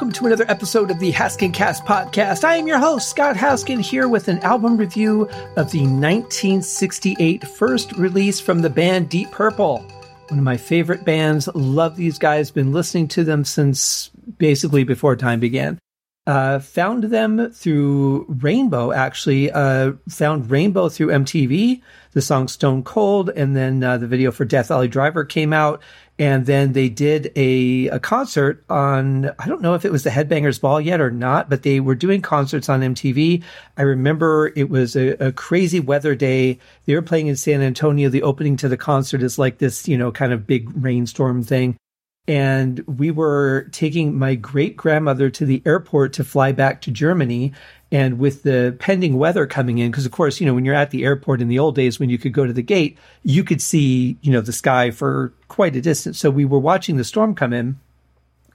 Welcome 0.00 0.14
to 0.14 0.26
another 0.28 0.50
episode 0.50 0.90
of 0.90 0.98
the 0.98 1.12
Haskincast 1.12 1.84
podcast. 1.84 2.42
I 2.42 2.56
am 2.56 2.66
your 2.66 2.78
host, 2.78 3.10
Scott 3.10 3.36
Haskin, 3.36 3.82
here 3.82 4.08
with 4.08 4.28
an 4.28 4.38
album 4.38 4.78
review 4.78 5.28
of 5.58 5.70
the 5.72 5.82
1968 5.82 7.46
first 7.46 7.92
release 7.92 8.40
from 8.40 8.62
the 8.62 8.70
band 8.70 9.10
Deep 9.10 9.30
Purple. 9.30 9.80
One 10.28 10.38
of 10.38 10.42
my 10.42 10.56
favorite 10.56 11.04
bands. 11.04 11.48
Love 11.54 11.96
these 11.96 12.18
guys. 12.18 12.50
Been 12.50 12.72
listening 12.72 13.08
to 13.08 13.24
them 13.24 13.44
since 13.44 14.10
basically 14.38 14.84
before 14.84 15.16
time 15.16 15.38
began. 15.38 15.78
Uh, 16.30 16.60
found 16.60 17.02
them 17.02 17.50
through 17.50 18.24
Rainbow, 18.28 18.92
actually. 18.92 19.50
Uh, 19.50 19.94
found 20.08 20.48
Rainbow 20.48 20.88
through 20.88 21.08
MTV. 21.08 21.82
The 22.12 22.22
song 22.22 22.46
Stone 22.46 22.84
Cold, 22.84 23.30
and 23.30 23.56
then 23.56 23.82
uh, 23.82 23.98
the 23.98 24.06
video 24.06 24.30
for 24.30 24.44
Death 24.44 24.68
Valley 24.68 24.86
Driver 24.86 25.24
came 25.24 25.52
out. 25.52 25.82
And 26.20 26.46
then 26.46 26.72
they 26.72 26.88
did 26.88 27.32
a, 27.34 27.88
a 27.88 27.98
concert 27.98 28.64
on, 28.70 29.32
I 29.40 29.48
don't 29.48 29.60
know 29.60 29.74
if 29.74 29.84
it 29.84 29.90
was 29.90 30.04
the 30.04 30.10
Headbangers 30.10 30.60
Ball 30.60 30.80
yet 30.80 31.00
or 31.00 31.10
not, 31.10 31.50
but 31.50 31.64
they 31.64 31.80
were 31.80 31.96
doing 31.96 32.22
concerts 32.22 32.68
on 32.68 32.80
MTV. 32.80 33.42
I 33.76 33.82
remember 33.82 34.52
it 34.54 34.70
was 34.70 34.94
a, 34.94 35.08
a 35.24 35.32
crazy 35.32 35.80
weather 35.80 36.14
day. 36.14 36.60
They 36.84 36.94
were 36.94 37.02
playing 37.02 37.26
in 37.26 37.34
San 37.34 37.60
Antonio. 37.60 38.08
The 38.08 38.22
opening 38.22 38.56
to 38.58 38.68
the 38.68 38.76
concert 38.76 39.24
is 39.24 39.36
like 39.36 39.58
this, 39.58 39.88
you 39.88 39.98
know, 39.98 40.12
kind 40.12 40.32
of 40.32 40.46
big 40.46 40.70
rainstorm 40.76 41.42
thing 41.42 41.76
and 42.26 42.80
we 42.80 43.10
were 43.10 43.68
taking 43.72 44.16
my 44.16 44.34
great 44.34 44.76
grandmother 44.76 45.30
to 45.30 45.44
the 45.44 45.62
airport 45.66 46.12
to 46.14 46.24
fly 46.24 46.52
back 46.52 46.80
to 46.82 46.90
Germany. 46.90 47.52
And 47.92 48.20
with 48.20 48.44
the 48.44 48.76
pending 48.78 49.18
weather 49.18 49.46
coming 49.46 49.78
in, 49.78 49.90
because 49.90 50.06
of 50.06 50.12
course, 50.12 50.40
you 50.40 50.46
know, 50.46 50.54
when 50.54 50.64
you're 50.64 50.74
at 50.74 50.90
the 50.90 51.04
airport 51.04 51.40
in 51.40 51.48
the 51.48 51.58
old 51.58 51.74
days, 51.74 51.98
when 51.98 52.08
you 52.08 52.18
could 52.18 52.32
go 52.32 52.46
to 52.46 52.52
the 52.52 52.62
gate, 52.62 52.98
you 53.24 53.42
could 53.42 53.60
see, 53.60 54.16
you 54.22 54.30
know, 54.30 54.40
the 54.40 54.52
sky 54.52 54.92
for 54.92 55.32
quite 55.48 55.74
a 55.74 55.80
distance. 55.80 56.18
So 56.18 56.30
we 56.30 56.44
were 56.44 56.60
watching 56.60 56.96
the 56.96 57.04
storm 57.04 57.34
come 57.34 57.52
in. 57.52 57.80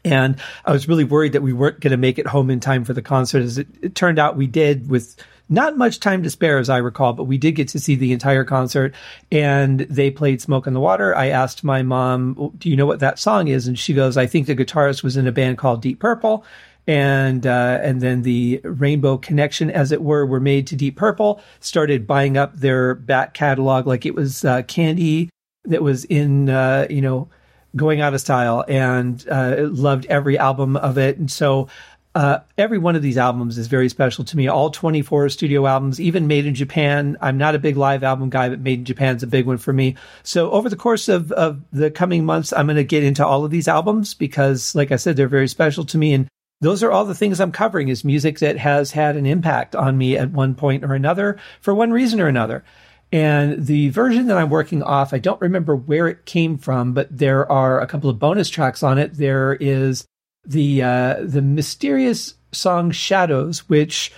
And 0.05 0.37
I 0.63 0.71
was 0.71 0.87
really 0.87 1.03
worried 1.03 1.33
that 1.33 1.41
we 1.41 1.51
weren't 1.51 1.79
going 1.79 1.91
to 1.91 1.97
make 1.97 2.19
it 2.19 2.27
home 2.27 2.49
in 2.51 2.59
time 2.59 2.85
for 2.85 2.93
the 2.93 3.01
concert. 3.01 3.41
As 3.41 3.57
it, 3.57 3.67
it 3.81 3.95
turned 3.95 4.19
out, 4.19 4.37
we 4.37 4.47
did 4.47 4.87
with 4.87 5.17
not 5.47 5.77
much 5.77 5.99
time 5.99 6.23
to 6.23 6.29
spare, 6.29 6.57
as 6.57 6.69
I 6.69 6.77
recall, 6.77 7.13
but 7.13 7.25
we 7.25 7.37
did 7.37 7.53
get 7.53 7.67
to 7.69 7.79
see 7.79 7.95
the 7.95 8.11
entire 8.13 8.43
concert 8.43 8.93
and 9.31 9.81
they 9.81 10.09
played 10.09 10.41
Smoke 10.41 10.67
on 10.67 10.73
the 10.73 10.79
Water. 10.79 11.15
I 11.15 11.27
asked 11.27 11.63
my 11.63 11.83
mom, 11.83 12.53
Do 12.57 12.69
you 12.69 12.75
know 12.75 12.85
what 12.85 12.99
that 12.99 13.19
song 13.19 13.47
is? 13.47 13.67
And 13.67 13.77
she 13.77 13.93
goes, 13.93 14.17
I 14.17 14.25
think 14.25 14.47
the 14.47 14.55
guitarist 14.55 15.03
was 15.03 15.17
in 15.17 15.27
a 15.27 15.31
band 15.31 15.57
called 15.57 15.81
Deep 15.81 15.99
Purple. 15.99 16.45
And 16.87 17.47
uh, 17.47 17.79
and 17.81 17.99
then 17.99 18.21
the 18.21 18.61
Rainbow 18.63 19.17
Connection, 19.17 19.71
as 19.71 19.91
it 19.91 20.03
were, 20.03 20.23
were 20.23 20.39
made 20.39 20.67
to 20.67 20.75
Deep 20.75 20.95
Purple. 20.95 21.41
Started 21.59 22.05
buying 22.05 22.37
up 22.37 22.55
their 22.55 22.93
back 22.93 23.33
catalog 23.33 23.87
like 23.87 24.05
it 24.05 24.13
was 24.13 24.45
uh, 24.45 24.61
candy 24.63 25.31
that 25.63 25.81
was 25.81 26.05
in 26.05 26.47
uh, 26.47 26.85
you 26.87 27.01
know 27.01 27.27
going 27.75 28.01
out 28.01 28.13
of 28.13 28.21
style, 28.21 28.63
and 28.67 29.27
uh, 29.29 29.55
loved 29.59 30.05
every 30.05 30.37
album 30.37 30.77
of 30.77 30.99
it. 30.99 31.17
And 31.17 31.31
so 31.31 31.67
uh, 32.15 32.39
every 32.57 32.77
one 32.77 32.95
of 32.95 33.01
these 33.01 33.17
albums 33.17 33.57
is 33.57 33.67
very 33.67 33.89
special 33.89 34.23
to 34.23 34.37
me. 34.37 34.47
All 34.47 34.69
24 34.69 35.27
studio 35.27 35.67
albums, 35.67 35.99
even 35.99 36.27
made 36.27 36.45
in 36.45 36.55
Japan. 36.55 37.17
I'm 37.19 37.37
not 37.37 37.55
a 37.55 37.59
big 37.59 37.75
live 37.75 38.03
album 38.03 38.29
guy, 38.29 38.47
but 38.47 38.61
made 38.61 38.79
in 38.79 38.85
Japan 38.85 39.17
is 39.17 39.23
a 39.23 39.27
big 39.27 39.45
one 39.45 39.57
for 39.57 39.73
me. 39.73 39.97
So 40.23 40.49
over 40.51 40.69
the 40.69 40.77
course 40.77 41.09
of, 41.09 41.33
of 41.33 41.61
the 41.73 41.91
coming 41.91 42.25
months, 42.25 42.53
I'm 42.53 42.67
going 42.67 42.77
to 42.77 42.85
get 42.85 43.03
into 43.03 43.25
all 43.25 43.43
of 43.43 43.51
these 43.51 43.67
albums 43.67 44.13
because, 44.13 44.73
like 44.73 44.93
I 44.93 44.95
said, 44.95 45.17
they're 45.17 45.27
very 45.27 45.49
special 45.49 45.83
to 45.85 45.97
me. 45.97 46.13
And 46.13 46.29
those 46.61 46.83
are 46.83 46.91
all 46.91 47.03
the 47.03 47.13
things 47.13 47.41
I'm 47.41 47.51
covering 47.51 47.89
is 47.89 48.05
music 48.05 48.39
that 48.39 48.57
has 48.57 48.91
had 48.91 49.17
an 49.17 49.25
impact 49.25 49.75
on 49.75 49.97
me 49.97 50.17
at 50.17 50.31
one 50.31 50.55
point 50.55 50.85
or 50.85 50.93
another 50.93 51.37
for 51.59 51.75
one 51.75 51.91
reason 51.91 52.21
or 52.21 52.27
another. 52.27 52.63
And 53.11 53.65
the 53.65 53.89
version 53.89 54.27
that 54.27 54.37
I'm 54.37 54.49
working 54.49 54.81
off, 54.81 55.13
I 55.13 55.19
don't 55.19 55.41
remember 55.41 55.75
where 55.75 56.07
it 56.07 56.25
came 56.25 56.57
from, 56.57 56.93
but 56.93 57.15
there 57.15 57.49
are 57.51 57.81
a 57.81 57.87
couple 57.87 58.09
of 58.09 58.19
bonus 58.19 58.49
tracks 58.49 58.83
on 58.83 58.97
it. 58.97 59.15
There 59.15 59.53
is 59.53 60.05
the 60.45 60.83
uh, 60.83 61.15
the 61.21 61.41
mysterious 61.41 62.35
song 62.51 62.91
"Shadows," 62.91 63.67
which 63.69 64.11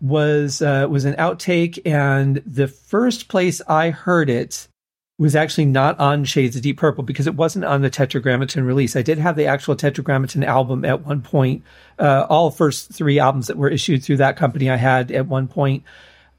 was 0.00 0.60
uh, 0.60 0.86
was 0.90 1.04
an 1.04 1.14
outtake, 1.14 1.78
and 1.86 2.42
the 2.46 2.68
first 2.68 3.28
place 3.28 3.60
I 3.68 3.90
heard 3.90 4.28
it 4.28 4.68
was 5.16 5.36
actually 5.36 5.66
not 5.66 5.98
on 6.00 6.24
Shades 6.24 6.56
of 6.56 6.62
Deep 6.62 6.76
Purple 6.76 7.04
because 7.04 7.26
it 7.26 7.36
wasn't 7.36 7.64
on 7.64 7.82
the 7.82 7.90
Tetragrammaton 7.90 8.64
release. 8.64 8.96
I 8.96 9.02
did 9.02 9.18
have 9.18 9.36
the 9.36 9.46
actual 9.46 9.76
Tetragrammaton 9.76 10.42
album 10.42 10.84
at 10.84 11.06
one 11.06 11.22
point. 11.22 11.62
Uh, 11.98 12.26
all 12.28 12.50
first 12.50 12.92
three 12.92 13.20
albums 13.20 13.46
that 13.46 13.56
were 13.56 13.70
issued 13.70 14.02
through 14.02 14.16
that 14.16 14.36
company 14.36 14.68
I 14.68 14.76
had 14.76 15.12
at 15.12 15.26
one 15.26 15.46
point 15.46 15.84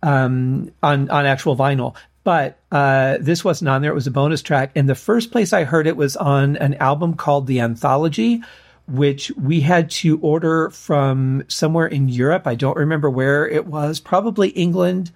um, 0.04 0.72
on 0.84 1.10
on 1.10 1.26
actual 1.26 1.56
vinyl. 1.56 1.96
But 2.26 2.60
uh, 2.72 3.18
this 3.22 3.46
wasn't 3.46 3.70
on 3.70 3.82
there. 3.82 3.92
It 3.92 3.96
was 3.96 4.08
a 4.08 4.12
bonus 4.12 4.42
track, 4.42 4.72
and 4.76 4.90
the 4.90 4.96
first 4.96 5.32
place 5.32 5.54
I 5.54 5.64
heard 5.64 5.88
it 5.88 5.96
was 5.96 6.18
on 6.18 6.58
an 6.58 6.74
album 6.76 7.14
called 7.14 7.46
The 7.48 7.62
Anthology, 7.62 8.42
which 8.88 9.32
we 9.32 9.62
had 9.62 9.90
to 9.90 10.20
order 10.20 10.70
from 10.70 11.44
somewhere 11.48 11.88
in 11.88 12.08
Europe. 12.10 12.46
I 12.46 12.56
don't 12.56 12.78
remember 12.78 13.10
where 13.10 13.48
it 13.48 13.66
was, 13.66 14.00
probably 14.00 14.50
England. 14.50 15.12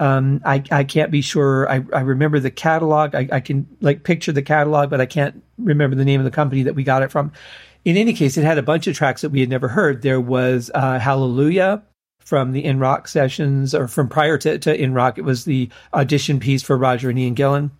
Um, 0.00 0.40
I, 0.44 0.64
I 0.72 0.84
can't 0.84 1.12
be 1.12 1.22
sure. 1.22 1.70
I, 1.70 1.84
I 1.92 2.00
remember 2.00 2.40
the 2.40 2.50
catalog. 2.50 3.14
I, 3.14 3.28
I 3.30 3.40
can 3.40 3.68
like 3.80 4.02
picture 4.02 4.32
the 4.32 4.42
catalog, 4.42 4.90
but 4.90 5.00
I 5.00 5.06
can't 5.06 5.42
remember 5.58 5.94
the 5.94 6.04
name 6.04 6.20
of 6.20 6.24
the 6.24 6.30
company 6.32 6.64
that 6.64 6.74
we 6.74 6.82
got 6.82 7.02
it 7.02 7.12
from. 7.12 7.30
In 7.84 7.96
any 7.96 8.12
case, 8.12 8.36
it 8.36 8.44
had 8.44 8.58
a 8.58 8.62
bunch 8.62 8.86
of 8.86 8.96
tracks 8.96 9.22
that 9.22 9.30
we 9.30 9.40
had 9.40 9.48
never 9.48 9.68
heard. 9.68 10.02
There 10.02 10.20
was 10.20 10.70
uh, 10.74 10.98
Hallelujah 10.98 11.82
from 12.18 12.52
the 12.52 12.64
In 12.64 12.78
Rock 12.78 13.08
sessions, 13.08 13.74
or 13.74 13.86
from 13.88 14.08
prior 14.08 14.38
to, 14.38 14.58
to 14.58 14.74
In 14.74 14.94
Rock. 14.94 15.18
It 15.18 15.24
was 15.24 15.44
the 15.44 15.68
audition 15.92 16.40
piece 16.40 16.62
for 16.62 16.76
Roger 16.76 17.10
and 17.10 17.18
Ian 17.18 17.34
Gillan. 17.34 17.70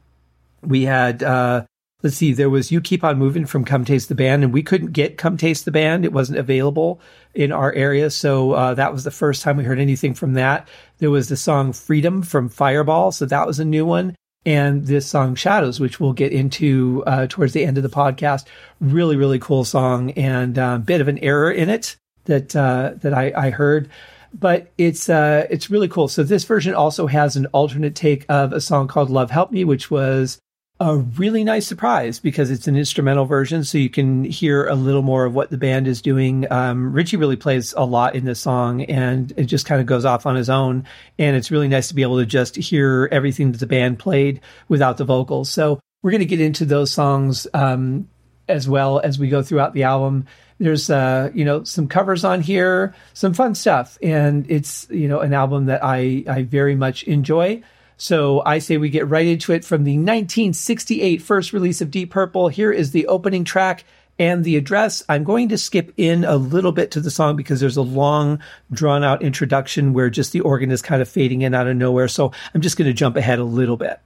We 0.63 0.85
had 0.85 1.23
uh, 1.23 1.65
let's 2.03 2.17
see, 2.17 2.33
there 2.33 2.51
was 2.51 2.73
You 2.73 2.81
Keep 2.81 3.05
On 3.05 3.19
Moving 3.19 3.47
from 3.47 3.65
Come 3.65 3.85
Taste 3.85 4.09
the 4.09 4.15
Band, 4.15 4.43
and 4.43 4.53
we 4.53 4.63
couldn't 4.63 4.93
get 4.93 5.17
Come 5.17 5.37
Taste 5.37 5.65
the 5.65 5.71
Band. 5.71 6.05
It 6.05 6.13
wasn't 6.13 6.39
available 6.39 7.01
in 7.35 7.53
our 7.53 7.73
area. 7.73 8.11
So 8.11 8.53
uh, 8.53 8.75
that 8.75 8.93
was 8.93 9.05
the 9.05 9.11
first 9.11 9.43
time 9.43 9.57
we 9.57 9.65
heard 9.65 9.79
anything 9.79 10.15
from 10.15 10.35
that. 10.35 10.69
There 10.99 11.11
was 11.11 11.29
the 11.29 11.37
song 11.37 11.73
Freedom 11.73 12.23
from 12.23 12.49
Fireball. 12.49 13.12
So 13.12 13.27
that 13.27 13.47
was 13.47 13.61
a 13.61 13.65
new 13.65 13.87
one. 13.87 14.17
And 14.45 14.87
this 14.87 15.07
song 15.07 15.37
Shadows, 15.37 15.79
which 15.79 16.01
we'll 16.01 16.12
get 16.12 16.33
into 16.33 17.05
uh, 17.07 17.29
towards 17.29 17.53
the 17.53 17.65
end 17.65 17.77
of 17.77 17.85
the 17.85 17.89
podcast. 17.89 18.45
Really, 18.81 19.15
really 19.15 19.39
cool 19.39 19.65
song 19.65 20.11
and 20.12 20.59
a 20.59 20.65
uh, 20.65 20.79
bit 20.79 21.01
of 21.01 21.07
an 21.07 21.19
error 21.19 21.53
in 21.53 21.69
it 21.69 21.97
that, 22.25 22.57
uh, 22.57 22.95
that 22.97 23.15
I, 23.15 23.33
I 23.37 23.51
heard 23.51 23.89
but 24.35 24.73
it's 24.79 25.11
uh, 25.11 25.47
it's 25.51 25.69
really 25.69 25.89
cool. 25.89 26.09
So 26.09 26.23
this 26.23 26.45
version 26.45 26.73
also 26.73 27.07
has 27.07 27.37
an 27.37 27.45
alternate 27.53 27.95
take 27.95 28.25
of 28.31 28.55
a 28.55 28.62
song 28.62 28.89
called 28.89 29.11
"Love 29.11 29.31
Help 29.31 29.53
Me," 29.53 29.62
which 29.62 29.91
was 29.91 30.39
a 30.82 30.97
really 30.97 31.44
nice 31.44 31.65
surprise 31.65 32.19
because 32.19 32.50
it's 32.50 32.66
an 32.66 32.76
instrumental 32.76 33.25
version, 33.25 33.62
so 33.62 33.78
you 33.78 33.88
can 33.88 34.25
hear 34.25 34.66
a 34.66 34.75
little 34.75 35.03
more 35.03 35.25
of 35.25 35.32
what 35.32 35.50
the 35.50 35.56
band 35.56 35.87
is 35.87 36.03
doing. 36.03 36.50
Um, 36.50 36.93
Ritchie 36.93 37.16
really 37.16 37.37
plays 37.37 37.72
a 37.76 37.84
lot 37.84 38.16
in 38.16 38.25
this 38.25 38.41
song, 38.41 38.82
and 38.82 39.32
it 39.37 39.44
just 39.44 39.65
kind 39.65 39.81
of 39.81 39.87
goes 39.87 40.04
off 40.04 40.26
on 40.26 40.34
his 40.34 40.50
own. 40.50 40.84
And 41.20 41.37
it's 41.37 41.53
really 41.53 41.69
nice 41.69 41.87
to 41.88 41.94
be 41.94 42.03
able 42.03 42.19
to 42.19 42.26
just 42.26 42.56
hear 42.56 43.09
everything 43.12 43.53
that 43.53 43.59
the 43.59 43.66
band 43.66 44.00
played 44.00 44.41
without 44.66 44.97
the 44.97 45.04
vocals. 45.04 45.50
So 45.50 45.78
we're 46.03 46.10
going 46.10 46.19
to 46.19 46.26
get 46.26 46.41
into 46.41 46.65
those 46.65 46.91
songs 46.91 47.47
um, 47.54 48.09
as 48.49 48.69
well 48.69 48.99
as 48.99 49.20
we 49.20 49.28
go 49.28 49.41
throughout 49.41 49.75
the 49.75 49.84
album. 49.84 50.26
There's 50.59 50.91
uh, 50.91 51.31
you 51.32 51.44
know 51.44 51.62
some 51.62 51.87
covers 51.87 52.25
on 52.25 52.41
here, 52.41 52.93
some 53.14 53.34
fun 53.34 53.54
stuff, 53.54 53.99
and 54.03 54.50
it's 54.50 54.88
you 54.91 55.06
know 55.06 55.20
an 55.20 55.32
album 55.32 55.66
that 55.66 55.84
I 55.84 56.25
I 56.26 56.43
very 56.43 56.75
much 56.75 57.04
enjoy. 57.04 57.62
So 57.97 58.43
I 58.45 58.59
say 58.59 58.77
we 58.77 58.91
get 58.91 59.09
right 59.09 59.27
into 59.27 59.53
it 59.53 59.65
from 59.65 59.85
the 59.85 59.97
1968 59.97 61.23
first 61.23 61.53
release 61.53 61.81
of 61.81 61.91
Deep 61.91 62.11
Purple. 62.11 62.49
Here 62.49 62.73
is 62.73 62.91
the 62.91 63.07
opening 63.07 63.45
track 63.45 63.85
and 64.19 64.45
the 64.45 64.57
address. 64.57 65.03
I'm 65.09 65.25
going 65.25 65.49
to 65.49 65.59
skip 65.59 65.93
in 65.97 66.25
a 66.25 66.37
little 66.37 66.73
bit 66.73 66.91
to 66.93 67.00
the 67.00 67.11
song 67.11 67.37
because 67.37 67.61
there's 67.61 67.77
a 67.77 67.83
long, 67.83 68.41
drawn 68.71 69.05
out 69.05 69.23
introduction 69.23 69.93
where 69.93 70.11
just 70.11 70.33
the 70.33 70.41
organ 70.41 70.71
is 70.71 70.83
kind 70.83 71.03
of 71.03 71.09
fading 71.09 71.43
in 71.43 71.55
out 71.55 71.67
of 71.67 71.77
nowhere. 71.77 72.09
So 72.09 72.33
I'm 72.55 72.61
just 72.61 72.77
going 72.77 72.89
to 72.89 72.94
jump 72.94 73.17
ahead 73.17 73.39
a 73.39 73.44
little 73.44 73.77
bit. 73.77 74.00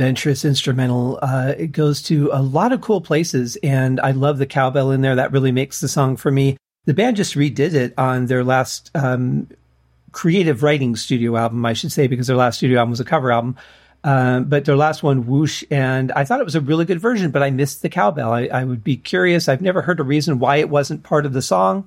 Adventurous 0.00 0.46
instrumental. 0.46 1.18
Uh, 1.20 1.52
it 1.58 1.72
goes 1.72 2.00
to 2.00 2.30
a 2.32 2.40
lot 2.40 2.72
of 2.72 2.80
cool 2.80 3.02
places, 3.02 3.58
and 3.62 4.00
I 4.00 4.12
love 4.12 4.38
the 4.38 4.46
cowbell 4.46 4.92
in 4.92 5.02
there. 5.02 5.14
That 5.14 5.30
really 5.30 5.52
makes 5.52 5.80
the 5.80 5.88
song 5.88 6.16
for 6.16 6.30
me. 6.30 6.56
The 6.86 6.94
band 6.94 7.18
just 7.18 7.34
redid 7.34 7.74
it 7.74 7.92
on 7.98 8.24
their 8.24 8.42
last 8.42 8.90
um, 8.94 9.46
creative 10.12 10.62
writing 10.62 10.96
studio 10.96 11.36
album, 11.36 11.66
I 11.66 11.74
should 11.74 11.92
say, 11.92 12.06
because 12.06 12.28
their 12.28 12.36
last 12.36 12.56
studio 12.56 12.78
album 12.78 12.92
was 12.92 13.00
a 13.00 13.04
cover 13.04 13.30
album. 13.30 13.56
Um, 14.02 14.44
but 14.44 14.64
their 14.64 14.74
last 14.74 15.02
one, 15.02 15.26
Whoosh, 15.26 15.64
and 15.70 16.10
I 16.12 16.24
thought 16.24 16.40
it 16.40 16.44
was 16.44 16.54
a 16.54 16.62
really 16.62 16.86
good 16.86 16.98
version, 16.98 17.30
but 17.30 17.42
I 17.42 17.50
missed 17.50 17.82
the 17.82 17.90
cowbell. 17.90 18.32
I, 18.32 18.46
I 18.46 18.64
would 18.64 18.82
be 18.82 18.96
curious. 18.96 19.50
I've 19.50 19.60
never 19.60 19.82
heard 19.82 20.00
a 20.00 20.04
reason 20.04 20.38
why 20.38 20.56
it 20.56 20.70
wasn't 20.70 21.02
part 21.02 21.26
of 21.26 21.34
the 21.34 21.42
song 21.42 21.86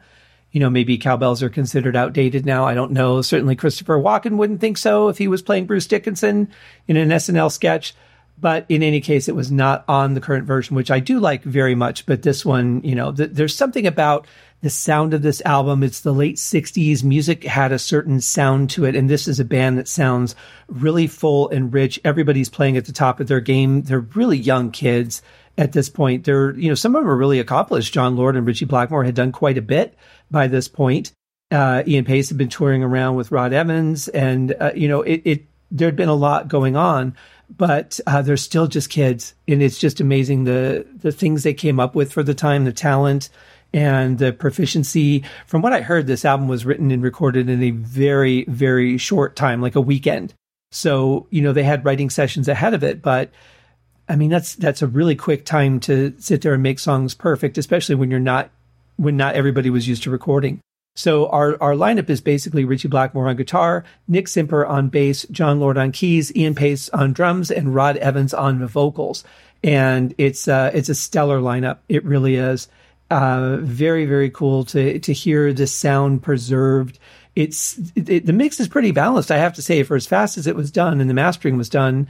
you 0.53 0.59
know, 0.59 0.69
maybe 0.69 1.00
cowbells 1.00 1.41
are 1.41 1.50
considered 1.50 1.95
outdated 1.95 2.45
now. 2.45 2.63
I 2.63 2.75
don't 2.75 2.91
know. 2.91 3.23
Certainly 3.23 3.55
Christopher 3.55 3.97
Walken 3.97 4.38
wouldn't 4.38 4.61
think 4.61 4.77
so 4.77 5.09
if 5.09 5.17
he 5.17 5.27
was 5.27 5.41
playing 5.41 5.65
Bruce 5.65 5.88
Dickinson 5.88 6.47
in 6.88 6.95
an 6.95 7.09
SNL 7.09 7.51
sketch. 7.51 7.95
But 8.39 8.65
in 8.68 8.83
any 8.83 9.00
case, 9.00 9.27
it 9.27 9.35
was 9.35 9.51
not 9.51 9.85
on 9.88 10.13
the 10.13 10.21
current 10.21 10.45
version, 10.45 10.75
which 10.75 10.91
I 10.91 11.00
do 11.00 11.19
like 11.19 11.44
very 11.44 11.75
much. 11.75 12.06
But 12.06 12.24
this 12.24 12.44
one, 12.44 12.81
you 12.83 12.95
know, 12.95 13.12
th- 13.12 13.31
there's 13.31 13.56
something 13.56 13.88
about 13.88 14.27
the 14.62 14.69
sound 14.69 15.13
of 15.13 15.21
this 15.21 15.41
album. 15.45 15.83
It's 15.83 16.01
the 16.01 16.13
late 16.13 16.38
60s. 16.38 17.03
Music 17.03 17.44
had 17.44 17.71
a 17.71 17.80
certain 17.80 18.21
sound 18.21 18.69
to 18.71 18.85
it. 18.85 18.95
And 18.95 19.09
this 19.09 19.27
is 19.27 19.39
a 19.39 19.45
band 19.45 19.77
that 19.77 19.88
sounds 19.88 20.35
really 20.68 21.07
full 21.07 21.50
and 21.50 21.74
rich. 21.74 22.00
Everybody's 22.03 22.50
playing 22.50 22.77
at 22.77 22.85
the 22.85 22.91
top 22.91 23.19
of 23.19 23.27
their 23.27 23.39
game. 23.39 23.83
They're 23.83 24.00
really 24.00 24.38
young 24.38 24.71
kids 24.71 25.21
at 25.57 25.74
this 25.74 25.89
point. 25.89 26.24
They're, 26.24 26.57
you 26.57 26.69
know, 26.69 26.75
some 26.75 26.95
of 26.95 27.03
them 27.03 27.12
are 27.12 27.18
really 27.18 27.39
accomplished. 27.39 27.94
Jon 27.94 28.15
Lord 28.15 28.36
and 28.36 28.47
Ritchie 28.47 28.65
Blackmore 28.65 29.03
had 29.03 29.15
done 29.15 29.31
quite 29.31 29.57
a 29.57 29.62
bit 29.62 29.95
by 30.31 30.47
this 30.47 30.68
point. 30.68 31.12
Uh, 31.51 31.83
Ian 31.86 32.06
Paice 32.06 32.29
had 32.29 32.38
been 32.38 32.50
touring 32.50 32.83
around 32.83 33.15
with 33.15 33.31
Rod 33.31 33.53
Evans, 33.53 34.07
and 34.07 34.56
uh, 34.59 34.71
you 34.75 34.88
know, 34.88 35.03
it, 35.03 35.21
it 35.24 35.45
there'd 35.69 35.95
been 35.95 36.09
a 36.09 36.15
lot 36.15 36.47
going 36.47 36.75
on, 36.75 37.15
but 37.55 38.00
uh, 38.07 38.21
they're 38.21 38.38
still 38.38 38.67
just 38.67 38.89
kids, 38.89 39.35
and 39.47 39.61
it's 39.61 39.77
just 39.77 40.00
amazing 40.00 40.44
the 40.44 40.85
the 41.01 41.11
things 41.11 41.44
they 41.44 41.53
came 41.53 41.79
up 41.79 41.95
with 41.95 42.11
for 42.11 42.23
the 42.23 42.33
time, 42.33 42.65
the 42.65 42.73
talent 42.73 43.29
and 43.73 44.17
the 44.17 44.31
proficiency. 44.33 45.23
From 45.47 45.61
what 45.61 45.73
I 45.73 45.81
heard, 45.81 46.07
this 46.07 46.25
album 46.25 46.47
was 46.47 46.65
written 46.65 46.91
and 46.91 47.03
recorded 47.03 47.50
in 47.50 47.61
a 47.61 47.71
very 47.71 48.45
very 48.45 48.97
short 48.97 49.35
time, 49.35 49.61
like 49.61 49.75
a 49.75 49.81
weekend. 49.81 50.33
So 50.71 51.27
you 51.29 51.41
know, 51.41 51.53
they 51.53 51.63
had 51.63 51.85
writing 51.85 52.09
sessions 52.09 52.47
ahead 52.47 52.73
of 52.73 52.83
it, 52.83 53.01
but 53.01 53.31
I 54.09 54.15
mean, 54.15 54.29
that's 54.29 54.55
that's 54.55 54.81
a 54.81 54.88
really 54.88 55.15
quick 55.15 55.45
time 55.45 55.79
to 55.81 56.13
sit 56.19 56.41
there 56.41 56.53
and 56.53 56.63
make 56.63 56.79
songs 56.79 57.13
perfect, 57.13 57.57
especially 57.57 57.95
when 57.95 58.11
you're 58.11 58.19
not 58.19 58.50
when 58.97 59.17
not 59.17 59.35
everybody 59.35 59.69
was 59.69 59.88
used 59.88 60.03
to 60.03 60.11
recording. 60.11 60.59
So 60.95 61.28
our, 61.30 61.62
our 61.62 61.74
lineup 61.74 62.10
is 62.10 62.22
basically 62.22 62.66
Ritchie 62.66 62.88
Blackmore 62.88 63.28
on 63.28 63.36
guitar, 63.36 63.84
Nick 64.07 64.28
Simper 64.28 64.66
on 64.66 64.90
bass, 64.90 65.25
Jon 65.31 65.60
Lord 65.60 65.78
on 65.78 65.92
keys, 65.92 66.36
Ian 66.36 66.54
Paice 66.54 66.90
on 66.90 67.13
drums, 67.13 67.50
and 67.50 67.74
Rod 67.74 67.98
Evans 67.98 68.34
on 68.34 68.60
the 68.60 68.68
vocals. 68.68 69.24
And 69.63 70.13
it's 70.18 70.48
uh, 70.48 70.72
it's 70.74 70.90
a 70.90 70.95
stellar 70.95 71.40
lineup. 71.40 71.80
It 71.90 72.04
really 72.06 72.36
is. 72.36 72.68
Uh, 73.10 73.57
very 73.57 74.06
very 74.06 74.30
cool 74.30 74.66
to 74.66 75.00
to 75.00 75.13
hear 75.13 75.54
the 75.54 75.68
sound 75.68 76.22
preserved. 76.22 77.00
It's 77.36 77.80
it, 77.96 78.25
the 78.25 78.34
mix 78.34 78.60
is 78.60 78.68
pretty 78.68 78.92
balanced. 78.92 79.31
I 79.31 79.38
have 79.38 79.54
to 79.56 79.62
say, 79.62 79.84
for 79.84 79.96
as 79.96 80.06
fast 80.06 80.38
as 80.38 80.48
it 80.48 80.56
was 80.56 80.72
done 80.72 81.01
and 81.01 81.10
the 81.10 81.13
mastering 81.13 81.57
was 81.57 81.69
done, 81.69 82.07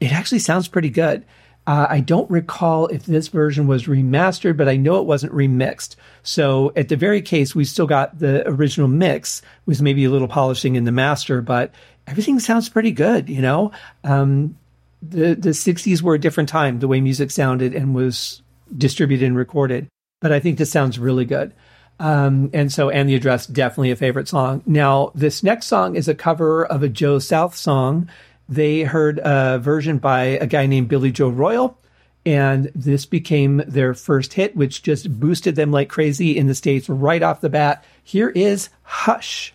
it 0.00 0.12
actually 0.12 0.38
sounds 0.38 0.68
pretty 0.68 0.90
good. 0.90 1.24
Uh, 1.66 1.86
I 1.88 2.00
don't 2.00 2.28
recall 2.28 2.88
if 2.88 3.06
this 3.06 3.28
version 3.28 3.68
was 3.68 3.84
remastered, 3.84 4.56
but 4.56 4.68
I 4.68 4.76
know 4.76 5.00
it 5.00 5.06
wasn't 5.06 5.32
remixed. 5.32 5.94
So 6.24 6.72
at 6.74 6.88
the 6.88 6.96
very 6.96 7.22
case, 7.22 7.54
we 7.54 7.64
still 7.64 7.86
got 7.86 8.18
the 8.18 8.46
original 8.48 8.88
mix 8.88 9.42
with 9.64 9.80
maybe 9.80 10.04
a 10.04 10.10
little 10.10 10.28
polishing 10.28 10.74
in 10.74 10.84
the 10.84 10.92
master, 10.92 11.40
but 11.40 11.72
everything 12.06 12.40
sounds 12.40 12.68
pretty 12.68 12.90
good. 12.90 13.28
You 13.28 13.42
know, 13.42 13.70
um, 14.02 14.58
the 15.00 15.34
the 15.34 15.50
'60s 15.50 16.02
were 16.02 16.14
a 16.14 16.20
different 16.20 16.48
time, 16.48 16.80
the 16.80 16.88
way 16.88 17.00
music 17.00 17.30
sounded 17.30 17.74
and 17.74 17.94
was 17.94 18.42
distributed 18.76 19.26
and 19.26 19.36
recorded. 19.36 19.86
But 20.20 20.32
I 20.32 20.40
think 20.40 20.58
this 20.58 20.70
sounds 20.70 20.98
really 20.98 21.24
good. 21.24 21.54
Um, 22.00 22.50
and 22.52 22.72
so, 22.72 22.90
and 22.90 23.08
the 23.08 23.14
address 23.14 23.46
definitely 23.46 23.92
a 23.92 23.96
favorite 23.96 24.26
song. 24.26 24.62
Now, 24.66 25.12
this 25.14 25.44
next 25.44 25.66
song 25.66 25.94
is 25.94 26.08
a 26.08 26.14
cover 26.14 26.64
of 26.66 26.82
a 26.82 26.88
Joe 26.88 27.20
South 27.20 27.54
song 27.54 28.08
they 28.54 28.82
heard 28.82 29.18
a 29.18 29.58
version 29.58 29.98
by 29.98 30.22
a 30.24 30.46
guy 30.46 30.66
named 30.66 30.88
Billy 30.88 31.10
Joe 31.10 31.28
Royal. 31.28 31.78
And 32.24 32.70
this 32.74 33.04
became 33.04 33.62
their 33.66 33.94
first 33.94 34.34
hit, 34.34 34.54
which 34.54 34.82
just 34.82 35.18
boosted 35.18 35.56
them 35.56 35.72
like 35.72 35.88
crazy 35.88 36.36
in 36.36 36.46
the 36.46 36.54
States 36.54 36.88
right 36.88 37.22
off 37.22 37.40
the 37.40 37.48
bat. 37.48 37.84
Here 38.04 38.28
is 38.28 38.68
Hush. 38.82 39.52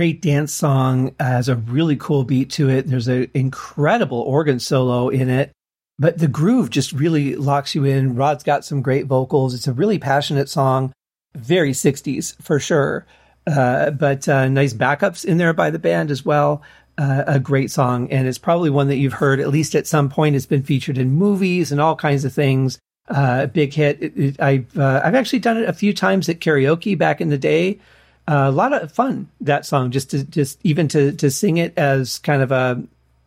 Great 0.00 0.22
dance 0.22 0.50
song, 0.50 1.14
has 1.20 1.46
a 1.50 1.56
really 1.56 1.94
cool 1.94 2.24
beat 2.24 2.48
to 2.48 2.70
it. 2.70 2.86
There's 2.86 3.06
an 3.06 3.30
incredible 3.34 4.20
organ 4.20 4.58
solo 4.58 5.10
in 5.10 5.28
it, 5.28 5.52
but 5.98 6.16
the 6.16 6.26
groove 6.26 6.70
just 6.70 6.92
really 6.92 7.36
locks 7.36 7.74
you 7.74 7.84
in. 7.84 8.14
Rod's 8.14 8.42
got 8.42 8.64
some 8.64 8.80
great 8.80 9.04
vocals. 9.04 9.52
It's 9.52 9.68
a 9.68 9.74
really 9.74 9.98
passionate 9.98 10.48
song, 10.48 10.94
very 11.34 11.72
60s 11.72 12.34
for 12.40 12.58
sure. 12.58 13.04
Uh, 13.46 13.90
but 13.90 14.26
uh, 14.26 14.48
nice 14.48 14.72
backups 14.72 15.22
in 15.22 15.36
there 15.36 15.52
by 15.52 15.68
the 15.68 15.78
band 15.78 16.10
as 16.10 16.24
well. 16.24 16.62
Uh, 16.96 17.24
a 17.26 17.38
great 17.38 17.70
song, 17.70 18.10
and 18.10 18.26
it's 18.26 18.38
probably 18.38 18.70
one 18.70 18.88
that 18.88 18.96
you've 18.96 19.12
heard 19.12 19.38
at 19.38 19.48
least 19.48 19.74
at 19.74 19.86
some 19.86 20.08
point. 20.08 20.34
It's 20.34 20.46
been 20.46 20.62
featured 20.62 20.96
in 20.96 21.10
movies 21.10 21.72
and 21.72 21.78
all 21.78 21.94
kinds 21.94 22.24
of 22.24 22.32
things. 22.32 22.78
Uh, 23.06 23.44
big 23.48 23.74
hit. 23.74 24.02
It, 24.02 24.16
it, 24.16 24.40
I've 24.40 24.78
uh, 24.78 25.02
I've 25.04 25.14
actually 25.14 25.40
done 25.40 25.58
it 25.58 25.68
a 25.68 25.74
few 25.74 25.92
times 25.92 26.30
at 26.30 26.40
karaoke 26.40 26.96
back 26.96 27.20
in 27.20 27.28
the 27.28 27.36
day 27.36 27.80
a 28.26 28.50
lot 28.50 28.72
of 28.72 28.92
fun 28.92 29.28
that 29.40 29.66
song 29.66 29.90
just 29.90 30.10
to 30.10 30.24
just 30.24 30.58
even 30.62 30.88
to 30.88 31.12
to 31.12 31.30
sing 31.30 31.56
it 31.56 31.76
as 31.76 32.18
kind 32.18 32.42
of 32.42 32.52
a 32.52 32.82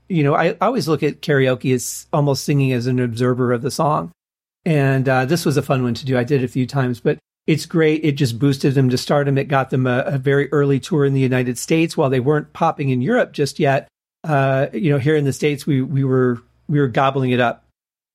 you 0.07 0.23
know 0.23 0.33
I, 0.35 0.49
I 0.49 0.67
always 0.67 0.87
look 0.87 1.03
at 1.03 1.21
karaoke 1.21 1.73
as 1.73 2.07
almost 2.13 2.45
singing 2.45 2.71
as 2.71 2.87
an 2.87 2.99
observer 2.99 3.51
of 3.51 3.61
the 3.61 3.71
song. 3.71 4.11
And 4.65 5.09
uh, 5.09 5.25
this 5.25 5.45
was 5.45 5.57
a 5.57 5.61
fun 5.61 5.83
one 5.83 5.93
to 5.95 6.05
do. 6.05 6.17
I 6.17 6.23
did 6.23 6.41
it 6.41 6.45
a 6.45 6.49
few 6.49 6.65
times 6.65 6.99
but 6.99 7.17
it's 7.45 7.65
great. 7.65 8.05
It 8.05 8.13
just 8.13 8.39
boosted 8.39 8.73
them 8.73 8.89
to 8.89 8.97
stardom. 8.97 9.37
It 9.37 9.49
got 9.49 9.69
them 9.69 9.85
a, 9.85 9.99
a 10.05 10.17
very 10.17 10.49
early 10.53 10.79
tour 10.79 11.05
in 11.05 11.13
the 11.13 11.19
united 11.19 11.57
states. 11.57 11.97
While 11.97 12.09
they 12.09 12.21
weren't 12.21 12.53
popping 12.53 12.89
in 12.89 13.01
europe 13.01 13.33
just 13.33 13.59
yet 13.59 13.87
uh, 14.23 14.67
you 14.73 14.91
know 14.91 14.99
here 14.99 15.15
in 15.15 15.25
the 15.25 15.33
states 15.33 15.65
we 15.65 15.81
we 15.81 16.03
were 16.03 16.41
we 16.67 16.79
were 16.79 16.87
gobbling 16.87 17.31
it 17.31 17.39
up. 17.39 17.65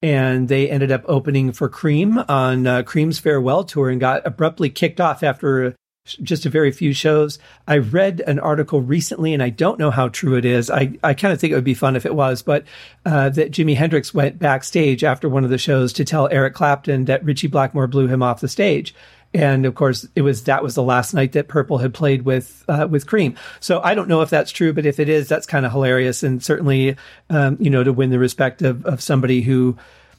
And 0.01 0.47
they 0.47 0.71
ended 0.71 0.93
up 0.93 1.03
opening 1.07 1.51
for 1.51 1.69
cream 1.69 2.19
on 2.29 2.69
uh, 2.69 2.83
cream's 2.85 3.19
farewell 3.19 3.65
tour 3.65 3.91
and 3.91 3.99
got 3.99 4.25
abruptly 4.25 4.71
kicked 4.71 5.01
off 5.01 5.25
after 5.25 5.75
just 6.17 6.47
a 6.47 6.51
very 6.51 6.71
few 6.71 6.93
shows. 6.93 7.39
I 7.67 7.79
read 7.79 8.21
an 8.21 8.39
article 8.39 8.81
recently, 8.81 9.35
and 9.35 9.43
I 9.43 9.51
don't 9.51 9.79
know 9.79 9.91
how 9.91 10.09
true 10.09 10.37
it 10.37 10.45
is. 10.45 10.71
I, 10.71 10.99
I 11.03 11.15
kind 11.15 11.33
of 11.33 11.41
think 11.41 11.53
it 11.53 11.55
would 11.55 11.65
be 11.65 11.75
fun 11.75 11.97
if 11.97 12.07
it 12.07 12.15
was, 12.15 12.43
but 12.43 12.65
uh, 13.05 13.29
that 13.31 13.51
Jimi 13.51 13.77
Hendrix 13.77 14.13
went 14.13 14.39
backstage 14.39 15.05
after 15.05 15.29
one 15.29 15.45
of 15.45 15.51
the 15.51 15.59
shows 15.59 15.93
to 15.95 16.05
tell 16.05 16.29
Eric 16.29 16.55
Clapton 16.55 17.07
that 17.07 17.25
Ritchie 17.25 17.49
Blackmore 17.49 17.87
blew 17.87 18.07
him 18.07 18.23
off 18.23 18.41
the 18.41 18.49
stage. 18.49 18.95
And 19.35 19.67
of 19.67 19.75
course, 19.75 20.07
it 20.17 20.23
was 20.23 20.45
that 20.45 20.63
was 20.63 20.75
the 20.75 20.83
last 20.83 21.13
night 21.13 21.33
that 21.33 21.49
Purple 21.49 21.79
had 21.79 21.93
played 21.93 22.23
with 22.23 22.65
uh, 22.67 22.89
with 22.91 23.07
Cream. 23.07 23.37
So 23.61 23.81
I 23.83 23.95
don't 23.95 24.09
know 24.09 24.23
if 24.23 24.31
that's 24.31 24.51
true, 24.51 24.73
but 24.73 24.87
if 24.87 24.99
it 24.99 25.11
is, 25.11 25.29
that's 25.29 25.47
kind 25.47 25.67
of 25.67 25.73
hilarious, 25.73 26.23
and 26.23 26.43
certainly, 26.43 26.97
um, 27.29 27.59
you 27.61 27.69
know, 27.69 27.85
to 27.85 27.93
win 27.93 28.09
the 28.09 28.19
respect 28.19 28.63
of, 28.63 28.87
of 28.87 29.03
somebody 29.03 29.43
who 29.43 29.77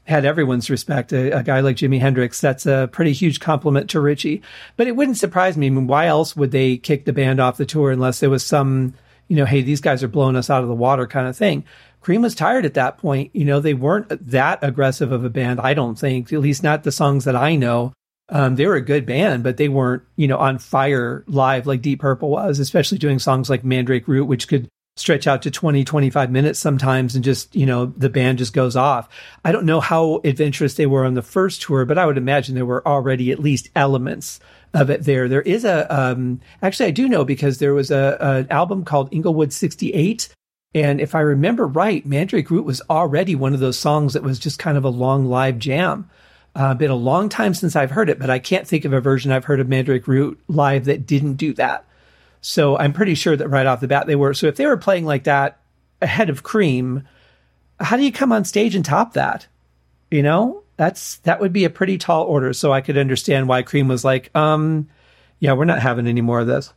had 0.10 0.26
everyone's 0.26 0.70
respect. 0.70 1.14
A, 1.14 1.38
a, 1.38 1.44
guy 1.44 1.60
like 1.60 1.76
Jimi 1.76 2.00
Hendrix, 2.00 2.42
that's 2.42 2.66
a 2.66 2.90
pretty 2.92 3.14
huge 3.14 3.40
compliment 3.40 3.90
to 3.92 4.00
Ritchie. 4.00 4.42
But 4.76 4.88
it 4.88 4.96
wouldn't 4.96 5.18
surprise 5.18 5.56
me. 5.56 5.68
I 5.68 5.70
mean, 5.70 5.88
why 5.88 6.08
else 6.08 6.36
would 6.36 6.52
they 6.52 6.78
kick 6.78 7.06
the 7.06 7.14
band 7.14 7.40
off 7.40 7.58
the 7.58 7.66
tour 7.66 7.92
unless 7.92 8.20
there 8.20 8.30
was 8.30 8.46
some, 8.46 8.96
you 9.28 9.36
know, 9.36 9.46
hey, 9.46 9.62
these 9.62 9.82
guys 9.82 10.04
are 10.04 10.08
blowing 10.08 10.36
us 10.36 10.50
out 10.50 10.64
of 10.64 10.68
the 10.68 10.76
water 10.76 11.06
kind 11.06 11.28
of 11.28 11.38
thing. 11.38 11.64
Cream 12.02 12.22
was 12.22 12.34
tired 12.34 12.66
at 12.66 12.74
that 12.74 12.98
point. 12.98 13.30
You 13.36 13.46
know, 13.46 13.60
they 13.60 13.74
weren't 13.76 14.08
that 14.32 14.60
aggressive 14.64 15.12
of 15.12 15.24
a 15.24 15.30
band, 15.30 15.60
I 15.60 15.74
don't 15.74 15.98
think, 15.98 16.34
at 16.34 16.40
least 16.40 16.64
not 16.64 16.84
the 16.84 16.92
songs 16.92 17.26
that 17.26 17.36
I 17.36 17.56
know. 17.56 17.94
Um, 18.30 18.56
they 18.56 18.66
were 18.66 18.76
a 18.76 18.82
good 18.82 19.06
band, 19.06 19.44
but 19.44 19.58
they 19.58 19.70
weren't, 19.70 20.04
you 20.16 20.28
know, 20.28 20.38
on 20.38 20.60
fire 20.60 21.24
live 21.28 21.68
like 21.68 21.82
Deep 21.82 22.00
Purple 22.00 22.30
was, 22.30 22.60
especially 22.60 22.98
doing 22.98 23.20
songs 23.20 23.50
like 23.50 23.64
Mandrake 23.64 24.08
Root, 24.08 24.26
which 24.26 24.48
could 24.48 24.70
stretch 25.00 25.28
out 25.28 25.42
to 25.44 25.52
20, 25.52 25.84
25 25.86 26.30
minutes 26.30 26.60
sometimes 26.60 27.16
and 27.16 27.24
just, 27.24 27.56
you 27.56 27.66
know, 27.66 27.86
the 27.86 28.10
band 28.10 28.38
just 28.38 28.54
goes 28.54 28.76
off. 28.76 29.08
I 29.46 29.52
don't 29.52 29.66
know 29.66 29.80
how 29.80 30.20
adventurous 30.26 30.74
they 30.74 30.86
were 30.86 31.06
on 31.06 31.14
the 31.14 31.22
first 31.22 31.62
tour, 31.62 31.86
but 31.86 31.98
I 31.98 32.06
would 32.06 32.18
imagine 32.18 32.54
there 32.54 32.66
were 32.66 32.86
already 32.86 33.32
at 33.32 33.40
least 33.40 33.70
elements 33.76 34.40
of 34.74 34.90
it 34.90 35.04
there. 35.04 35.30
There 35.30 35.42
is 35.42 35.64
a, 35.64 35.88
um, 35.94 36.42
actually, 36.62 36.88
I 36.88 36.92
do 36.92 37.08
know 37.08 37.24
because 37.24 37.60
there 37.60 37.74
was 37.74 37.92
a, 37.92 38.18
an 38.20 38.48
album 38.52 38.84
called 38.84 39.10
Inglewood 39.14 39.54
68. 39.54 40.28
And 40.76 41.00
if 41.00 41.16
I 41.16 41.22
remember 41.22 41.66
right, 41.66 42.06
Mandrake 42.06 42.52
Root 42.52 42.66
was 42.66 42.82
already 42.90 43.36
one 43.36 43.54
of 43.54 43.62
those 43.62 43.80
songs 43.80 44.14
that 44.14 44.24
was 44.24 44.38
just 44.38 44.60
kind 44.60 44.78
of 44.78 44.84
a 44.84 44.90
long 44.90 45.26
live 45.26 45.58
jam. 45.60 46.10
Uh, 46.56 46.74
been 46.74 46.92
a 46.92 46.96
long 46.96 47.30
time 47.30 47.54
since 47.54 47.76
I've 47.76 47.92
heard 47.92 48.10
it, 48.10 48.20
but 48.20 48.30
I 48.30 48.40
can't 48.40 48.68
think 48.68 48.84
of 48.84 48.92
a 48.92 49.00
version 49.00 49.32
I've 49.32 49.46
heard 49.46 49.62
of 49.62 49.70
Mandrake 49.70 50.08
Root 50.08 50.40
live 50.48 50.86
that 50.86 51.08
didn't 51.08 51.36
do 51.36 51.54
that. 51.54 51.86
So 52.42 52.78
I'm 52.78 52.94
pretty 52.94 53.16
sure 53.16 53.36
that 53.36 53.50
right 53.50 53.66
off 53.66 53.82
the 53.82 53.88
bat 53.88 54.08
they 54.08 54.16
were. 54.16 54.34
So 54.34 54.48
if 54.48 54.56
they 54.56 54.66
were 54.66 54.78
playing 54.78 55.06
like 55.06 55.26
that 55.26 55.60
ahead 56.02 56.30
of 56.30 56.44
Cream, 56.44 57.08
how 57.80 57.98
do 57.98 58.04
you 58.04 58.12
come 58.12 58.32
on 58.32 58.46
stage 58.46 58.76
and 58.76 58.86
top 58.86 59.14
that? 59.14 59.48
You 60.12 60.24
know, 60.24 60.64
that's 60.78 61.18
that 61.20 61.40
would 61.40 61.54
be 61.54 61.66
a 61.66 61.70
pretty 61.70 61.98
tall 61.98 62.24
order. 62.24 62.54
So 62.54 62.72
I 62.72 62.82
could 62.82 62.98
understand 62.98 63.48
why 63.48 63.62
Cream 63.62 63.88
was 63.88 64.06
like, 64.06 64.36
um, 64.36 64.88
yeah, 65.40 65.54
we're 65.54 65.66
not 65.66 65.82
having 65.82 66.08
any 66.08 66.22
more 66.22 66.40
of 66.40 66.48
this. 66.48 66.74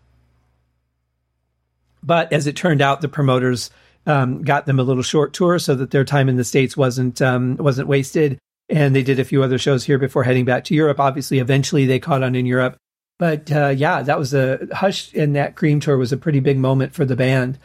But 2.03 2.33
as 2.33 2.47
it 2.47 2.57
turned 2.57 2.83
out, 2.83 3.01
the 3.01 3.09
promoters 3.09 3.71
um, 4.07 4.43
got 4.43 4.67
them 4.67 4.81
a 4.81 4.83
little 4.83 5.05
short 5.05 5.33
tour 5.33 5.59
so 5.59 5.75
that 5.77 5.93
their 5.93 6.05
time 6.05 6.29
in 6.29 6.37
the 6.37 6.45
states 6.45 6.77
wasn't 6.77 7.23
um, 7.23 7.57
wasn't 7.57 7.89
wasted. 7.89 8.39
And 8.69 8.97
they 8.97 9.03
did 9.03 9.19
a 9.19 9.25
few 9.25 9.43
other 9.43 9.59
shows 9.59 9.85
here 9.85 9.99
before 9.99 10.25
heading 10.25 10.45
back 10.45 10.65
to 10.65 10.75
Europe. 10.75 10.99
Obviously, 10.99 11.39
eventually 11.39 11.85
they 11.85 11.99
caught 11.99 12.23
on 12.23 12.35
in 12.35 12.47
Europe. 12.47 12.77
But 13.23 13.53
uh, 13.53 13.69
yeah, 13.69 14.03
that 14.03 14.19
was 14.19 14.35
a 14.35 14.67
Hush 14.73 15.15
and 15.15 15.37
that 15.37 15.55
Cream 15.55 15.79
tour 15.79 15.97
was 15.97 16.11
a 16.11 16.17
pretty 16.17 16.41
big 16.41 16.59
moment 16.59 16.93
for 16.93 17.05
the 17.05 17.15
band, 17.15 17.57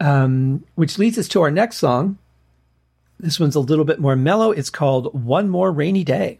um, 0.00 0.64
which 0.74 0.98
leads 0.98 1.18
us 1.18 1.28
to 1.28 1.42
our 1.42 1.50
next 1.50 1.76
song. 1.76 2.16
This 3.20 3.38
one's 3.38 3.54
a 3.54 3.60
little 3.60 3.84
bit 3.84 4.00
more 4.00 4.16
mellow. 4.16 4.52
It's 4.52 4.70
called 4.70 5.12
One 5.12 5.50
More 5.50 5.70
Rainy 5.70 6.02
Day. 6.02 6.38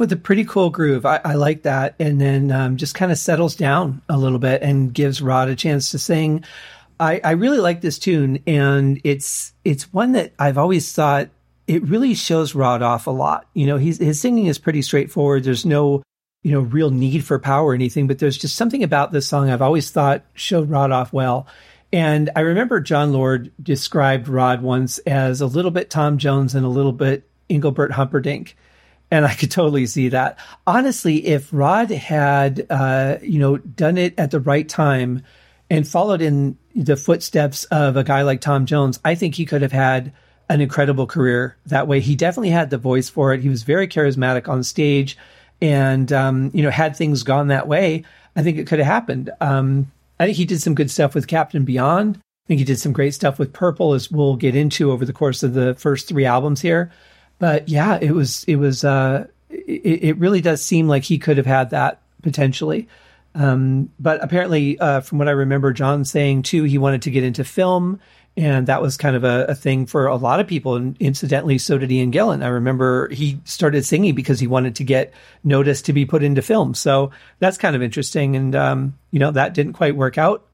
With 0.00 0.10
a 0.12 0.16
pretty 0.16 0.44
cool 0.44 0.70
groove. 0.70 1.04
I, 1.04 1.20
I 1.22 1.34
like 1.34 1.62
that. 1.64 1.94
And 2.00 2.18
then 2.18 2.50
um, 2.50 2.78
just 2.78 2.94
kind 2.94 3.12
of 3.12 3.18
settles 3.18 3.54
down 3.54 4.00
a 4.08 4.16
little 4.16 4.38
bit 4.38 4.62
and 4.62 4.94
gives 4.94 5.20
Rod 5.20 5.50
a 5.50 5.54
chance 5.54 5.90
to 5.90 5.98
sing. 5.98 6.42
I, 6.98 7.20
I 7.22 7.32
really 7.32 7.58
like 7.58 7.82
this 7.82 7.98
tune. 7.98 8.42
And 8.46 8.98
it's, 9.04 9.52
it's 9.62 9.92
one 9.92 10.12
that 10.12 10.32
I've 10.38 10.56
always 10.56 10.90
thought 10.92 11.28
it 11.66 11.86
really 11.86 12.14
shows 12.14 12.54
Rod 12.54 12.80
off 12.80 13.06
a 13.06 13.10
lot. 13.10 13.46
You 13.52 13.66
know, 13.66 13.76
he's, 13.76 13.98
his 13.98 14.18
singing 14.18 14.46
is 14.46 14.58
pretty 14.58 14.80
straightforward. 14.80 15.44
There's 15.44 15.66
no, 15.66 16.02
you 16.42 16.52
know, 16.52 16.60
real 16.60 16.90
need 16.90 17.22
for 17.22 17.38
power 17.38 17.68
or 17.68 17.74
anything, 17.74 18.06
but 18.06 18.18
there's 18.18 18.38
just 18.38 18.56
something 18.56 18.82
about 18.82 19.12
this 19.12 19.28
song 19.28 19.50
I've 19.50 19.60
always 19.60 19.90
thought 19.90 20.24
showed 20.32 20.70
Rod 20.70 20.92
off 20.92 21.12
well. 21.12 21.46
And 21.92 22.30
I 22.34 22.40
remember 22.40 22.80
Jon 22.80 23.12
Lord 23.12 23.52
described 23.62 24.28
Rod 24.28 24.62
once 24.62 24.96
as 25.00 25.42
a 25.42 25.46
little 25.46 25.70
bit 25.70 25.90
Tom 25.90 26.16
Jones 26.16 26.54
and 26.54 26.64
a 26.64 26.70
little 26.70 26.92
bit 26.92 27.28
Engelbert 27.50 27.92
Humperdinck. 27.92 28.56
And 29.10 29.26
I 29.26 29.34
could 29.34 29.50
totally 29.50 29.86
see 29.86 30.08
that. 30.10 30.38
Honestly, 30.66 31.26
if 31.26 31.48
Rod 31.52 31.90
had, 31.90 32.66
uh, 32.70 33.16
you 33.22 33.40
know, 33.40 33.56
done 33.56 33.98
it 33.98 34.14
at 34.18 34.30
the 34.30 34.40
right 34.40 34.68
time 34.68 35.22
and 35.68 35.86
followed 35.86 36.22
in 36.22 36.56
the 36.74 36.96
footsteps 36.96 37.64
of 37.64 37.96
a 37.96 38.04
guy 38.04 38.22
like 38.22 38.40
Tom 38.40 38.66
Jones, 38.66 39.00
I 39.04 39.16
think 39.16 39.34
he 39.34 39.46
could 39.46 39.62
have 39.62 39.72
had 39.72 40.12
an 40.48 40.60
incredible 40.60 41.06
career 41.06 41.56
that 41.66 41.88
way. 41.88 42.00
He 42.00 42.14
definitely 42.14 42.50
had 42.50 42.70
the 42.70 42.78
voice 42.78 43.08
for 43.08 43.32
it. 43.32 43.40
He 43.40 43.48
was 43.48 43.62
very 43.62 43.88
charismatic 43.88 44.48
on 44.48 44.62
stage, 44.62 45.16
and 45.60 46.12
um, 46.12 46.50
you 46.54 46.62
know, 46.62 46.70
had 46.70 46.96
things 46.96 47.22
gone 47.22 47.48
that 47.48 47.68
way, 47.68 48.04
I 48.36 48.42
think 48.42 48.58
it 48.58 48.66
could 48.66 48.78
have 48.78 48.86
happened. 48.86 49.30
Um, 49.40 49.90
I 50.18 50.26
think 50.26 50.36
he 50.36 50.44
did 50.44 50.60
some 50.60 50.74
good 50.74 50.90
stuff 50.90 51.14
with 51.14 51.26
Captain 51.26 51.64
Beyond. 51.64 52.16
I 52.16 52.46
think 52.48 52.58
he 52.58 52.64
did 52.64 52.80
some 52.80 52.92
great 52.92 53.14
stuff 53.14 53.38
with 53.38 53.52
Purple, 53.52 53.92
as 53.92 54.10
we'll 54.10 54.36
get 54.36 54.56
into 54.56 54.90
over 54.90 55.04
the 55.04 55.12
course 55.12 55.42
of 55.42 55.54
the 55.54 55.74
first 55.74 56.08
three 56.08 56.24
albums 56.24 56.60
here 56.60 56.90
but 57.40 57.68
yeah, 57.68 57.98
it 58.00 58.12
was 58.12 58.44
it 58.44 58.56
was 58.56 58.84
uh, 58.84 59.26
it, 59.48 60.04
it, 60.04 60.18
really 60.18 60.42
does 60.42 60.62
seem 60.62 60.86
like 60.86 61.02
he 61.02 61.18
could 61.18 61.38
have 61.38 61.46
had 61.46 61.70
that 61.70 62.00
potentially. 62.22 62.86
Um, 63.34 63.90
but 63.98 64.22
apparently, 64.22 64.78
uh, 64.78 65.00
from 65.00 65.18
what 65.18 65.26
I 65.26 65.32
remember, 65.32 65.72
Jon 65.72 66.04
saying 66.04 66.42
too, 66.42 66.64
he 66.64 66.78
wanted 66.78 67.02
to 67.02 67.10
get 67.10 67.24
into 67.24 67.42
film, 67.42 67.98
and 68.36 68.66
that 68.66 68.82
was 68.82 68.98
kind 68.98 69.16
of 69.16 69.24
a, 69.24 69.46
a 69.48 69.54
thing 69.54 69.86
for 69.86 70.06
a 70.06 70.16
lot 70.16 70.38
of 70.38 70.46
people. 70.46 70.76
And 70.76 70.96
incidentally, 71.00 71.56
so 71.56 71.78
did 71.78 71.90
Ian 71.90 72.12
Gillan. 72.12 72.44
I 72.44 72.48
remember 72.48 73.08
he 73.08 73.40
started 73.44 73.86
singing 73.86 74.14
because 74.14 74.38
he 74.38 74.46
wanted 74.46 74.76
to 74.76 74.84
get 74.84 75.14
noticed 75.42 75.86
to 75.86 75.94
be 75.94 76.04
put 76.04 76.22
into 76.22 76.42
film. 76.42 76.74
So 76.74 77.10
that's 77.38 77.56
kind 77.56 77.74
of 77.74 77.82
interesting. 77.82 78.36
And 78.36 78.54
um, 78.54 78.98
you 79.12 79.18
know 79.18 79.30
that 79.30 79.54
didn't 79.54 79.72
quite 79.72 79.96
work 79.96 80.18
out. 80.18 80.46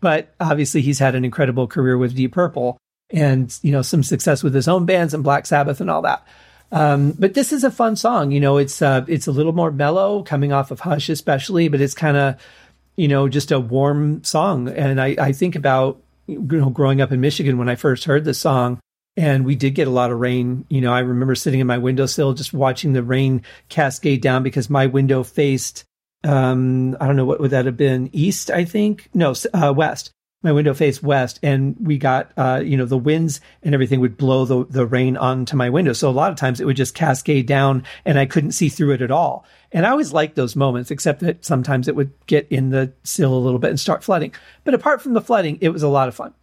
But 0.00 0.34
obviously, 0.38 0.82
he's 0.82 0.98
had 0.98 1.14
an 1.14 1.24
incredible 1.24 1.66
career 1.66 1.96
with 1.96 2.14
Deep 2.14 2.32
Purple 2.32 2.78
and 3.10 3.58
you 3.62 3.72
know 3.72 3.82
some 3.82 4.02
success 4.02 4.42
with 4.42 4.54
his 4.54 4.68
own 4.68 4.86
bands 4.86 5.14
and 5.14 5.24
Black 5.24 5.46
Sabbath 5.46 5.80
and 5.80 5.90
all 5.90 6.02
that. 6.02 6.26
Um, 6.70 7.12
but 7.12 7.34
this 7.34 7.52
is 7.52 7.64
a 7.64 7.70
fun 7.70 7.96
song. 7.96 8.30
You 8.30 8.40
know, 8.40 8.58
it's 8.58 8.82
uh, 8.82 9.04
it's 9.08 9.26
a 9.26 9.32
little 9.32 9.52
more 9.52 9.70
mellow, 9.70 10.22
coming 10.22 10.52
off 10.52 10.70
of 10.70 10.80
Hush, 10.80 11.08
especially. 11.08 11.68
But 11.68 11.80
it's 11.80 11.94
kind 11.94 12.16
of 12.16 12.40
you 12.96 13.08
know 13.08 13.28
just 13.28 13.50
a 13.50 13.60
warm 13.60 14.22
song. 14.24 14.68
And 14.68 15.00
I, 15.00 15.16
I 15.18 15.32
think 15.32 15.56
about 15.56 16.00
you 16.26 16.40
know 16.40 16.70
growing 16.70 17.00
up 17.00 17.12
in 17.12 17.20
Michigan 17.20 17.58
when 17.58 17.68
I 17.68 17.76
first 17.76 18.04
heard 18.04 18.24
the 18.24 18.34
song. 18.34 18.80
And 19.16 19.44
we 19.44 19.56
did 19.56 19.74
get 19.74 19.88
a 19.88 19.90
lot 19.90 20.12
of 20.12 20.20
rain. 20.20 20.64
You 20.68 20.80
know, 20.80 20.92
I 20.92 21.00
remember 21.00 21.34
sitting 21.34 21.58
in 21.58 21.66
my 21.66 21.78
windowsill 21.78 22.34
just 22.34 22.52
watching 22.52 22.92
the 22.92 23.02
rain 23.02 23.42
cascade 23.68 24.22
down 24.22 24.44
because 24.44 24.70
my 24.70 24.86
window 24.86 25.24
faced 25.24 25.84
um, 26.22 26.96
I 27.00 27.06
don't 27.06 27.16
know 27.16 27.24
what 27.24 27.40
would 27.40 27.50
that 27.50 27.66
have 27.66 27.76
been 27.76 28.10
east, 28.12 28.50
I 28.50 28.64
think. 28.64 29.08
No, 29.14 29.34
uh, 29.54 29.72
west 29.74 30.12
my 30.42 30.52
window 30.52 30.72
faced 30.72 31.02
west 31.02 31.40
and 31.42 31.74
we 31.80 31.98
got 31.98 32.30
uh, 32.36 32.60
you 32.64 32.76
know 32.76 32.84
the 32.84 32.96
winds 32.98 33.40
and 33.62 33.74
everything 33.74 34.00
would 34.00 34.16
blow 34.16 34.44
the, 34.44 34.64
the 34.66 34.86
rain 34.86 35.16
onto 35.16 35.56
my 35.56 35.68
window. 35.68 35.92
So 35.92 36.08
a 36.08 36.10
lot 36.10 36.30
of 36.30 36.38
times 36.38 36.60
it 36.60 36.64
would 36.64 36.76
just 36.76 36.94
cascade 36.94 37.46
down 37.46 37.82
and 38.04 38.18
i 38.18 38.26
couldn't 38.26 38.52
see 38.52 38.68
through 38.68 38.92
it 38.92 39.02
at 39.02 39.10
all. 39.10 39.44
And 39.72 39.84
i 39.84 39.90
always 39.90 40.12
liked 40.12 40.36
those 40.36 40.54
moments 40.54 40.90
except 40.90 41.20
that 41.20 41.44
sometimes 41.44 41.88
it 41.88 41.96
would 41.96 42.12
get 42.26 42.46
in 42.50 42.70
the 42.70 42.92
sill 43.02 43.34
a 43.34 43.38
little 43.38 43.58
bit 43.58 43.70
and 43.70 43.80
start 43.80 44.04
flooding. 44.04 44.32
But 44.64 44.74
apart 44.74 45.02
from 45.02 45.14
the 45.14 45.20
flooding 45.20 45.58
it 45.60 45.70
was 45.70 45.82
a 45.82 45.88
lot 45.88 46.08
of 46.08 46.14
fun. 46.14 46.34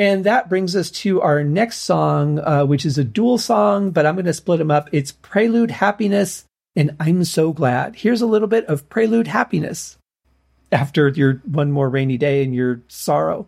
And 0.00 0.24
that 0.24 0.48
brings 0.48 0.76
us 0.76 0.90
to 0.92 1.20
our 1.20 1.44
next 1.44 1.78
song 1.78 2.40
uh, 2.40 2.64
which 2.64 2.84
is 2.84 2.98
a 2.98 3.04
dual 3.04 3.38
song 3.38 3.90
but 3.92 4.04
i'm 4.04 4.16
going 4.16 4.26
to 4.26 4.32
split 4.32 4.58
them 4.58 4.72
up. 4.72 4.88
It's 4.90 5.12
prelude 5.12 5.70
happiness 5.70 6.44
and 6.74 6.96
i'm 6.98 7.22
so 7.22 7.52
glad. 7.52 7.94
Here's 7.94 8.22
a 8.22 8.26
little 8.26 8.48
bit 8.48 8.66
of 8.66 8.88
prelude 8.88 9.28
happiness 9.28 9.97
after 10.72 11.08
your 11.08 11.34
one 11.44 11.70
more 11.72 11.88
rainy 11.88 12.16
day 12.16 12.42
and 12.42 12.54
your 12.54 12.82
sorrow. 12.88 13.46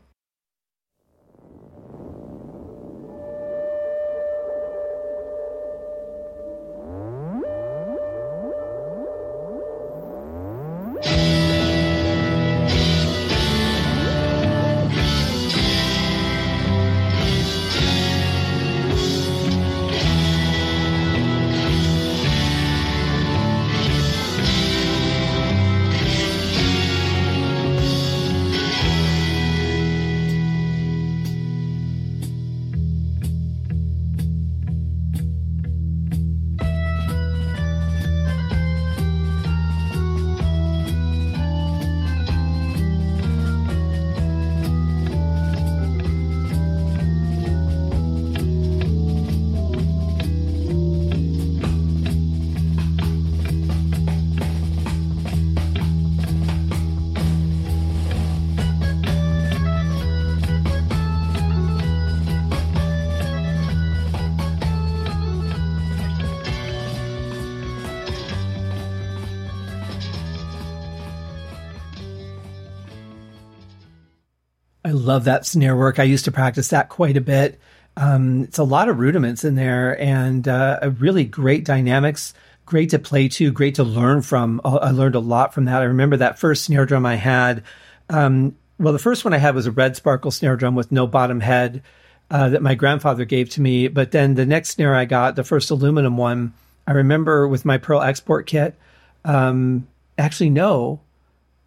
Love 75.11 75.25
that 75.25 75.45
snare 75.45 75.77
work. 75.77 75.99
I 75.99 76.05
used 76.05 76.27
to 76.27 76.33
practice 76.33 76.69
that 76.69 76.89
quite 76.89 77.17
a 77.17 77.21
bit. 77.21 77.59
Um, 77.97 78.45
it's 78.45 78.59
a 78.59 78.65
lot 78.65 78.89
of 78.89 79.01
rudiments 79.01 79.45
in 79.45 79.57
there 79.57 80.01
and 80.01 80.47
uh, 80.47 80.79
a 80.81 80.91
really 80.91 81.25
great 81.25 81.65
dynamics, 81.65 82.33
great 82.65 82.91
to 82.91 83.01
play 83.01 83.29
to, 83.29 83.51
great 83.51 83.75
to 83.75 83.85
learn 83.85 84.23
from. 84.23 84.61
Uh, 84.65 84.77
I 84.77 84.93
learned 84.93 85.17
a 85.17 85.21
lot 85.21 85.53
from 85.53 85.65
that. 85.65 85.83
I 85.83 85.87
remember 85.87 86.17
that 86.19 86.39
first 86.39 86.65
snare 86.65 86.87
drum 86.87 87.05
I 87.05 87.17
had. 87.17 87.65
Um, 88.09 88.57
well, 88.79 88.93
the 88.93 89.01
first 89.01 89.25
one 89.25 89.35
I 89.35 89.39
had 89.39 89.57
was 89.57 89.67
a 89.67 89.73
red 89.73 89.97
sparkle 89.97 90.31
snare 90.31 90.57
drum 90.57 90.77
with 90.77 90.93
no 90.93 91.09
bottom 91.09 91.41
head 91.41 91.83
uh, 92.31 92.51
that 92.51 92.63
my 92.63 92.77
grandfather 92.77 93.25
gave 93.25 93.51
to 93.51 93.61
me. 93.61 93.89
But 93.89 94.13
then 94.13 94.37
the 94.37 94.47
next 94.47 94.71
snare 94.71 94.95
I 94.95 95.07
got, 95.07 95.35
the 95.35 95.43
first 95.43 95.73
aluminum 95.73 96.17
one, 96.17 96.55
I 96.87 96.93
remember 96.93 97.49
with 97.49 97.65
my 97.65 97.79
Pearl 97.79 98.01
export 98.01 98.47
kit. 98.47 98.77
Um, 99.25 99.89
actually, 100.17 100.51
no, 100.51 101.01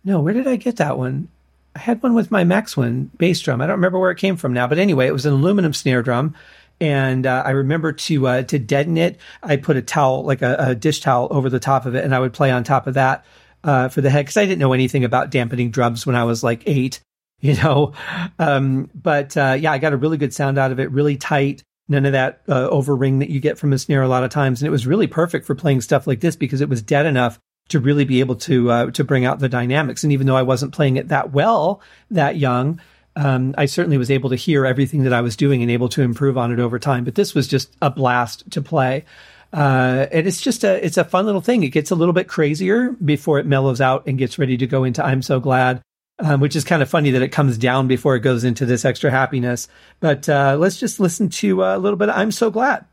no. 0.05 0.21
Where 0.21 0.33
did 0.33 0.47
I 0.47 0.55
get 0.55 0.77
that 0.77 0.97
one? 0.97 1.27
I 1.75 1.79
had 1.79 2.03
one 2.03 2.13
with 2.13 2.31
my 2.31 2.43
Maxwin 2.43 3.09
bass 3.17 3.39
drum. 3.41 3.61
I 3.61 3.67
don't 3.67 3.77
remember 3.77 3.99
where 3.99 4.11
it 4.11 4.17
came 4.17 4.35
from 4.35 4.53
now, 4.53 4.67
but 4.67 4.77
anyway, 4.77 5.07
it 5.07 5.13
was 5.13 5.25
an 5.25 5.33
aluminum 5.33 5.73
snare 5.73 6.03
drum. 6.03 6.35
And 6.79 7.25
uh, 7.25 7.43
I 7.45 7.51
remember 7.51 7.93
to 7.93 8.27
uh, 8.27 8.41
to 8.43 8.59
deaden 8.59 8.97
it, 8.97 9.17
I 9.41 9.57
put 9.57 9.77
a 9.77 9.81
towel, 9.81 10.23
like 10.23 10.41
a, 10.41 10.55
a, 10.59 10.75
dish 10.75 11.01
towel, 11.01 11.27
over 11.31 11.49
the 11.49 11.59
top 11.59 11.86
of 11.86 11.95
it, 11.95 12.03
and 12.03 12.13
I 12.13 12.19
would 12.19 12.33
play 12.33 12.51
on 12.51 12.63
top 12.63 12.88
of 12.88 12.95
that 12.95 13.25
uh, 13.63 13.89
for 13.89 14.01
the 14.01 14.09
head 14.09 14.25
because 14.25 14.38
I 14.38 14.45
didn't 14.45 14.59
know 14.59 14.73
anything 14.73 15.03
about 15.03 15.29
dampening 15.29 15.71
drums 15.71 16.05
when 16.05 16.15
I 16.15 16.23
was 16.23 16.43
like 16.43 16.63
eight, 16.65 16.99
you 17.39 17.55
know. 17.55 17.93
Um, 18.39 18.89
but 18.93 19.38
uh, 19.38 19.55
yeah, 19.59 19.71
I 19.71 19.77
got 19.77 19.93
a 19.93 19.97
really 19.97 20.17
good 20.17 20.33
sound 20.33 20.57
out 20.57 20.71
of 20.71 20.79
it, 20.79 20.91
really 20.91 21.15
tight. 21.15 21.63
None 21.89 22.05
of 22.05 22.13
that 22.13 22.41
uh, 22.47 22.69
over 22.69 22.95
ring 22.95 23.19
that 23.19 23.29
you 23.29 23.39
get 23.39 23.57
from 23.57 23.73
a 23.73 23.77
snare 23.77 24.01
a 24.01 24.07
lot 24.07 24.23
of 24.23 24.31
times, 24.31 24.62
and 24.62 24.67
it 24.67 24.71
was 24.71 24.88
really 24.88 25.07
perfect 25.07 25.45
for 25.45 25.55
playing 25.55 25.81
stuff 25.81 26.07
like 26.07 26.21
this 26.21 26.36
because 26.36 26.62
it 26.62 26.69
was 26.69 26.81
dead 26.81 27.05
enough 27.05 27.39
to 27.69 27.80
really 27.80 28.06
be 28.06 28.19
able 28.19 28.36
to 28.36 28.71
uh, 28.71 28.91
to 28.91 29.04
bring 29.04 29.26
out 29.26 29.39
the 29.39 29.49
dynamics. 29.49 30.04
And 30.04 30.13
even 30.13 30.28
though 30.28 30.36
I 30.36 30.43
wasn't 30.43 30.73
playing 30.73 30.97
it 30.97 31.10
that 31.10 31.32
well 31.32 31.82
that 32.12 32.38
young, 32.38 32.80
um, 33.15 33.54
I 33.58 33.65
certainly 33.65 33.97
was 33.97 34.12
able 34.12 34.30
to 34.30 34.36
hear 34.36 34.65
everything 34.65 35.04
that 35.04 35.13
I 35.13 35.21
was 35.21 35.36
doing 35.36 35.62
and 35.62 35.71
able 35.71 35.89
to 35.89 36.02
improve 36.02 36.38
on 36.38 36.52
it 36.52 36.60
over 36.60 36.80
time. 36.80 37.04
But 37.04 37.15
this 37.15 37.34
was 37.34 37.47
just 37.47 37.76
a 37.82 37.89
blast 37.89 38.49
to 38.52 38.62
play. 38.62 39.06
Uh, 39.52 40.08
and 40.12 40.26
it's 40.28 40.41
just 40.41 40.63
a 40.63 40.84
it's 40.84 40.97
a 40.97 41.04
fun 41.04 41.26
little 41.26 41.41
thing. 41.41 41.63
It 41.63 41.69
gets 41.69 41.91
a 41.91 41.95
little 41.95 42.13
bit 42.13 42.28
crazier 42.28 42.91
before 42.91 43.38
it 43.39 43.45
mellows 43.45 43.82
out 43.82 44.08
and 44.08 44.17
gets 44.17 44.39
ready 44.39 44.58
to 44.58 44.67
go 44.67 44.84
into 44.84 45.06
"I'm 45.06 45.21
So 45.21 45.39
Glad," 45.39 45.82
um, 46.19 46.41
which 46.41 46.56
is 46.56 46.63
kind 46.63 46.82
of 46.82 46.89
funny 46.89 47.12
that 47.12 47.21
it 47.21 47.30
comes 47.30 47.58
down 47.60 47.88
before 47.88 48.15
it 48.15 48.21
goes 48.21 48.43
into 48.43 48.65
this 48.65 48.84
extra 48.84 49.12
happiness. 49.12 49.67
But 49.99 50.28
uh, 50.28 50.58
let's 50.60 50.80
just 50.80 50.99
listen 50.99 51.30
to 51.30 51.63
a 51.63 51.78
little 51.78 51.97
bit 51.97 52.10
of 52.10 52.17
"I'm 52.17 52.32
So 52.32 52.49
Glad." 52.49 52.86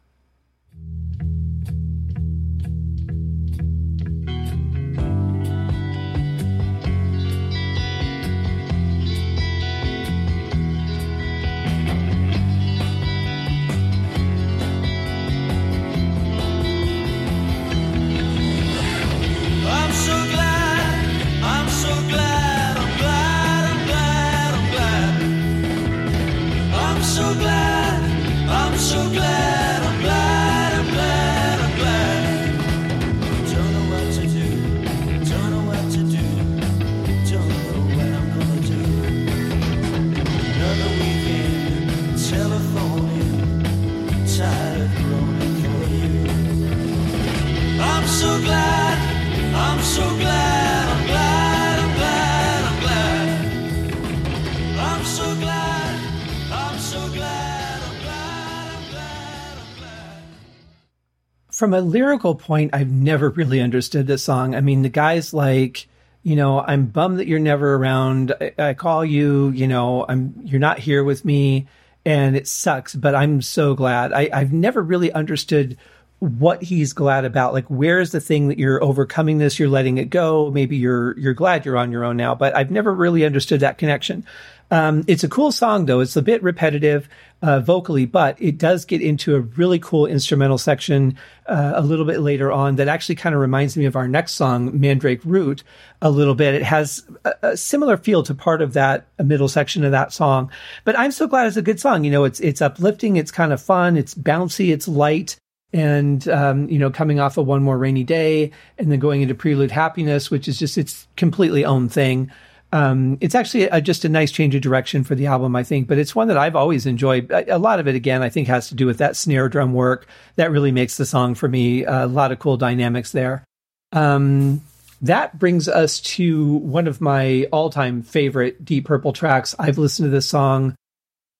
From 61.60 61.74
a 61.74 61.80
lyrical 61.82 62.34
point, 62.34 62.70
I've 62.72 62.90
never 62.90 63.28
really 63.28 63.60
understood 63.60 64.06
this 64.06 64.24
song. 64.24 64.54
I 64.54 64.62
mean, 64.62 64.80
the 64.80 64.88
guy's 64.88 65.34
like, 65.34 65.86
you 66.22 66.34
know, 66.34 66.58
I'm 66.58 66.86
bummed 66.86 67.18
that 67.18 67.26
you're 67.26 67.38
never 67.38 67.74
around. 67.74 68.32
I, 68.40 68.52
I, 68.58 68.72
call 68.72 69.04
you, 69.04 69.50
you 69.50 69.68
know, 69.68 70.06
I'm 70.08 70.32
you're 70.42 70.58
not 70.58 70.78
here 70.78 71.04
with 71.04 71.22
me, 71.22 71.68
and 72.06 72.34
it 72.34 72.48
sucks. 72.48 72.94
But 72.94 73.14
I'm 73.14 73.42
so 73.42 73.74
glad. 73.74 74.10
I, 74.14 74.30
I've 74.32 74.54
never 74.54 74.80
really 74.80 75.12
understood 75.12 75.76
what 76.20 76.62
he's 76.62 76.92
glad 76.92 77.24
about. 77.24 77.54
Like, 77.54 77.66
where's 77.66 78.12
the 78.12 78.20
thing 78.20 78.48
that 78.48 78.58
you're 78.58 78.82
overcoming 78.82 79.38
this? 79.38 79.58
You're 79.58 79.68
letting 79.68 79.98
it 79.98 80.10
go. 80.10 80.50
Maybe 80.50 80.76
you're 80.76 81.18
you're 81.18 81.34
glad 81.34 81.64
you're 81.64 81.78
on 81.78 81.90
your 81.90 82.04
own 82.04 82.16
now. 82.16 82.34
But 82.34 82.54
I've 82.54 82.70
never 82.70 82.94
really 82.94 83.24
understood 83.24 83.60
that 83.60 83.78
connection. 83.78 84.24
Um, 84.70 85.02
it's 85.08 85.24
a 85.24 85.28
cool 85.28 85.50
song 85.50 85.86
though. 85.86 86.00
It's 86.00 86.16
a 86.16 86.22
bit 86.22 86.42
repetitive 86.42 87.08
uh, 87.42 87.60
vocally, 87.60 88.06
but 88.06 88.40
it 88.40 88.58
does 88.58 88.84
get 88.84 89.00
into 89.00 89.34
a 89.34 89.40
really 89.40 89.78
cool 89.80 90.06
instrumental 90.06 90.58
section 90.58 91.16
uh, 91.46 91.72
a 91.74 91.82
little 91.82 92.04
bit 92.04 92.20
later 92.20 92.52
on 92.52 92.76
that 92.76 92.86
actually 92.86 93.16
kind 93.16 93.34
of 93.34 93.40
reminds 93.40 93.76
me 93.76 93.86
of 93.86 93.96
our 93.96 94.06
next 94.06 94.32
song, 94.32 94.78
Mandrake 94.78 95.24
Root, 95.24 95.64
a 96.02 96.10
little 96.10 96.36
bit. 96.36 96.54
It 96.54 96.62
has 96.62 97.04
a, 97.24 97.32
a, 97.42 97.56
similar 97.56 97.96
feel 97.96 98.22
to 98.24 98.34
part 98.34 98.62
of 98.62 98.74
that 98.74 99.06
middle 99.18 99.48
section 99.48 99.84
of 99.84 99.90
that 99.90 100.12
song. 100.12 100.52
But 100.84 100.96
I'm 100.96 101.10
so 101.10 101.26
glad 101.26 101.48
it's 101.48 101.56
a 101.56 101.62
good 101.62 101.80
song. 101.80 102.04
You 102.04 102.12
know, 102.12 102.24
it's 102.24 102.38
it's 102.40 102.62
uplifting, 102.62 103.16
it's 103.16 103.32
kind 103.32 103.52
of 103.52 103.60
fun, 103.60 103.96
it's 103.96 104.14
bouncy, 104.14 104.72
it's 104.72 104.86
light 104.86 105.36
and 105.72 106.28
um, 106.28 106.68
you 106.68 106.78
know 106.78 106.90
coming 106.90 107.20
off 107.20 107.36
of 107.36 107.46
one 107.46 107.62
more 107.62 107.78
rainy 107.78 108.04
day 108.04 108.50
and 108.78 108.90
then 108.90 108.98
going 108.98 109.22
into 109.22 109.34
prelude 109.34 109.70
happiness 109.70 110.30
which 110.30 110.48
is 110.48 110.58
just 110.58 110.76
its 110.76 111.06
completely 111.16 111.64
own 111.64 111.88
thing 111.88 112.30
um, 112.72 113.18
it's 113.20 113.34
actually 113.34 113.64
a, 113.64 113.80
just 113.80 114.04
a 114.04 114.08
nice 114.08 114.30
change 114.30 114.54
of 114.54 114.62
direction 114.62 115.02
for 115.02 115.14
the 115.14 115.26
album, 115.26 115.56
I 115.56 115.64
think, 115.64 115.88
but 115.88 115.98
it's 115.98 116.14
one 116.14 116.28
that 116.28 116.38
I've 116.38 116.54
always 116.54 116.86
enjoyed. 116.86 117.30
A, 117.30 117.58
lot 117.58 117.80
of 117.80 117.88
it, 117.88 117.96
again, 117.96 118.22
I 118.22 118.28
think 118.28 118.46
has 118.46 118.68
to 118.68 118.76
do 118.76 118.86
with 118.86 118.98
that 118.98 119.16
snare 119.16 119.48
drum 119.48 119.72
work 119.72 120.06
that 120.36 120.52
really 120.52 120.70
makes 120.70 120.96
the 120.96 121.04
song 121.04 121.34
for 121.34 121.48
me. 121.48 121.84
a 121.84 122.06
lot 122.06 122.30
of 122.30 122.38
cool 122.38 122.56
dynamics 122.56 123.10
there. 123.10 123.44
Um, 123.92 124.60
that 125.02 125.38
brings 125.38 125.68
us 125.68 126.00
to 126.00 126.56
one 126.58 126.86
of 126.86 127.00
my 127.00 127.48
all 127.52 127.70
time 127.70 128.02
favorite 128.02 128.64
Deep 128.64 128.84
Purple 128.84 129.12
tracks. 129.12 129.54
I've 129.58 129.78
listened 129.78 130.06
to 130.06 130.10
this 130.10 130.28
song 130.28 130.76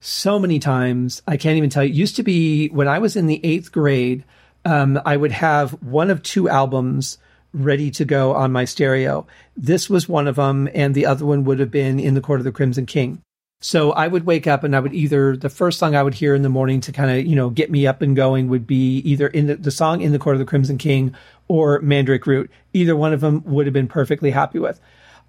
so 0.00 0.38
many 0.38 0.58
times. 0.58 1.22
I 1.26 1.36
can't 1.36 1.56
even 1.56 1.70
tell 1.70 1.84
you. 1.84 1.90
It 1.90 1.96
used 1.96 2.16
to 2.16 2.22
be 2.22 2.68
when 2.68 2.88
I 2.88 2.98
was 2.98 3.16
in 3.16 3.26
the 3.26 3.44
eighth 3.44 3.72
grade, 3.72 4.24
um, 4.64 5.00
I 5.04 5.16
would 5.16 5.32
have 5.32 5.72
one 5.82 6.10
of 6.10 6.22
two 6.22 6.48
albums 6.48 7.18
ready 7.52 7.90
to 7.90 8.04
go 8.04 8.34
on 8.34 8.52
my 8.52 8.64
stereo. 8.64 9.26
This 9.56 9.90
was 9.90 10.08
one 10.08 10.28
of 10.28 10.36
them, 10.36 10.68
and 10.74 10.94
the 10.94 11.06
other 11.06 11.26
one 11.26 11.44
would 11.44 11.58
have 11.58 11.70
been 11.70 11.98
In 11.98 12.14
the 12.14 12.20
Court 12.20 12.40
of 12.40 12.44
the 12.44 12.52
Crimson 12.52 12.86
King. 12.86 13.22
So 13.62 13.92
I 13.92 14.08
would 14.08 14.24
wake 14.24 14.46
up 14.46 14.64
and 14.64 14.74
I 14.74 14.80
would 14.80 14.94
either 14.94 15.36
the 15.36 15.50
first 15.50 15.78
song 15.78 15.94
I 15.94 16.02
would 16.02 16.14
hear 16.14 16.34
in 16.34 16.40
the 16.40 16.48
morning 16.48 16.80
to 16.80 16.92
kind 16.92 17.10
of 17.10 17.26
you 17.26 17.36
know 17.36 17.50
get 17.50 17.70
me 17.70 17.86
up 17.86 18.00
and 18.00 18.16
going 18.16 18.48
would 18.48 18.66
be 18.66 18.98
either 18.98 19.26
in 19.26 19.48
the, 19.48 19.56
the 19.56 19.70
song 19.70 20.00
in 20.00 20.12
the 20.12 20.18
Court 20.18 20.36
of 20.36 20.40
the 20.40 20.46
Crimson 20.46 20.78
King 20.78 21.14
or 21.46 21.78
Mandrake 21.80 22.26
Root. 22.26 22.50
Either 22.72 22.96
one 22.96 23.12
of 23.12 23.20
them 23.20 23.42
would 23.44 23.66
have 23.66 23.74
been 23.74 23.88
perfectly 23.88 24.30
happy 24.30 24.58
with. 24.58 24.80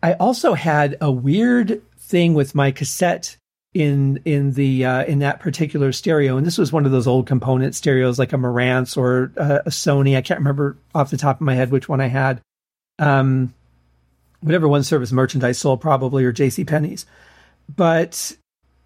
I 0.01 0.13
also 0.13 0.53
had 0.53 0.97
a 1.01 1.11
weird 1.11 1.81
thing 1.99 2.33
with 2.33 2.55
my 2.55 2.71
cassette 2.71 3.35
in 3.73 4.21
in 4.25 4.53
the 4.53 4.85
uh, 4.85 5.03
in 5.05 5.19
that 5.19 5.39
particular 5.39 5.91
stereo, 5.91 6.37
and 6.37 6.45
this 6.45 6.57
was 6.57 6.73
one 6.73 6.85
of 6.85 6.91
those 6.91 7.07
old 7.07 7.27
component 7.27 7.73
stereos 7.75 8.19
like 8.19 8.33
a 8.33 8.37
Marantz 8.37 8.97
or 8.97 9.31
uh, 9.37 9.59
a 9.65 9.69
Sony. 9.69 10.17
I 10.17 10.21
can't 10.21 10.39
remember 10.39 10.77
off 10.93 11.09
the 11.09 11.17
top 11.17 11.37
of 11.37 11.41
my 11.41 11.55
head 11.55 11.71
which 11.71 11.87
one 11.87 12.01
I 12.01 12.07
had. 12.07 12.41
Um, 12.99 13.53
whatever 14.41 14.67
one 14.67 14.83
service 14.83 15.11
merchandise 15.11 15.57
sold, 15.57 15.81
probably 15.81 16.25
or 16.25 16.31
J.C. 16.31 16.65
Penney's, 16.65 17.05
but 17.73 18.35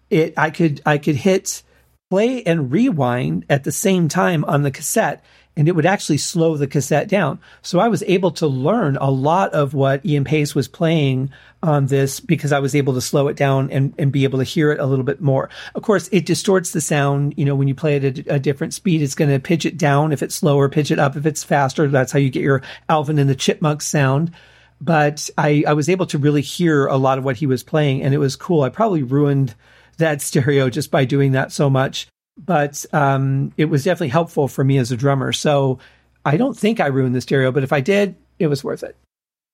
it 0.08 0.34
I 0.36 0.50
could 0.50 0.80
I 0.86 0.98
could 0.98 1.16
hit 1.16 1.62
play 2.10 2.44
and 2.44 2.70
rewind 2.70 3.44
at 3.48 3.64
the 3.64 3.72
same 3.72 4.08
time 4.08 4.44
on 4.44 4.62
the 4.62 4.70
cassette 4.70 5.24
and 5.56 5.68
it 5.68 5.74
would 5.74 5.86
actually 5.86 6.18
slow 6.18 6.56
the 6.56 6.66
cassette 6.66 7.08
down. 7.08 7.38
So 7.62 7.78
I 7.78 7.88
was 7.88 8.02
able 8.06 8.30
to 8.32 8.46
learn 8.46 8.96
a 8.98 9.10
lot 9.10 9.54
of 9.54 9.72
what 9.72 10.04
Ian 10.04 10.24
Paice 10.24 10.54
was 10.54 10.68
playing 10.68 11.30
on 11.62 11.86
this 11.86 12.20
because 12.20 12.52
I 12.52 12.58
was 12.58 12.74
able 12.74 12.92
to 12.94 13.00
slow 13.00 13.28
it 13.28 13.36
down 13.36 13.70
and, 13.70 13.94
and 13.98 14.12
be 14.12 14.24
able 14.24 14.38
to 14.38 14.44
hear 14.44 14.70
it 14.70 14.80
a 14.80 14.86
little 14.86 15.04
bit 15.04 15.20
more. 15.20 15.48
Of 15.74 15.82
course, 15.82 16.10
it 16.12 16.26
distorts 16.26 16.72
the 16.72 16.82
sound. 16.82 17.34
You 17.38 17.46
know, 17.46 17.54
when 17.54 17.68
you 17.68 17.74
play 17.74 17.96
it 17.96 18.04
at 18.04 18.36
a, 18.36 18.38
different 18.38 18.74
speed, 18.74 19.00
it's 19.00 19.14
going 19.14 19.30
to 19.30 19.40
pitch 19.40 19.64
it 19.64 19.78
down 19.78 20.12
if 20.12 20.22
it's 20.22 20.34
slower, 20.34 20.68
pitch 20.68 20.90
it 20.90 20.98
up 20.98 21.16
if 21.16 21.24
it's 21.24 21.42
faster. 21.42 21.88
That's 21.88 22.12
how 22.12 22.18
you 22.18 22.30
get 22.30 22.42
your 22.42 22.62
Alvin 22.88 23.18
and 23.18 23.30
the 23.30 23.34
Chipmunks 23.34 23.86
sound. 23.86 24.32
But 24.78 25.30
I, 25.38 25.64
I 25.66 25.72
was 25.72 25.88
able 25.88 26.06
to 26.06 26.18
really 26.18 26.42
hear 26.42 26.86
a 26.86 26.98
lot 26.98 27.16
of 27.16 27.24
what 27.24 27.36
he 27.36 27.46
was 27.46 27.62
playing 27.62 28.02
and 28.02 28.12
it 28.12 28.18
was 28.18 28.36
cool. 28.36 28.62
I 28.62 28.68
probably 28.68 29.02
ruined 29.02 29.54
that 29.96 30.20
stereo 30.22 30.68
just 30.68 30.90
by 30.90 31.06
doing 31.06 31.32
that 31.32 31.50
so 31.50 31.70
much 31.70 32.08
but 32.36 32.84
um, 32.92 33.52
it 33.56 33.66
was 33.66 33.84
definitely 33.84 34.08
helpful 34.08 34.48
for 34.48 34.64
me 34.64 34.78
as 34.78 34.92
a 34.92 34.96
drummer. 34.96 35.32
So 35.32 35.78
I 36.24 36.36
don't 36.36 36.56
think 36.56 36.80
I 36.80 36.86
ruined 36.86 37.14
the 37.14 37.20
stereo, 37.20 37.50
but 37.52 37.62
if 37.62 37.72
I 37.72 37.80
did, 37.80 38.16
it 38.38 38.48
was 38.48 38.62
worth 38.62 38.82
it. 38.82 38.96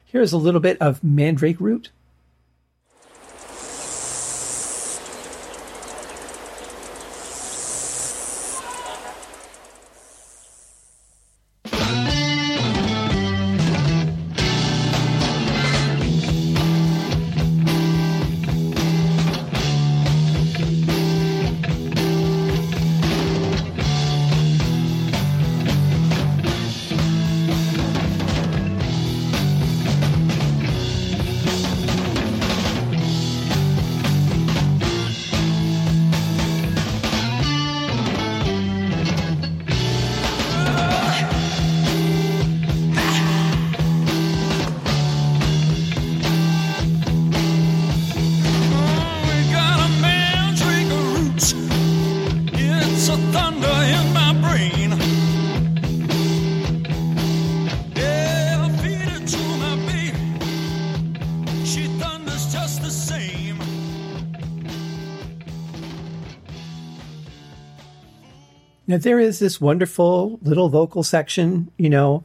Here's 0.05 0.33
a 0.33 0.39
little 0.39 0.61
bit 0.61 0.79
of 0.81 1.03
Mandrake 1.03 1.61
Root. 1.61 1.91
Now, 68.93 68.99
there 68.99 69.19
is 69.19 69.39
this 69.39 69.59
wonderful 69.59 70.39
little 70.43 70.69
vocal 70.69 71.03
section, 71.03 71.71
you 71.79 71.89
know, 71.89 72.25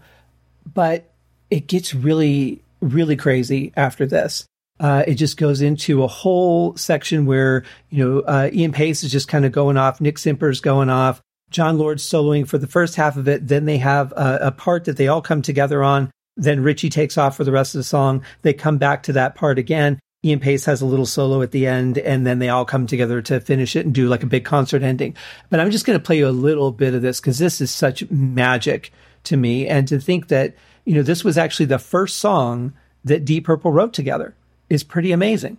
but 0.73 1.09
it 1.49 1.67
gets 1.67 1.95
really, 1.95 2.61
really 2.81 3.15
crazy 3.15 3.71
after 3.77 4.05
this. 4.05 4.45
Uh, 4.77 5.01
it 5.07 5.13
just 5.13 5.37
goes 5.37 5.61
into 5.61 6.03
a 6.03 6.07
whole 6.07 6.75
section 6.75 7.25
where, 7.25 7.63
you 7.89 8.05
know, 8.05 8.19
uh, 8.19 8.49
Ian 8.51 8.73
Paice 8.73 9.05
is 9.05 9.13
just 9.13 9.29
kind 9.29 9.45
of 9.45 9.53
going 9.53 9.77
off. 9.77 10.01
Nick 10.01 10.17
Simper's 10.17 10.59
going 10.59 10.89
off. 10.89 11.21
Jon 11.51 11.77
Lord's 11.77 12.03
soloing 12.03 12.45
for 12.45 12.57
the 12.57 12.67
first 12.67 12.95
half 12.95 13.15
of 13.15 13.29
it. 13.29 13.47
Then 13.47 13.63
they 13.63 13.77
have 13.77 14.11
a, 14.11 14.39
a 14.41 14.51
part 14.51 14.83
that 14.83 14.97
they 14.97 15.07
all 15.07 15.21
come 15.21 15.41
together 15.41 15.85
on. 15.85 16.11
Then 16.35 16.63
Ritchie 16.63 16.89
takes 16.89 17.17
off 17.17 17.37
for 17.37 17.45
the 17.45 17.53
rest 17.53 17.75
of 17.75 17.79
the 17.79 17.83
song. 17.85 18.25
They 18.41 18.51
come 18.51 18.77
back 18.77 19.03
to 19.03 19.13
that 19.13 19.35
part 19.35 19.57
again. 19.57 19.99
Ian 20.25 20.39
Paice 20.39 20.65
has 20.65 20.81
a 20.81 20.85
little 20.85 21.05
solo 21.05 21.41
at 21.41 21.51
the 21.51 21.67
end, 21.67 21.99
and 21.99 22.25
then 22.25 22.39
they 22.39 22.49
all 22.49 22.65
come 22.65 22.87
together 22.87 23.21
to 23.21 23.39
finish 23.39 23.75
it 23.75 23.85
and 23.85 23.93
do 23.93 24.07
like 24.07 24.23
a 24.23 24.27
big 24.27 24.45
concert 24.45 24.81
ending. 24.81 25.15
But 25.49 25.59
I'm 25.59 25.69
just 25.69 25.85
going 25.85 25.97
to 25.97 26.03
play 26.03 26.17
you 26.17 26.27
a 26.27 26.29
little 26.29 26.71
bit 26.71 26.95
of 26.95 27.03
this 27.03 27.19
because 27.19 27.37
this 27.37 27.61
is 27.61 27.69
such 27.69 28.09
magic 28.09 28.91
to 29.25 29.37
me. 29.37 29.67
And 29.67 29.87
to 29.87 29.99
think 29.99 30.29
that, 30.29 30.55
you 30.85 30.95
know, 30.95 31.03
this 31.03 31.23
was 31.23 31.37
actually 31.37 31.67
the 31.67 31.77
first 31.77 32.17
song 32.17 32.73
that 33.05 33.25
Deep 33.25 33.45
Purple 33.45 33.71
wrote 33.71 33.93
together 33.93 34.35
is 34.69 34.83
pretty 34.83 35.11
amazing. 35.11 35.57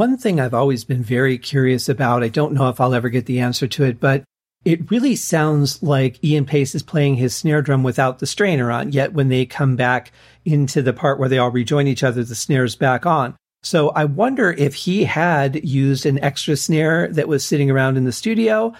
One 0.00 0.16
thing 0.16 0.40
I've 0.40 0.54
always 0.54 0.82
been 0.84 1.02
very 1.02 1.36
curious 1.36 1.86
about, 1.86 2.22
I 2.22 2.28
don't 2.28 2.54
know 2.54 2.70
if 2.70 2.80
I'll 2.80 2.94
ever 2.94 3.10
get 3.10 3.26
the 3.26 3.40
answer 3.40 3.68
to 3.68 3.84
it, 3.84 4.00
but 4.00 4.24
it 4.64 4.90
really 4.90 5.14
sounds 5.14 5.82
like 5.82 6.24
Ian 6.24 6.46
Paice 6.46 6.74
is 6.74 6.82
playing 6.82 7.16
his 7.16 7.36
snare 7.36 7.60
drum 7.60 7.82
without 7.82 8.18
the 8.18 8.26
strainer 8.26 8.70
on. 8.70 8.92
Yet 8.92 9.12
when 9.12 9.28
they 9.28 9.44
come 9.44 9.76
back 9.76 10.10
into 10.46 10.80
the 10.80 10.94
part 10.94 11.18
where 11.18 11.28
they 11.28 11.36
all 11.36 11.50
rejoin 11.50 11.86
each 11.86 12.02
other, 12.02 12.24
the 12.24 12.34
snare's 12.34 12.76
back 12.76 13.04
on. 13.04 13.36
So 13.62 13.90
I 13.90 14.06
wonder 14.06 14.50
if 14.50 14.74
he 14.74 15.04
had 15.04 15.62
used 15.66 16.06
an 16.06 16.18
extra 16.20 16.56
snare 16.56 17.08
that 17.08 17.28
was 17.28 17.44
sitting 17.44 17.70
around 17.70 17.98
in 17.98 18.04
the 18.04 18.10
studio. 18.10 18.72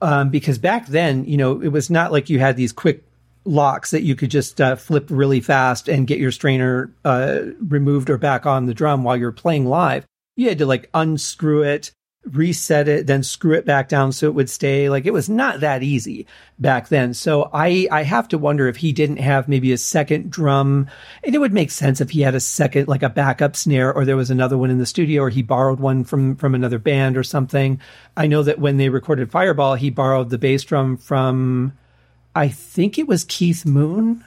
Um, 0.00 0.30
because 0.30 0.56
back 0.56 0.86
then, 0.86 1.26
you 1.26 1.36
know, 1.36 1.60
it 1.60 1.68
was 1.68 1.90
not 1.90 2.12
like 2.12 2.30
you 2.30 2.38
had 2.38 2.56
these 2.56 2.72
quick 2.72 3.04
locks 3.44 3.90
that 3.90 4.04
you 4.04 4.16
could 4.16 4.30
just 4.30 4.58
uh, 4.58 4.76
flip 4.76 5.08
really 5.10 5.42
fast 5.42 5.90
and 5.90 6.06
get 6.06 6.18
your 6.18 6.32
strainer 6.32 6.90
uh, 7.04 7.40
removed 7.68 8.08
or 8.08 8.16
back 8.16 8.46
on 8.46 8.64
the 8.64 8.72
drum 8.72 9.04
while 9.04 9.18
you're 9.18 9.32
playing 9.32 9.66
live 9.66 10.06
you 10.36 10.48
had 10.48 10.58
to 10.58 10.66
like 10.66 10.88
unscrew 10.94 11.62
it, 11.62 11.92
reset 12.24 12.86
it, 12.86 13.06
then 13.06 13.22
screw 13.22 13.54
it 13.56 13.66
back 13.66 13.88
down 13.88 14.12
so 14.12 14.26
it 14.26 14.34
would 14.34 14.48
stay. 14.48 14.88
Like 14.88 15.06
it 15.06 15.12
was 15.12 15.28
not 15.28 15.60
that 15.60 15.82
easy 15.82 16.26
back 16.58 16.88
then. 16.88 17.14
So 17.14 17.50
I, 17.52 17.88
I 17.90 18.04
have 18.04 18.28
to 18.28 18.38
wonder 18.38 18.68
if 18.68 18.76
he 18.76 18.92
didn't 18.92 19.16
have 19.16 19.48
maybe 19.48 19.72
a 19.72 19.78
second 19.78 20.30
drum. 20.30 20.88
And 21.24 21.34
it 21.34 21.38
would 21.38 21.52
make 21.52 21.70
sense 21.70 22.00
if 22.00 22.10
he 22.10 22.20
had 22.20 22.34
a 22.34 22.40
second, 22.40 22.86
like 22.86 23.02
a 23.02 23.08
backup 23.08 23.56
snare, 23.56 23.92
or 23.92 24.04
there 24.04 24.16
was 24.16 24.30
another 24.30 24.56
one 24.56 24.70
in 24.70 24.78
the 24.78 24.86
studio, 24.86 25.22
or 25.22 25.30
he 25.30 25.42
borrowed 25.42 25.80
one 25.80 26.04
from, 26.04 26.36
from 26.36 26.54
another 26.54 26.78
band 26.78 27.16
or 27.16 27.24
something. 27.24 27.80
I 28.16 28.28
know 28.28 28.42
that 28.44 28.60
when 28.60 28.76
they 28.76 28.88
recorded 28.88 29.30
Fireball, 29.30 29.74
he 29.74 29.90
borrowed 29.90 30.30
the 30.30 30.38
bass 30.38 30.62
drum 30.62 30.96
from, 30.96 31.76
I 32.34 32.48
think 32.48 32.98
it 32.98 33.08
was 33.08 33.24
Keith 33.24 33.66
Moon 33.66 34.24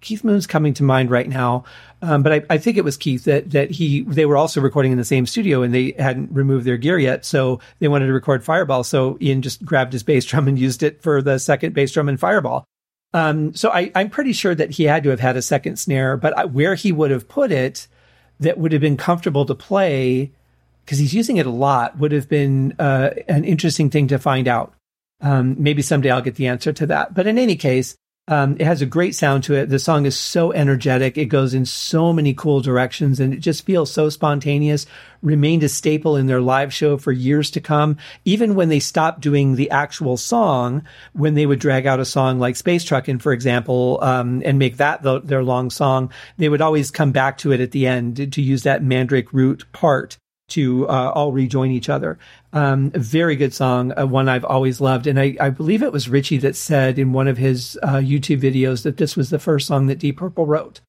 Keith 0.00 0.24
Moon's 0.24 0.46
coming 0.46 0.74
to 0.74 0.82
mind 0.82 1.10
right 1.10 1.28
now, 1.28 1.64
um, 2.02 2.22
but 2.22 2.32
I, 2.32 2.42
I, 2.50 2.58
think 2.58 2.76
it 2.76 2.84
was 2.84 2.96
Keith 2.96 3.24
that 3.24 3.50
that 3.50 3.70
he 3.70 4.02
they 4.02 4.26
were 4.26 4.36
also 4.36 4.60
recording 4.60 4.92
in 4.92 4.98
the 4.98 5.04
same 5.04 5.26
studio 5.26 5.62
and 5.62 5.74
they 5.74 5.94
hadn't 5.98 6.32
removed 6.32 6.64
their 6.64 6.76
gear 6.76 6.98
yet, 6.98 7.24
so 7.24 7.60
they 7.78 7.88
wanted 7.88 8.06
to 8.06 8.12
record 8.12 8.44
Fireball. 8.44 8.84
So 8.84 9.18
Ian 9.20 9.42
just 9.42 9.64
grabbed 9.64 9.92
his 9.92 10.02
bass 10.02 10.24
drum 10.24 10.48
and 10.48 10.58
used 10.58 10.82
it 10.82 11.02
for 11.02 11.20
the 11.20 11.38
second 11.38 11.74
bass 11.74 11.92
drum 11.92 12.08
in 12.08 12.16
Fireball. 12.16 12.64
Um, 13.12 13.54
so 13.54 13.70
I, 13.70 13.90
am 13.94 14.08
pretty 14.08 14.32
sure 14.32 14.54
that 14.54 14.70
he 14.70 14.84
had 14.84 15.02
to 15.02 15.10
have 15.10 15.20
had 15.20 15.36
a 15.36 15.42
second 15.42 15.76
snare, 15.76 16.16
but 16.16 16.52
where 16.52 16.74
he 16.74 16.92
would 16.92 17.10
have 17.10 17.28
put 17.28 17.50
it 17.50 17.88
that 18.38 18.56
would 18.56 18.72
have 18.72 18.80
been 18.80 18.96
comfortable 18.96 19.44
to 19.46 19.54
play 19.54 20.32
because 20.84 20.98
he's 20.98 21.14
using 21.14 21.36
it 21.36 21.46
a 21.46 21.50
lot 21.50 21.98
would 21.98 22.12
have 22.12 22.28
been 22.28 22.74
uh, 22.78 23.10
an 23.28 23.44
interesting 23.44 23.90
thing 23.90 24.08
to 24.08 24.18
find 24.18 24.48
out. 24.48 24.74
Um, 25.20 25.54
maybe 25.58 25.82
someday 25.82 26.10
I'll 26.10 26.22
get 26.22 26.36
the 26.36 26.46
answer 26.46 26.72
to 26.72 26.86
that. 26.86 27.14
But 27.14 27.26
in 27.26 27.38
any 27.38 27.56
case, 27.56 27.94
um, 28.30 28.56
it 28.60 28.64
has 28.64 28.80
a 28.80 28.86
great 28.86 29.16
sound 29.16 29.42
to 29.44 29.54
it. 29.54 29.68
The 29.68 29.80
song 29.80 30.06
is 30.06 30.16
so 30.16 30.52
energetic. 30.52 31.18
It 31.18 31.26
goes 31.26 31.52
in 31.52 31.66
so 31.66 32.12
many 32.12 32.32
cool 32.32 32.60
directions 32.60 33.18
and 33.18 33.34
it 33.34 33.38
just 33.40 33.66
feels 33.66 33.92
so 33.92 34.08
spontaneous. 34.08 34.86
Remained 35.20 35.64
a 35.64 35.68
staple 35.68 36.16
in 36.16 36.28
their 36.28 36.40
live 36.40 36.72
show 36.72 36.96
for 36.96 37.10
years 37.10 37.50
to 37.50 37.60
come. 37.60 37.96
Even 38.24 38.54
when 38.54 38.68
they 38.68 38.78
stopped 38.78 39.20
doing 39.20 39.56
the 39.56 39.68
actual 39.70 40.16
song, 40.16 40.84
when 41.12 41.34
they 41.34 41.44
would 41.44 41.58
drag 41.58 41.86
out 41.86 41.98
a 41.98 42.04
song 42.04 42.38
like 42.38 42.54
Space 42.54 42.84
Truckin', 42.84 43.20
for 43.20 43.32
example, 43.32 43.98
um, 44.00 44.42
and 44.44 44.60
make 44.60 44.76
that 44.76 45.02
the, 45.02 45.20
their 45.20 45.42
long 45.42 45.68
song, 45.68 46.12
they 46.38 46.48
would 46.48 46.62
always 46.62 46.92
come 46.92 47.10
back 47.10 47.36
to 47.38 47.50
it 47.50 47.60
at 47.60 47.72
the 47.72 47.88
end 47.88 48.16
to, 48.16 48.28
to 48.28 48.40
use 48.40 48.62
that 48.62 48.84
Mandrake 48.84 49.32
root 49.32 49.64
part 49.72 50.18
to 50.50 50.88
uh, 50.88 51.12
all 51.14 51.32
rejoin 51.32 51.70
each 51.70 51.88
other. 51.88 52.18
Um, 52.52 52.90
a 52.94 52.98
very 52.98 53.36
good 53.36 53.54
song, 53.54 53.92
uh, 53.98 54.06
one 54.06 54.28
I've 54.28 54.44
always 54.44 54.80
loved. 54.80 55.06
And 55.06 55.18
I, 55.18 55.36
I, 55.40 55.50
believe 55.50 55.82
it 55.82 55.92
was 55.92 56.08
Ritchie 56.08 56.38
that 56.38 56.56
said 56.56 56.98
in 56.98 57.12
one 57.12 57.28
of 57.28 57.38
his 57.38 57.78
uh, 57.82 57.96
YouTube 57.96 58.40
videos 58.40 58.82
that 58.82 58.96
this 58.96 59.16
was 59.16 59.30
the 59.30 59.38
first 59.38 59.66
song 59.66 59.86
that 59.86 59.98
Deep 59.98 60.16
Purple 60.16 60.46
wrote. 60.46 60.80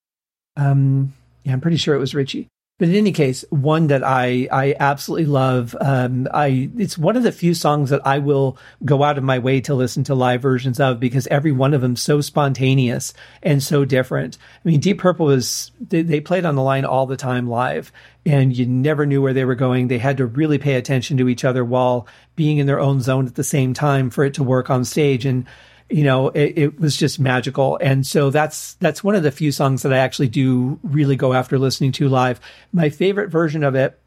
Um, 0.57 1.13
yeah, 1.43 1.53
I'm 1.53 1.61
pretty 1.61 1.77
sure 1.77 1.95
it 1.95 1.99
was 1.99 2.15
Ritchie. 2.15 2.47
But 2.77 2.89
in 2.89 2.95
any 2.95 3.11
case, 3.11 3.45
one 3.51 3.87
that 3.87 4.03
I 4.03 4.47
I 4.51 4.75
absolutely 4.79 5.27
love. 5.27 5.75
Um, 5.79 6.27
I 6.33 6.71
it's 6.77 6.97
one 6.97 7.15
of 7.15 7.21
the 7.21 7.31
few 7.31 7.53
songs 7.53 7.91
that 7.91 8.01
I 8.07 8.17
will 8.17 8.57
go 8.83 9.03
out 9.03 9.19
of 9.19 9.23
my 9.23 9.37
way 9.37 9.61
to 9.61 9.75
listen 9.75 10.03
to 10.05 10.15
live 10.15 10.41
versions 10.41 10.79
of 10.79 10.99
because 10.99 11.27
every 11.27 11.51
one 11.51 11.75
of 11.75 11.81
them 11.81 11.95
so 11.95 12.21
spontaneous 12.21 13.13
and 13.43 13.61
so 13.61 13.85
different. 13.85 14.39
I 14.65 14.67
mean, 14.67 14.79
Deep 14.79 14.97
Purple 14.97 15.27
was 15.27 15.71
they, 15.79 16.01
they 16.01 16.21
played 16.21 16.43
on 16.43 16.55
the 16.55 16.63
line 16.63 16.83
all 16.83 17.05
the 17.05 17.17
time 17.17 17.47
live, 17.47 17.91
and 18.25 18.57
you 18.57 18.65
never 18.65 19.05
knew 19.05 19.21
where 19.21 19.33
they 19.33 19.45
were 19.45 19.53
going. 19.53 19.87
They 19.87 19.99
had 19.99 20.17
to 20.17 20.25
really 20.25 20.57
pay 20.57 20.73
attention 20.73 21.17
to 21.17 21.29
each 21.29 21.45
other 21.45 21.63
while 21.63 22.07
being 22.35 22.57
in 22.57 22.65
their 22.65 22.79
own 22.79 23.01
zone 23.01 23.27
at 23.27 23.35
the 23.35 23.43
same 23.43 23.75
time 23.75 24.09
for 24.09 24.23
it 24.23 24.33
to 24.35 24.43
work 24.43 24.71
on 24.71 24.85
stage. 24.85 25.23
And 25.23 25.45
you 25.91 26.03
know, 26.03 26.29
it, 26.29 26.57
it, 26.57 26.79
was 26.79 26.95
just 26.95 27.19
magical. 27.19 27.77
And 27.81 28.05
so 28.05 28.29
that's 28.29 28.73
that's 28.75 29.03
one 29.03 29.15
of 29.15 29.23
the 29.23 29.31
few 29.31 29.51
songs 29.51 29.83
that 29.83 29.93
I 29.93 29.97
actually 29.97 30.29
do 30.29 30.79
really 30.83 31.15
go 31.15 31.33
after 31.33 31.59
listening 31.59 31.91
to 31.93 32.07
live. 32.07 32.39
My 32.71 32.89
favorite 32.89 33.29
version 33.29 33.63
of 33.63 33.75
it 33.75 33.99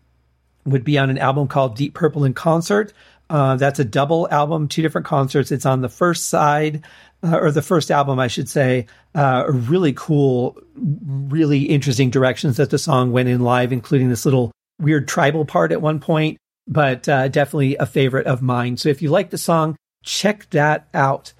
would 0.64 0.84
be 0.84 0.98
on 0.98 1.10
an 1.10 1.18
album 1.18 1.48
called 1.48 1.76
Deep 1.76 1.94
Purple 1.94 2.24
in 2.24 2.34
Concert. 2.34 2.92
Uh, 3.30 3.56
that's 3.56 3.78
a 3.78 3.84
double 3.84 4.28
album, 4.30 4.68
two 4.68 4.82
different 4.82 5.06
concerts. 5.06 5.50
It's 5.50 5.66
on 5.66 5.80
the 5.80 5.88
first 5.88 6.28
side, 6.28 6.84
uh, 7.22 7.38
or 7.38 7.50
the 7.50 7.62
first 7.62 7.90
album, 7.90 8.18
I 8.18 8.28
should 8.28 8.48
say. 8.48 8.86
Uh, 9.14 9.44
really 9.48 9.92
cool, 9.94 10.58
really 10.76 11.62
interesting 11.62 12.10
directions 12.10 12.58
that 12.58 12.70
the 12.70 12.78
song 12.78 13.12
went 13.12 13.28
in 13.28 13.40
live, 13.40 13.72
including 13.72 14.08
this 14.08 14.24
little 14.24 14.52
weird 14.80 15.08
tribal 15.08 15.44
part 15.44 15.72
at 15.72 15.80
one 15.80 16.00
point. 16.00 16.38
But 16.66 17.08
uh, 17.08 17.28
definitely 17.28 17.76
a 17.76 17.86
favorite 17.86 18.26
of 18.26 18.42
mine. 18.42 18.76
So 18.76 18.88
if 18.88 19.02
you 19.02 19.10
like 19.10 19.30
the 19.30 19.38
song, 19.38 19.76
check 20.02 20.48
that 20.50 20.88
out. 20.94 21.32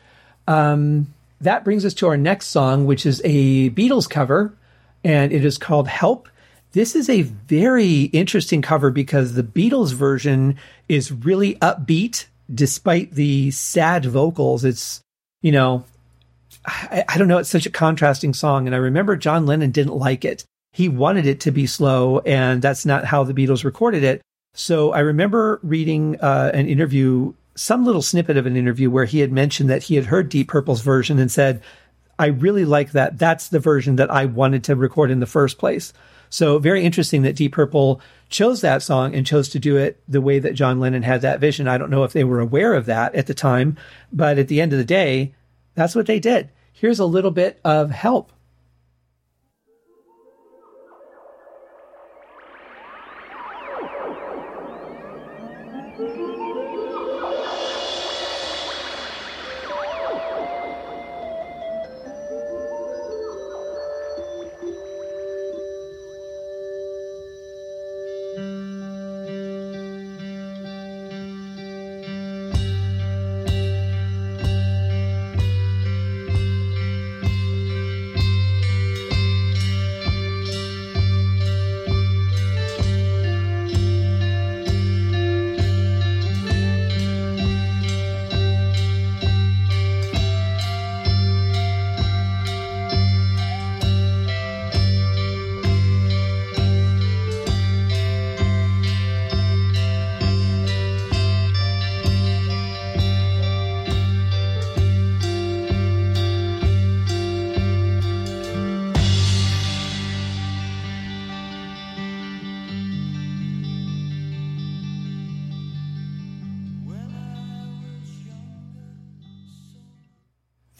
Um, 0.46 1.12
that 1.40 1.64
brings 1.64 1.85
us 1.85 1.94
to 1.94 2.09
our 2.09 2.16
next 2.16 2.48
song, 2.48 2.87
which 2.87 3.07
is 3.07 3.20
a 3.24 3.70
Beatles 3.70 4.09
cover, 4.09 4.54
and 5.02 5.33
it 5.33 5.44
is 5.44 5.59
called 5.59 5.88
Help. 5.88 6.28
This 6.72 6.96
is 6.96 7.09
a 7.09 7.22
very 7.22 8.02
interesting 8.04 8.62
cover 8.62 8.90
because 8.90 9.35
the 9.35 9.42
Beatles 9.42 9.92
version 9.92 10.57
is 10.88 11.12
really 11.12 11.54
upbeat 11.57 12.26
despite 12.52 13.12
the 13.12 13.50
sad 13.52 14.04
vocals. 14.04 14.64
It's, 14.64 15.00
you 15.40 15.52
know, 15.52 15.85
I, 16.66 17.04
I, 17.09 17.18
don't 17.18 17.28
know, 17.28 17.38
it's 17.38 17.48
such 17.48 17.66
a 17.66 17.70
contrasting 17.70 18.35
song. 18.35 18.66
And 18.66 18.74
I 18.74 18.78
remember 18.78 19.16
John 19.16 19.46
Lennon 19.46 19.70
didn't 19.70 19.96
like 19.96 20.24
it. 20.24 20.44
He 20.72 20.88
wanted 20.88 21.26
it 21.26 21.40
to 21.40 21.52
be 21.52 21.66
slow, 21.66 22.18
and 22.20 22.61
that's 22.61 22.85
not 22.85 23.04
how 23.04 23.22
the 23.22 23.35
Beatles 23.35 23.64
recorded 23.64 24.02
it. 24.02 24.20
So 24.54 24.92
I 24.92 25.00
remember 25.00 25.61
reading 25.62 26.18
uh, 26.20 26.50
an 26.52 26.66
interview 26.66 27.35
some 27.54 27.84
little 27.84 28.02
snippet 28.02 28.36
of 28.36 28.46
an 28.46 28.56
interview 28.56 28.90
where 28.90 29.04
he 29.04 29.20
had 29.20 29.32
mentioned 29.32 29.70
that 29.70 29.84
he 29.84 29.94
had 29.94 30.06
heard 30.06 30.28
Deep 30.28 30.48
Purple's 30.48 30.80
version 30.80 31.18
and 31.18 31.30
said, 31.30 31.62
I 32.18 32.26
really 32.26 32.64
like 32.64 32.92
that. 32.92 33.18
That's 33.18 33.48
the 33.48 33.58
version 33.58 33.96
that 33.96 34.10
I 34.10 34.26
wanted 34.26 34.64
to 34.64 34.76
record 34.76 35.10
in 35.10 35.20
the 35.20 35.26
first 35.26 35.58
place. 35.58 35.92
So 36.30 36.58
very 36.58 36.84
interesting 36.84 37.22
that 37.22 37.36
Deep 37.36 37.52
Purple 37.52 38.00
chose 38.28 38.60
that 38.60 38.82
song 38.82 39.14
and 39.14 39.26
chose 39.26 39.48
to 39.50 39.58
do 39.60 39.76
it 39.76 40.02
the 40.08 40.20
way 40.20 40.40
that 40.40 40.54
John 40.54 40.80
Lennon 40.80 41.02
had 41.02 41.20
that 41.22 41.38
vision. 41.38 41.68
I 41.68 41.78
don't 41.78 41.90
know 41.90 42.02
if 42.04 42.12
they 42.12 42.24
were 42.24 42.40
aware 42.40 42.74
of 42.74 42.86
that 42.86 43.14
at 43.14 43.26
the 43.26 43.34
time, 43.34 43.76
but 44.12 44.38
at 44.38 44.48
the 44.48 44.60
end 44.60 44.72
of 44.72 44.78
the 44.78 44.84
day, 44.84 45.34
that's 45.74 45.94
what 45.94 46.06
they 46.06 46.18
did. 46.18 46.50
Here's 46.72 46.98
a 46.98 47.06
little 47.06 47.30
bit 47.30 47.60
of 47.64 47.90
help. 47.90 48.32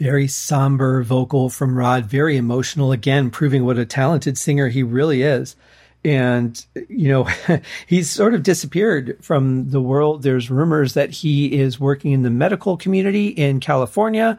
Very 0.04 0.28
somber 0.28 1.02
vocal 1.02 1.48
from 1.48 1.78
Rod, 1.78 2.04
very 2.04 2.36
emotional 2.36 2.92
again, 2.92 3.30
proving 3.30 3.64
what 3.64 3.78
a 3.78 3.86
talented 3.86 4.36
singer 4.36 4.68
he 4.68 4.82
really 4.82 5.22
is. 5.22 5.56
And, 6.04 6.62
you 6.90 7.08
know, 7.08 7.26
he's 7.86 8.10
sort 8.10 8.34
of 8.34 8.42
disappeared 8.42 9.16
from 9.22 9.70
the 9.70 9.80
world. 9.80 10.22
There's 10.22 10.50
rumors 10.50 10.92
that 10.92 11.08
he 11.08 11.58
is 11.58 11.80
working 11.80 12.12
in 12.12 12.20
the 12.20 12.28
medical 12.28 12.76
community 12.76 13.28
in 13.28 13.60
California. 13.60 14.38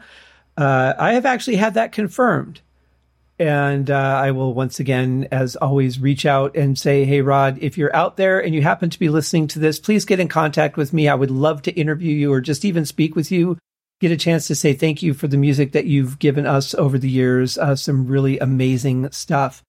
Uh, 0.56 0.94
I 0.96 1.14
have 1.14 1.26
actually 1.26 1.56
had 1.56 1.74
that 1.74 1.90
confirmed. 1.90 2.60
And 3.40 3.90
uh, 3.90 4.20
I 4.22 4.30
will 4.30 4.54
once 4.54 4.78
again, 4.78 5.26
as 5.32 5.56
always, 5.56 5.98
reach 5.98 6.26
out 6.26 6.54
and 6.54 6.78
say, 6.78 7.04
Hey, 7.04 7.22
Rod, 7.22 7.58
if 7.60 7.76
you're 7.76 7.94
out 7.94 8.16
there 8.16 8.38
and 8.38 8.54
you 8.54 8.62
happen 8.62 8.88
to 8.88 8.98
be 9.00 9.08
listening 9.08 9.48
to 9.48 9.58
this, 9.58 9.80
please 9.80 10.04
get 10.04 10.20
in 10.20 10.28
contact 10.28 10.76
with 10.76 10.92
me. 10.92 11.08
I 11.08 11.16
would 11.16 11.32
love 11.32 11.62
to 11.62 11.72
interview 11.72 12.14
you 12.14 12.32
or 12.32 12.40
just 12.40 12.64
even 12.64 12.86
speak 12.86 13.16
with 13.16 13.32
you, 13.32 13.58
get 14.00 14.10
a 14.10 14.16
chance 14.16 14.46
to 14.46 14.54
say 14.54 14.72
thank 14.72 15.02
you 15.02 15.14
for 15.14 15.28
the 15.28 15.36
music 15.36 15.72
that 15.72 15.86
you've 15.86 16.18
given 16.18 16.46
us 16.46 16.74
over 16.74 16.98
the 16.98 17.10
years. 17.10 17.56
Uh, 17.58 17.76
some 17.76 18.06
really 18.06 18.38
amazing 18.38 19.10
stuff. 19.10 19.62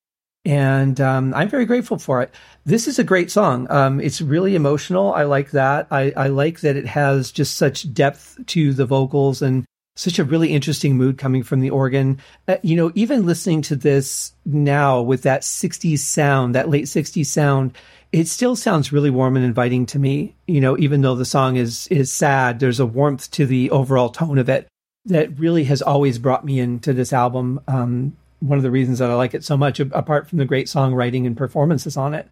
And 0.46 1.02
um, 1.02 1.34
I'm 1.34 1.50
very 1.50 1.66
grateful 1.66 1.98
for 1.98 2.22
it. 2.22 2.34
This 2.66 2.88
is 2.88 3.00
a 3.00 3.04
great 3.04 3.30
song. 3.30 3.70
Um, 3.70 4.00
it's 4.00 4.22
really 4.22 4.56
emotional. 4.56 5.14
I 5.14 5.24
like 5.24 5.52
that. 5.52 5.88
I, 5.92 6.14
I 6.16 6.28
like 6.28 6.62
that 6.62 6.78
it 6.78 6.86
has 6.86 7.32
just 7.32 7.58
such 7.58 7.94
depth 7.94 8.38
to 8.48 8.72
the 8.72 8.86
vocals 8.86 9.42
and 9.42 9.66
such 9.98 10.20
a 10.20 10.24
really 10.24 10.54
interesting 10.54 10.96
mood 10.96 11.18
coming 11.18 11.44
from 11.44 11.60
the 11.60 11.72
organ. 11.72 12.20
Uh, 12.48 12.58
you 12.62 12.78
know, 12.78 12.92
even 12.96 13.26
listening 13.26 13.62
to 13.64 13.76
this 13.76 14.34
now 14.46 15.02
with 15.02 15.24
that 15.24 15.42
60s 15.42 16.00
sound, 16.00 16.56
that 16.56 16.70
late 16.70 16.86
60s 16.86 17.26
sound, 17.26 17.74
it 18.12 18.28
still 18.28 18.56
sounds 18.56 18.92
really 18.92 19.10
warm 19.10 19.36
and 19.36 19.46
inviting 19.46 19.86
to 19.88 20.00
me. 20.00 20.36
You 20.48 20.62
know, 20.62 20.78
even 20.78 21.02
though 21.02 21.16
the 21.16 21.26
song 21.26 21.56
is 21.56 21.88
is 21.88 22.12
sad, 22.12 22.60
there's 22.60 22.80
a 22.80 22.86
warmth 22.86 23.30
to 23.32 23.46
the 23.46 23.70
overall 23.72 24.10
tone 24.10 24.38
of 24.38 24.50
it 24.50 24.68
that 25.06 25.40
really 25.40 25.64
has 25.66 25.82
always 25.82 26.20
brought 26.20 26.46
me 26.46 26.60
into 26.60 26.94
this 26.94 27.14
album. 27.14 27.62
Um, 27.68 28.16
one 28.40 28.58
of 28.58 28.64
the 28.64 28.72
reasons 28.72 29.00
that 29.00 29.10
I 29.10 29.16
like 29.16 29.34
it 29.34 29.44
so 29.44 29.58
much, 29.58 29.80
apart 29.80 30.30
from 30.30 30.38
the 30.38 30.46
great 30.46 30.68
songwriting 30.68 31.26
and 31.26 31.36
performances 31.36 31.98
on 31.98 32.14
it. 32.14 32.28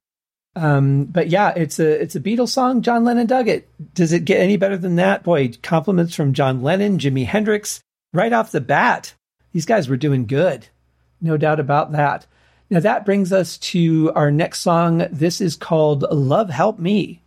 Um, 0.56 1.06
but 1.06 1.28
yeah, 1.28 1.54
it's 1.56 1.80
a 1.80 2.02
it's 2.02 2.16
a 2.16 2.22
Beatles 2.22 2.50
song. 2.50 2.82
John 2.82 3.04
Lennon 3.04 3.28
dug 3.28 3.48
it. 3.50 3.68
Does 3.94 4.14
it 4.14 4.26
get 4.26 4.40
any 4.40 4.56
better 4.56 4.78
than 4.78 4.96
that? 4.96 5.24
Boy, 5.24 5.52
compliments 5.62 6.16
from 6.16 6.34
John 6.34 6.62
Lennon, 6.62 6.98
Jimi 6.98 7.26
Hendrix, 7.26 7.82
right 8.14 8.32
off 8.32 8.52
the 8.52 8.62
bat. 8.62 9.14
These 9.52 9.66
guys 9.66 9.90
were 9.90 9.98
doing 9.98 10.26
good, 10.26 10.68
no 11.22 11.38
doubt 11.38 11.60
about 11.60 11.92
that. 11.92 12.26
Now 12.70 12.80
that 12.80 13.06
brings 13.06 13.32
us 13.32 13.58
to 13.60 14.12
our 14.16 14.32
next 14.32 14.60
song. 14.60 15.08
This 15.12 15.40
is 15.40 15.56
called 15.56 16.02
"Love 16.12 16.50
Help 16.50 16.80
Me." 16.80 17.22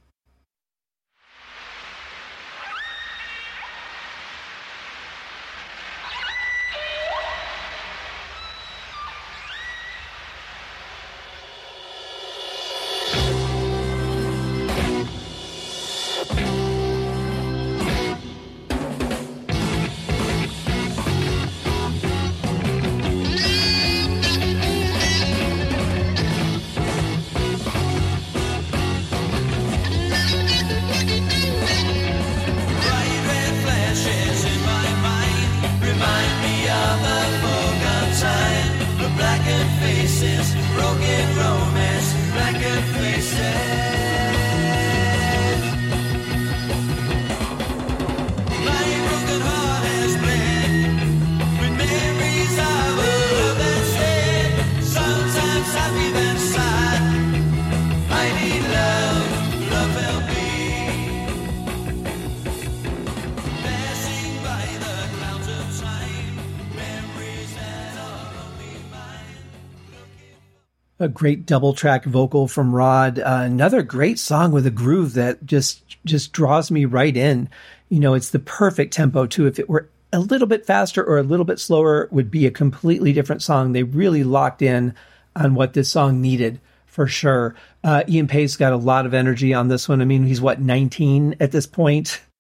A 71.01 71.09
great 71.09 71.47
double 71.47 71.75
track 71.75 72.05
vocal 72.05 72.49
from 72.49 72.75
Rod. 72.75 73.19
Uh, 73.19 73.43
another 73.45 73.83
great 73.83 74.19
song 74.19 74.53
with 74.53 74.67
a 74.67 74.71
groove 74.71 75.15
that 75.15 75.45
just 75.47 75.97
just 76.05 76.33
draws 76.33 76.71
me 76.71 76.85
right 76.85 77.17
in. 77.17 77.49
You 77.89 78.01
know, 78.01 78.15
it's 78.15 78.31
the 78.31 78.39
perfect 78.39 78.93
tempo 78.93 79.27
too. 79.27 79.47
If 79.47 79.59
it 79.59 79.69
were 79.69 79.89
a 80.13 80.21
little 80.21 80.49
bit 80.49 80.67
faster 80.67 81.05
or 81.05 81.19
a 81.19 81.23
little 81.23 81.45
bit 81.45 81.61
slower, 81.61 82.09
would 82.11 82.31
be 82.31 82.47
a 82.47 82.51
completely 82.51 83.13
different 83.13 83.43
song. 83.43 83.73
They 83.73 83.83
really 83.83 84.25
locked 84.25 84.63
in 84.63 84.95
on 85.37 85.55
what 85.55 85.75
this 85.75 85.91
song 85.91 86.21
needed 86.21 86.61
for 86.87 87.07
sure. 87.07 87.55
Uh, 87.85 88.03
Ian 88.09 88.27
Paice 88.27 88.57
got 88.57 88.73
a 88.73 88.77
lot 88.77 89.07
of 89.07 89.15
energy 89.15 89.55
on 89.55 89.69
this 89.69 89.89
one. 89.89 90.03
I 90.03 90.05
mean, 90.05 90.25
he's 90.25 90.41
what 90.41 90.61
19 90.61 91.37
at 91.41 91.53
this 91.53 91.67
point. 91.67 92.21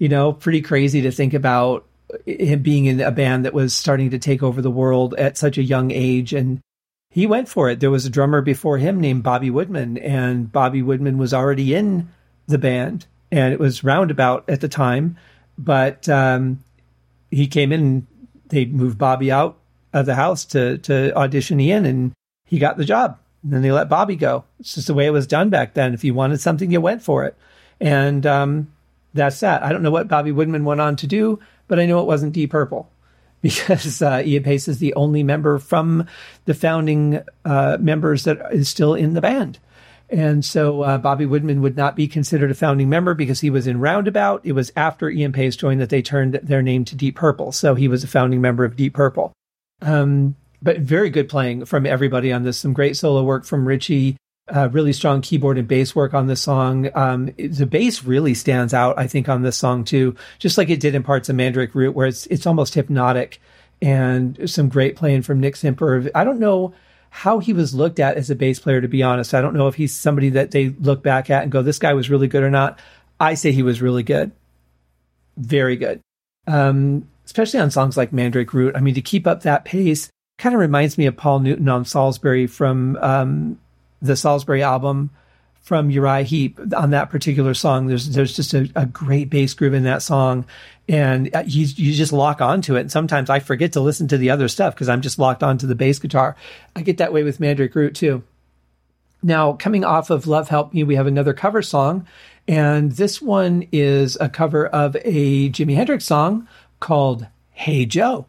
You 0.00 0.08
know, 0.08 0.32
pretty 0.32 0.60
crazy 0.60 1.00
to 1.00 1.10
think 1.10 1.34
about 1.34 1.84
him 2.24 2.62
being 2.62 2.84
in 2.84 3.00
a 3.00 3.10
band 3.10 3.46
that 3.46 3.52
was 3.52 3.74
starting 3.74 4.10
to 4.10 4.18
take 4.20 4.44
over 4.44 4.62
the 4.62 4.70
world 4.70 5.14
at 5.14 5.36
such 5.36 5.58
a 5.58 5.62
young 5.64 5.90
age 5.90 6.32
and 6.32 6.60
he 7.10 7.26
went 7.26 7.48
for 7.48 7.70
it. 7.70 7.80
There 7.80 7.90
was 7.90 8.06
a 8.06 8.10
drummer 8.10 8.40
before 8.42 8.78
him 8.78 9.00
named 9.00 9.22
Bobby 9.22 9.50
Woodman, 9.50 9.98
and 9.98 10.50
Bobby 10.52 10.82
Woodman 10.82 11.18
was 11.18 11.32
already 11.32 11.74
in 11.74 12.08
the 12.46 12.58
band, 12.58 13.06
and 13.30 13.52
it 13.52 13.58
was 13.58 13.84
Roundabout 13.84 14.48
at 14.48 14.60
the 14.60 14.68
time. 14.68 15.16
But 15.56 16.08
um, 16.08 16.62
he 17.30 17.46
came 17.46 17.72
in, 17.72 18.06
they 18.48 18.66
moved 18.66 18.98
Bobby 18.98 19.32
out 19.32 19.58
of 19.92 20.06
the 20.06 20.14
house 20.14 20.44
to 20.46 20.78
to 20.78 21.16
audition 21.16 21.60
Ian, 21.60 21.86
and 21.86 22.12
he 22.46 22.58
got 22.58 22.76
the 22.76 22.84
job. 22.84 23.18
And 23.42 23.52
then 23.52 23.62
they 23.62 23.72
let 23.72 23.88
Bobby 23.88 24.16
go. 24.16 24.44
It's 24.60 24.74
just 24.74 24.88
the 24.88 24.94
way 24.94 25.06
it 25.06 25.12
was 25.12 25.26
done 25.26 25.48
back 25.48 25.74
then. 25.74 25.94
If 25.94 26.04
you 26.04 26.12
wanted 26.12 26.40
something, 26.40 26.70
you 26.70 26.80
went 26.80 27.02
for 27.02 27.24
it, 27.24 27.36
and 27.80 28.26
um, 28.26 28.72
that's 29.14 29.40
that. 29.40 29.62
I 29.62 29.72
don't 29.72 29.82
know 29.82 29.90
what 29.90 30.08
Bobby 30.08 30.32
Woodman 30.32 30.64
went 30.64 30.80
on 30.80 30.96
to 30.96 31.06
do, 31.06 31.38
but 31.68 31.80
I 31.80 31.86
know 31.86 32.00
it 32.00 32.06
wasn't 32.06 32.34
Deep 32.34 32.50
Purple. 32.50 32.90
because 33.42 34.02
uh, 34.02 34.22
Ian 34.24 34.42
Paice 34.42 34.68
is 34.68 34.78
the 34.78 34.94
only 34.94 35.22
member 35.22 35.58
from 35.58 36.06
the 36.44 36.54
founding 36.54 37.20
uh, 37.44 37.76
members 37.80 38.24
that 38.24 38.38
is 38.52 38.68
still 38.68 38.94
in 38.94 39.14
the 39.14 39.20
band. 39.20 39.58
And 40.10 40.44
so 40.44 40.82
uh, 40.82 40.98
Bobby 40.98 41.26
Woodman 41.26 41.60
would 41.60 41.76
not 41.76 41.94
be 41.94 42.08
considered 42.08 42.50
a 42.50 42.54
founding 42.54 42.88
member 42.88 43.14
because 43.14 43.40
he 43.40 43.50
was 43.50 43.66
in 43.66 43.78
Roundabout. 43.78 44.40
It 44.42 44.52
was 44.52 44.72
after 44.74 45.10
Ian 45.10 45.32
Paice 45.32 45.54
joined 45.54 45.80
that 45.80 45.90
they 45.90 46.00
turned 46.00 46.34
their 46.42 46.62
name 46.62 46.84
to 46.86 46.96
Deep 46.96 47.16
Purple. 47.16 47.52
So 47.52 47.74
he 47.74 47.88
was 47.88 48.04
a 48.04 48.08
founding 48.08 48.40
member 48.40 48.64
of 48.64 48.74
Deep 48.74 48.94
Purple. 48.94 49.32
Um, 49.82 50.34
but 50.62 50.78
very 50.78 51.10
good 51.10 51.28
playing 51.28 51.66
from 51.66 51.86
everybody 51.86 52.32
on 52.32 52.42
this. 52.42 52.58
Some 52.58 52.72
great 52.72 52.96
solo 52.96 53.22
work 53.22 53.44
from 53.44 53.68
Ritchie 53.68 54.16
uh, 54.54 54.68
really 54.70 54.92
strong 54.92 55.20
keyboard 55.20 55.58
and 55.58 55.68
bass 55.68 55.94
work 55.94 56.14
on 56.14 56.26
this 56.26 56.40
song. 56.40 56.90
Um, 56.94 57.26
the 57.36 57.66
bass 57.66 58.04
really 58.04 58.34
stands 58.34 58.72
out, 58.72 58.98
I 58.98 59.06
think, 59.06 59.28
on 59.28 59.42
this 59.42 59.56
song 59.56 59.84
too, 59.84 60.16
just 60.38 60.58
like 60.58 60.70
it 60.70 60.80
did 60.80 60.94
in 60.94 61.02
parts 61.02 61.28
of 61.28 61.36
Mandrake 61.36 61.74
Root, 61.74 61.94
where 61.94 62.06
it's 62.06 62.26
it's 62.26 62.46
almost 62.46 62.74
hypnotic, 62.74 63.40
and 63.82 64.48
some 64.50 64.68
great 64.68 64.96
playing 64.96 65.22
from 65.22 65.40
Nick 65.40 65.56
Simper. 65.56 66.10
I 66.14 66.24
don't 66.24 66.40
know 66.40 66.74
how 67.10 67.38
he 67.38 67.52
was 67.52 67.74
looked 67.74 68.00
at 68.00 68.16
as 68.16 68.30
a 68.30 68.34
bass 68.34 68.58
player, 68.58 68.80
to 68.80 68.88
be 68.88 69.02
honest. 69.02 69.34
I 69.34 69.40
don't 69.40 69.54
know 69.54 69.68
if 69.68 69.74
he's 69.74 69.94
somebody 69.94 70.30
that 70.30 70.50
they 70.50 70.70
look 70.70 71.02
back 71.02 71.30
at 71.30 71.42
and 71.42 71.52
go, 71.52 71.62
"This 71.62 71.78
guy 71.78 71.94
was 71.94 72.10
really 72.10 72.28
good" 72.28 72.42
or 72.42 72.50
not. 72.50 72.78
I 73.20 73.34
say 73.34 73.52
he 73.52 73.62
was 73.62 73.82
really 73.82 74.02
good, 74.02 74.30
very 75.36 75.76
good, 75.76 76.00
um, 76.46 77.08
especially 77.24 77.60
on 77.60 77.70
songs 77.70 77.96
like 77.96 78.12
Mandrake 78.12 78.52
Root. 78.52 78.76
I 78.76 78.80
mean, 78.80 78.94
to 78.94 79.02
keep 79.02 79.26
up 79.26 79.42
that 79.42 79.64
pace 79.64 80.10
kind 80.38 80.54
of 80.54 80.60
reminds 80.60 80.96
me 80.96 81.06
of 81.06 81.16
Paul 81.16 81.40
Newton 81.40 81.68
on 81.68 81.84
Salisbury 81.84 82.46
from 82.46 82.96
um, 82.96 83.58
the 84.00 84.16
Salisbury 84.16 84.62
album 84.62 85.10
from 85.60 85.90
Uriah 85.90 86.22
Heep 86.22 86.58
on 86.74 86.90
that 86.90 87.10
particular 87.10 87.52
song. 87.52 87.88
There's 87.88 88.08
there's 88.10 88.34
just 88.34 88.54
a, 88.54 88.70
a 88.74 88.86
great 88.86 89.28
bass 89.28 89.52
groove 89.54 89.74
in 89.74 89.82
that 89.82 90.02
song, 90.02 90.46
and 90.88 91.34
uh, 91.34 91.42
you 91.46 91.66
you 91.66 91.92
just 91.92 92.12
lock 92.12 92.40
onto 92.40 92.76
it. 92.76 92.80
And 92.80 92.92
sometimes 92.92 93.28
I 93.28 93.40
forget 93.40 93.72
to 93.74 93.80
listen 93.80 94.08
to 94.08 94.18
the 94.18 94.30
other 94.30 94.48
stuff 94.48 94.74
because 94.74 94.88
I'm 94.88 95.02
just 95.02 95.18
locked 95.18 95.42
onto 95.42 95.66
the 95.66 95.74
bass 95.74 95.98
guitar. 95.98 96.36
I 96.74 96.82
get 96.82 96.98
that 96.98 97.12
way 97.12 97.22
with 97.22 97.38
Mandrake 97.40 97.74
Root 97.74 97.94
too. 97.94 98.22
Now, 99.22 99.54
coming 99.54 99.84
off 99.84 100.10
of 100.10 100.26
Love 100.28 100.48
Help 100.48 100.72
Me, 100.72 100.84
we 100.84 100.94
have 100.94 101.08
another 101.08 101.34
cover 101.34 101.60
song, 101.60 102.06
and 102.46 102.92
this 102.92 103.20
one 103.20 103.66
is 103.72 104.16
a 104.20 104.28
cover 104.28 104.66
of 104.68 104.96
a 105.04 105.50
Jimi 105.50 105.74
Hendrix 105.74 106.04
song 106.04 106.48
called 106.80 107.26
Hey 107.50 107.84
Joe. 107.84 108.27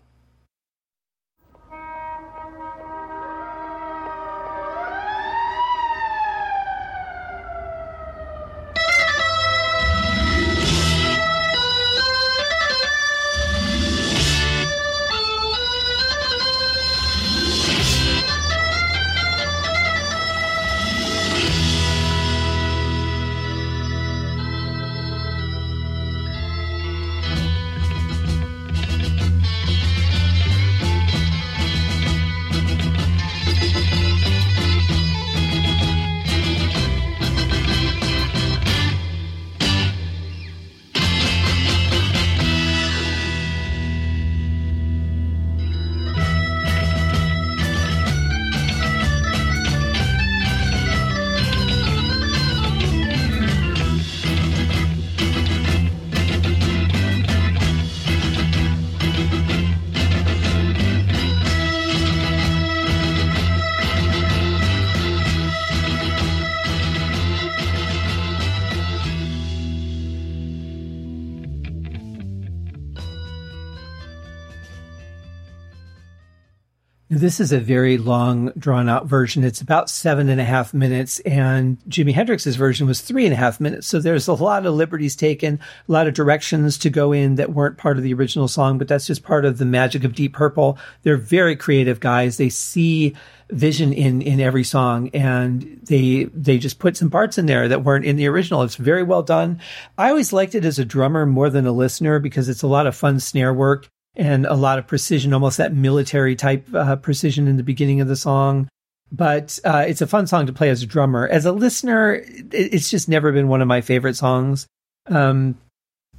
This 77.19 77.41
is 77.41 77.51
a 77.51 77.59
very 77.59 77.97
long, 77.97 78.53
drawn 78.57 78.87
out 78.87 79.05
version. 79.05 79.43
It's 79.43 79.59
about 79.59 79.89
seven 79.89 80.29
and 80.29 80.39
a 80.39 80.45
half 80.45 80.73
minutes, 80.73 81.19
and 81.19 81.77
Jimi 81.89 82.13
Hendrix's 82.13 82.55
version 82.55 82.87
was 82.87 83.01
three 83.01 83.25
and 83.25 83.33
a 83.33 83.35
half 83.37 83.59
minutes. 83.59 83.87
So 83.87 83.99
there's 83.99 84.29
a 84.29 84.33
lot 84.33 84.65
of 84.65 84.73
liberties 84.73 85.17
taken, 85.17 85.59
a 85.89 85.91
lot 85.91 86.07
of 86.07 86.13
directions 86.13 86.77
to 86.77 86.89
go 86.89 87.11
in 87.11 87.35
that 87.35 87.51
weren't 87.51 87.77
part 87.77 87.97
of 87.97 88.03
the 88.03 88.13
original 88.13 88.47
song, 88.47 88.77
but 88.77 88.87
that's 88.87 89.05
just 89.05 89.21
part 89.21 89.43
of 89.43 89.57
the 89.57 89.65
magic 89.65 90.05
of 90.05 90.15
Deep 90.15 90.31
Purple. 90.31 90.77
They're 91.03 91.17
very 91.17 91.57
creative 91.57 91.99
guys. 91.99 92.37
They 92.37 92.47
see 92.47 93.17
vision 93.51 93.91
in 93.91 94.21
in 94.21 94.39
every 94.39 94.63
song 94.63 95.09
and 95.09 95.79
they 95.83 96.25
they 96.25 96.59
just 96.59 96.77
put 96.77 96.95
some 96.95 97.09
parts 97.09 97.39
in 97.39 97.47
there 97.47 97.67
that 97.67 97.83
weren't 97.83 98.05
in 98.05 98.15
the 98.15 98.27
original 98.27 98.61
it's 98.61 98.75
very 98.75 99.01
well 99.01 99.23
done 99.23 99.59
i 99.97 100.07
always 100.07 100.31
liked 100.31 100.53
it 100.53 100.63
as 100.63 100.77
a 100.77 100.85
drummer 100.85 101.25
more 101.25 101.49
than 101.49 101.65
a 101.65 101.71
listener 101.71 102.19
because 102.19 102.47
it's 102.47 102.61
a 102.61 102.67
lot 102.67 102.85
of 102.85 102.95
fun 102.95 103.19
snare 103.19 103.51
work 103.51 103.89
and 104.15 104.45
a 104.45 104.55
lot 104.55 104.79
of 104.79 104.87
precision, 104.87 105.33
almost 105.33 105.57
that 105.57 105.73
military 105.73 106.35
type 106.35 106.67
uh, 106.73 106.95
precision 106.97 107.47
in 107.47 107.57
the 107.57 107.63
beginning 107.63 108.01
of 108.01 108.07
the 108.07 108.15
song. 108.15 108.67
But 109.11 109.57
uh, 109.63 109.85
it's 109.87 110.01
a 110.01 110.07
fun 110.07 110.27
song 110.27 110.45
to 110.45 110.53
play 110.53 110.69
as 110.69 110.83
a 110.83 110.85
drummer. 110.85 111.27
As 111.27 111.45
a 111.45 111.51
listener, 111.51 112.23
it's 112.51 112.89
just 112.89 113.09
never 113.09 113.31
been 113.31 113.47
one 113.47 113.61
of 113.61 113.67
my 113.67 113.81
favorite 113.81 114.15
songs. 114.15 114.67
Um, 115.07 115.57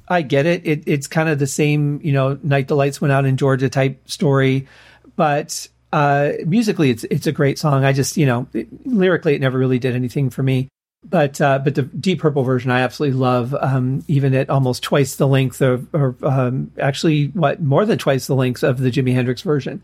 I 0.09 0.23
get 0.23 0.45
it. 0.45 0.65
it. 0.65 0.83
It's 0.87 1.07
kind 1.07 1.29
of 1.29 1.39
the 1.39 1.47
same, 1.47 2.01
you 2.03 2.11
know, 2.11 2.37
Night 2.43 2.67
the 2.67 2.75
Lights 2.75 2.99
Went 2.99 3.13
Out 3.13 3.25
in 3.25 3.37
Georgia 3.37 3.69
type 3.69 4.09
story, 4.09 4.67
but 5.15 5.69
uh, 5.93 6.31
musically, 6.45 6.89
it's 6.89 7.05
it's 7.05 7.27
a 7.27 7.31
great 7.31 7.59
song. 7.59 7.85
I 7.85 7.93
just, 7.93 8.17
you 8.17 8.25
know, 8.25 8.47
it, 8.53 8.67
lyrically, 8.85 9.35
it 9.35 9.41
never 9.41 9.57
really 9.57 9.79
did 9.79 9.95
anything 9.95 10.29
for 10.29 10.43
me 10.43 10.67
but 11.03 11.41
uh, 11.41 11.59
but 11.59 11.75
the 11.75 11.83
Deep 11.83 12.19
Purple 12.19 12.43
version 12.43 12.71
I 12.71 12.81
absolutely 12.81 13.17
love, 13.17 13.55
um, 13.59 14.03
even 14.07 14.33
at 14.33 14.49
almost 14.49 14.83
twice 14.83 15.15
the 15.15 15.27
length 15.27 15.61
of, 15.61 15.87
or 15.93 16.15
um, 16.21 16.71
actually 16.79 17.27
what 17.27 17.61
more 17.61 17.85
than 17.85 17.97
twice 17.97 18.27
the 18.27 18.35
length 18.35 18.63
of 18.63 18.79
the 18.79 18.91
Jimi 18.91 19.13
Hendrix 19.13 19.41
version. 19.41 19.81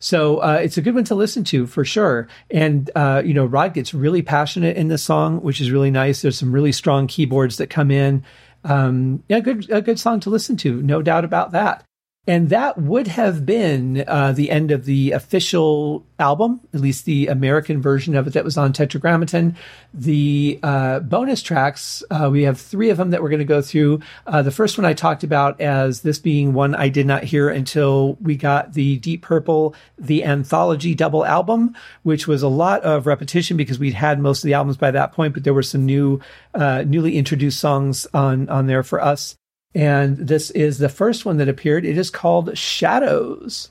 So 0.00 0.38
uh, 0.38 0.60
it's 0.62 0.76
a 0.76 0.82
good 0.82 0.94
one 0.94 1.04
to 1.04 1.14
listen 1.14 1.42
to 1.44 1.66
for 1.66 1.84
sure. 1.84 2.28
And 2.50 2.90
uh, 2.94 3.22
you 3.24 3.34
know, 3.34 3.46
Rod 3.46 3.74
gets 3.74 3.94
really 3.94 4.22
passionate 4.22 4.76
in 4.76 4.88
this 4.88 5.02
song, 5.02 5.40
which 5.40 5.60
is 5.60 5.70
really 5.70 5.90
nice. 5.90 6.22
There's 6.22 6.38
some 6.38 6.52
really 6.52 6.72
strong 6.72 7.06
keyboards 7.06 7.56
that 7.56 7.70
come 7.70 7.90
in. 7.90 8.24
Um, 8.64 9.22
yeah, 9.28 9.40
good 9.40 9.70
a 9.70 9.80
good 9.80 9.98
song 9.98 10.20
to 10.20 10.30
listen 10.30 10.56
to, 10.58 10.82
no 10.82 11.00
doubt 11.02 11.24
about 11.24 11.52
that. 11.52 11.84
And 12.28 12.50
that 12.50 12.76
would 12.76 13.06
have 13.06 13.46
been 13.46 14.04
uh, 14.06 14.32
the 14.32 14.50
end 14.50 14.70
of 14.70 14.84
the 14.84 15.12
official 15.12 16.04
album, 16.18 16.60
at 16.74 16.80
least 16.80 17.06
the 17.06 17.28
American 17.28 17.80
version 17.80 18.14
of 18.14 18.26
it 18.26 18.34
that 18.34 18.44
was 18.44 18.58
on 18.58 18.74
Tetragrammaton. 18.74 19.56
The 19.94 20.60
uh, 20.62 21.00
bonus 21.00 21.40
tracks, 21.40 22.02
uh, 22.10 22.28
we 22.30 22.42
have 22.42 22.60
three 22.60 22.90
of 22.90 22.98
them 22.98 23.12
that 23.12 23.22
we're 23.22 23.30
going 23.30 23.38
to 23.38 23.46
go 23.46 23.62
through. 23.62 24.02
Uh, 24.26 24.42
the 24.42 24.50
first 24.50 24.76
one 24.76 24.84
I 24.84 24.92
talked 24.92 25.24
about 25.24 25.58
as 25.58 26.02
this 26.02 26.18
being 26.18 26.52
one 26.52 26.74
I 26.74 26.90
did 26.90 27.06
not 27.06 27.24
hear 27.24 27.48
until 27.48 28.18
we 28.20 28.36
got 28.36 28.74
the 28.74 28.98
Deep 28.98 29.22
Purple, 29.22 29.74
the 29.98 30.22
anthology 30.22 30.94
double 30.94 31.24
album, 31.24 31.74
which 32.02 32.28
was 32.28 32.42
a 32.42 32.48
lot 32.48 32.82
of 32.82 33.06
repetition 33.06 33.56
because 33.56 33.78
we'd 33.78 33.94
had 33.94 34.20
most 34.20 34.44
of 34.44 34.48
the 34.48 34.54
albums 34.54 34.76
by 34.76 34.90
that 34.90 35.12
point, 35.12 35.32
but 35.32 35.44
there 35.44 35.54
were 35.54 35.62
some 35.62 35.86
new, 35.86 36.20
uh, 36.54 36.84
newly 36.86 37.16
introduced 37.16 37.58
songs 37.58 38.06
on, 38.12 38.50
on 38.50 38.66
there 38.66 38.82
for 38.82 39.00
us. 39.00 39.38
And 39.74 40.16
this 40.16 40.50
is 40.50 40.78
the 40.78 40.88
first 40.88 41.24
one 41.24 41.36
that 41.36 41.48
appeared. 41.48 41.84
It 41.84 41.98
is 41.98 42.10
called 42.10 42.56
Shadows. 42.56 43.70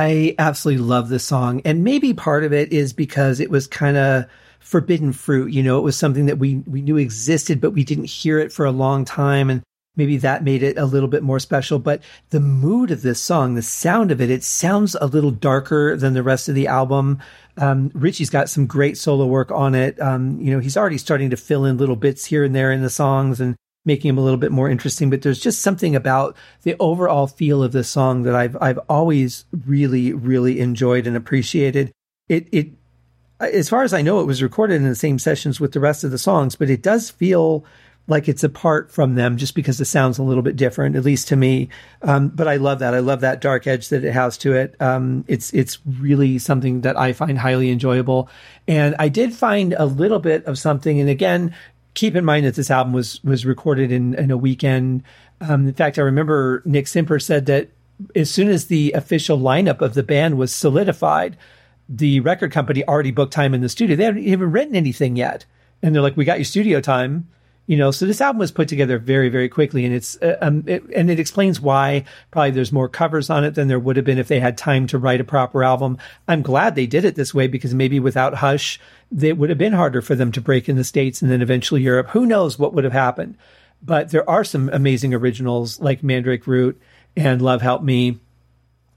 I 0.00 0.34
absolutely 0.38 0.82
love 0.82 1.10
this 1.10 1.24
song. 1.24 1.60
And 1.66 1.84
maybe 1.84 2.14
part 2.14 2.42
of 2.42 2.54
it 2.54 2.72
is 2.72 2.94
because 2.94 3.38
it 3.38 3.50
was 3.50 3.66
kind 3.66 3.98
of 3.98 4.24
forbidden 4.58 5.12
fruit. 5.12 5.52
You 5.52 5.62
know, 5.62 5.76
it 5.76 5.82
was 5.82 5.98
something 5.98 6.24
that 6.24 6.38
we, 6.38 6.56
we 6.66 6.80
knew 6.80 6.96
existed, 6.96 7.60
but 7.60 7.72
we 7.72 7.84
didn't 7.84 8.06
hear 8.06 8.38
it 8.38 8.50
for 8.50 8.64
a 8.64 8.70
long 8.70 9.04
time. 9.04 9.50
And 9.50 9.62
maybe 9.96 10.16
that 10.16 10.42
made 10.42 10.62
it 10.62 10.78
a 10.78 10.86
little 10.86 11.08
bit 11.08 11.22
more 11.22 11.38
special. 11.38 11.78
But 11.78 12.02
the 12.30 12.40
mood 12.40 12.90
of 12.90 13.02
this 13.02 13.20
song, 13.20 13.56
the 13.56 13.62
sound 13.62 14.10
of 14.10 14.22
it, 14.22 14.30
it 14.30 14.42
sounds 14.42 14.96
a 15.02 15.06
little 15.06 15.32
darker 15.32 15.94
than 15.98 16.14
the 16.14 16.22
rest 16.22 16.48
of 16.48 16.54
the 16.54 16.66
album. 16.66 17.18
Um, 17.58 17.90
Ritchie's 17.92 18.30
got 18.30 18.48
some 18.48 18.66
great 18.66 18.96
solo 18.96 19.26
work 19.26 19.50
on 19.50 19.74
it. 19.74 20.00
Um, 20.00 20.40
you 20.40 20.50
know, 20.50 20.60
he's 20.60 20.78
already 20.78 20.96
starting 20.96 21.28
to 21.28 21.36
fill 21.36 21.66
in 21.66 21.76
little 21.76 21.96
bits 21.96 22.24
here 22.24 22.42
and 22.42 22.54
there 22.54 22.72
in 22.72 22.80
the 22.80 22.88
songs 22.88 23.38
and 23.38 23.54
making 23.84 24.08
them 24.08 24.18
a 24.18 24.22
little 24.22 24.38
bit 24.38 24.52
more 24.52 24.68
interesting. 24.68 25.10
But 25.10 25.22
there's 25.22 25.40
just 25.40 25.62
something 25.62 25.96
about 25.96 26.36
the 26.62 26.76
overall 26.78 27.26
feel 27.26 27.62
of 27.62 27.72
the 27.72 27.84
song 27.84 28.22
that 28.22 28.34
I've 28.34 28.56
I've 28.60 28.80
always 28.88 29.44
really 29.66 30.12
really 30.12 30.60
enjoyed 30.60 31.06
and 31.06 31.16
appreciated. 31.16 31.92
It 32.28 32.48
it 32.52 32.70
as 33.40 33.68
far 33.68 33.82
as 33.82 33.94
I 33.94 34.02
know, 34.02 34.20
it 34.20 34.26
was 34.26 34.42
recorded 34.42 34.74
in 34.74 34.84
the 34.84 34.94
same 34.94 35.18
sessions 35.18 35.58
with 35.58 35.72
the 35.72 35.80
rest 35.80 36.04
of 36.04 36.10
the 36.10 36.18
songs, 36.18 36.56
but 36.56 36.68
it 36.68 36.82
does 36.82 37.10
feel 37.10 37.64
like 38.06 38.28
it's 38.28 38.42
apart 38.42 38.90
from 38.90 39.14
them 39.14 39.36
just 39.36 39.54
because 39.54 39.78
the 39.78 39.84
sound's 39.84 40.18
a 40.18 40.22
little 40.22 40.42
bit 40.42 40.56
different, 40.56 40.96
at 40.96 41.04
least 41.04 41.28
to 41.28 41.36
me. 41.36 41.68
Um, 42.02 42.28
but 42.28 42.48
I 42.48 42.56
love 42.56 42.80
that. 42.80 42.92
I 42.92 42.98
love 42.98 43.20
that 43.20 43.40
dark 43.40 43.66
edge 43.66 43.88
that 43.90 44.04
it 44.04 44.12
has 44.12 44.36
to 44.38 44.52
it. 44.54 44.74
Um, 44.80 45.24
it's 45.28 45.54
it's 45.54 45.78
really 45.86 46.38
something 46.38 46.80
that 46.82 46.98
I 46.98 47.12
find 47.12 47.38
highly 47.38 47.70
enjoyable. 47.70 48.28
And 48.66 48.96
I 48.98 49.08
did 49.08 49.32
find 49.32 49.74
a 49.74 49.86
little 49.86 50.18
bit 50.18 50.44
of 50.46 50.58
something. 50.58 50.98
And 51.00 51.08
again, 51.08 51.54
keep 51.94 52.14
in 52.14 52.24
mind 52.24 52.46
that 52.46 52.54
this 52.54 52.70
album 52.70 52.92
was 52.92 53.22
was 53.24 53.46
recorded 53.46 53.92
in, 53.92 54.14
in 54.14 54.30
a 54.30 54.36
weekend. 54.36 55.02
Um, 55.40 55.68
in 55.68 55.74
fact, 55.74 55.98
I 55.98 56.02
remember 56.02 56.62
Nick 56.64 56.86
Simper 56.86 57.18
said 57.18 57.46
that 57.46 57.70
as 58.14 58.30
soon 58.30 58.48
as 58.48 58.66
the 58.66 58.92
official 58.92 59.38
lineup 59.38 59.80
of 59.80 59.94
the 59.94 60.02
band 60.02 60.38
was 60.38 60.54
solidified, 60.54 61.36
the 61.88 62.20
record 62.20 62.52
company 62.52 62.84
already 62.86 63.10
booked 63.10 63.32
time 63.32 63.54
in 63.54 63.60
the 63.60 63.68
studio. 63.68 63.96
They 63.96 64.04
hadn't 64.04 64.24
even 64.24 64.52
written 64.52 64.76
anything 64.76 65.16
yet, 65.16 65.44
and 65.82 65.94
they're 65.94 66.02
like, 66.02 66.16
"We 66.16 66.24
got 66.24 66.38
your 66.38 66.44
studio 66.44 66.80
time." 66.80 67.28
You 67.70 67.76
know, 67.76 67.92
so 67.92 68.04
this 68.04 68.20
album 68.20 68.40
was 68.40 68.50
put 68.50 68.66
together 68.66 68.98
very, 68.98 69.28
very 69.28 69.48
quickly, 69.48 69.84
and 69.84 69.94
it's 69.94 70.20
uh, 70.20 70.36
um, 70.40 70.64
it, 70.66 70.82
and 70.92 71.08
it 71.08 71.20
explains 71.20 71.60
why 71.60 72.04
probably 72.32 72.50
there's 72.50 72.72
more 72.72 72.88
covers 72.88 73.30
on 73.30 73.44
it 73.44 73.54
than 73.54 73.68
there 73.68 73.78
would 73.78 73.94
have 73.94 74.04
been 74.04 74.18
if 74.18 74.26
they 74.26 74.40
had 74.40 74.58
time 74.58 74.88
to 74.88 74.98
write 74.98 75.20
a 75.20 75.24
proper 75.24 75.62
album. 75.62 75.96
I'm 76.26 76.42
glad 76.42 76.74
they 76.74 76.88
did 76.88 77.04
it 77.04 77.14
this 77.14 77.32
way 77.32 77.46
because 77.46 77.72
maybe 77.72 78.00
without 78.00 78.34
Hush, 78.34 78.80
it 79.16 79.38
would 79.38 79.50
have 79.50 79.58
been 79.58 79.72
harder 79.72 80.02
for 80.02 80.16
them 80.16 80.32
to 80.32 80.40
break 80.40 80.68
in 80.68 80.74
the 80.74 80.82
States 80.82 81.22
and 81.22 81.30
then 81.30 81.42
eventually 81.42 81.80
Europe. 81.80 82.08
Who 82.08 82.26
knows 82.26 82.58
what 82.58 82.74
would 82.74 82.82
have 82.82 82.92
happened? 82.92 83.36
But 83.80 84.10
there 84.10 84.28
are 84.28 84.42
some 84.42 84.68
amazing 84.72 85.14
originals 85.14 85.78
like 85.78 86.02
Mandrake 86.02 86.48
Root 86.48 86.76
and 87.16 87.40
Love 87.40 87.62
Help 87.62 87.84
Me 87.84 88.18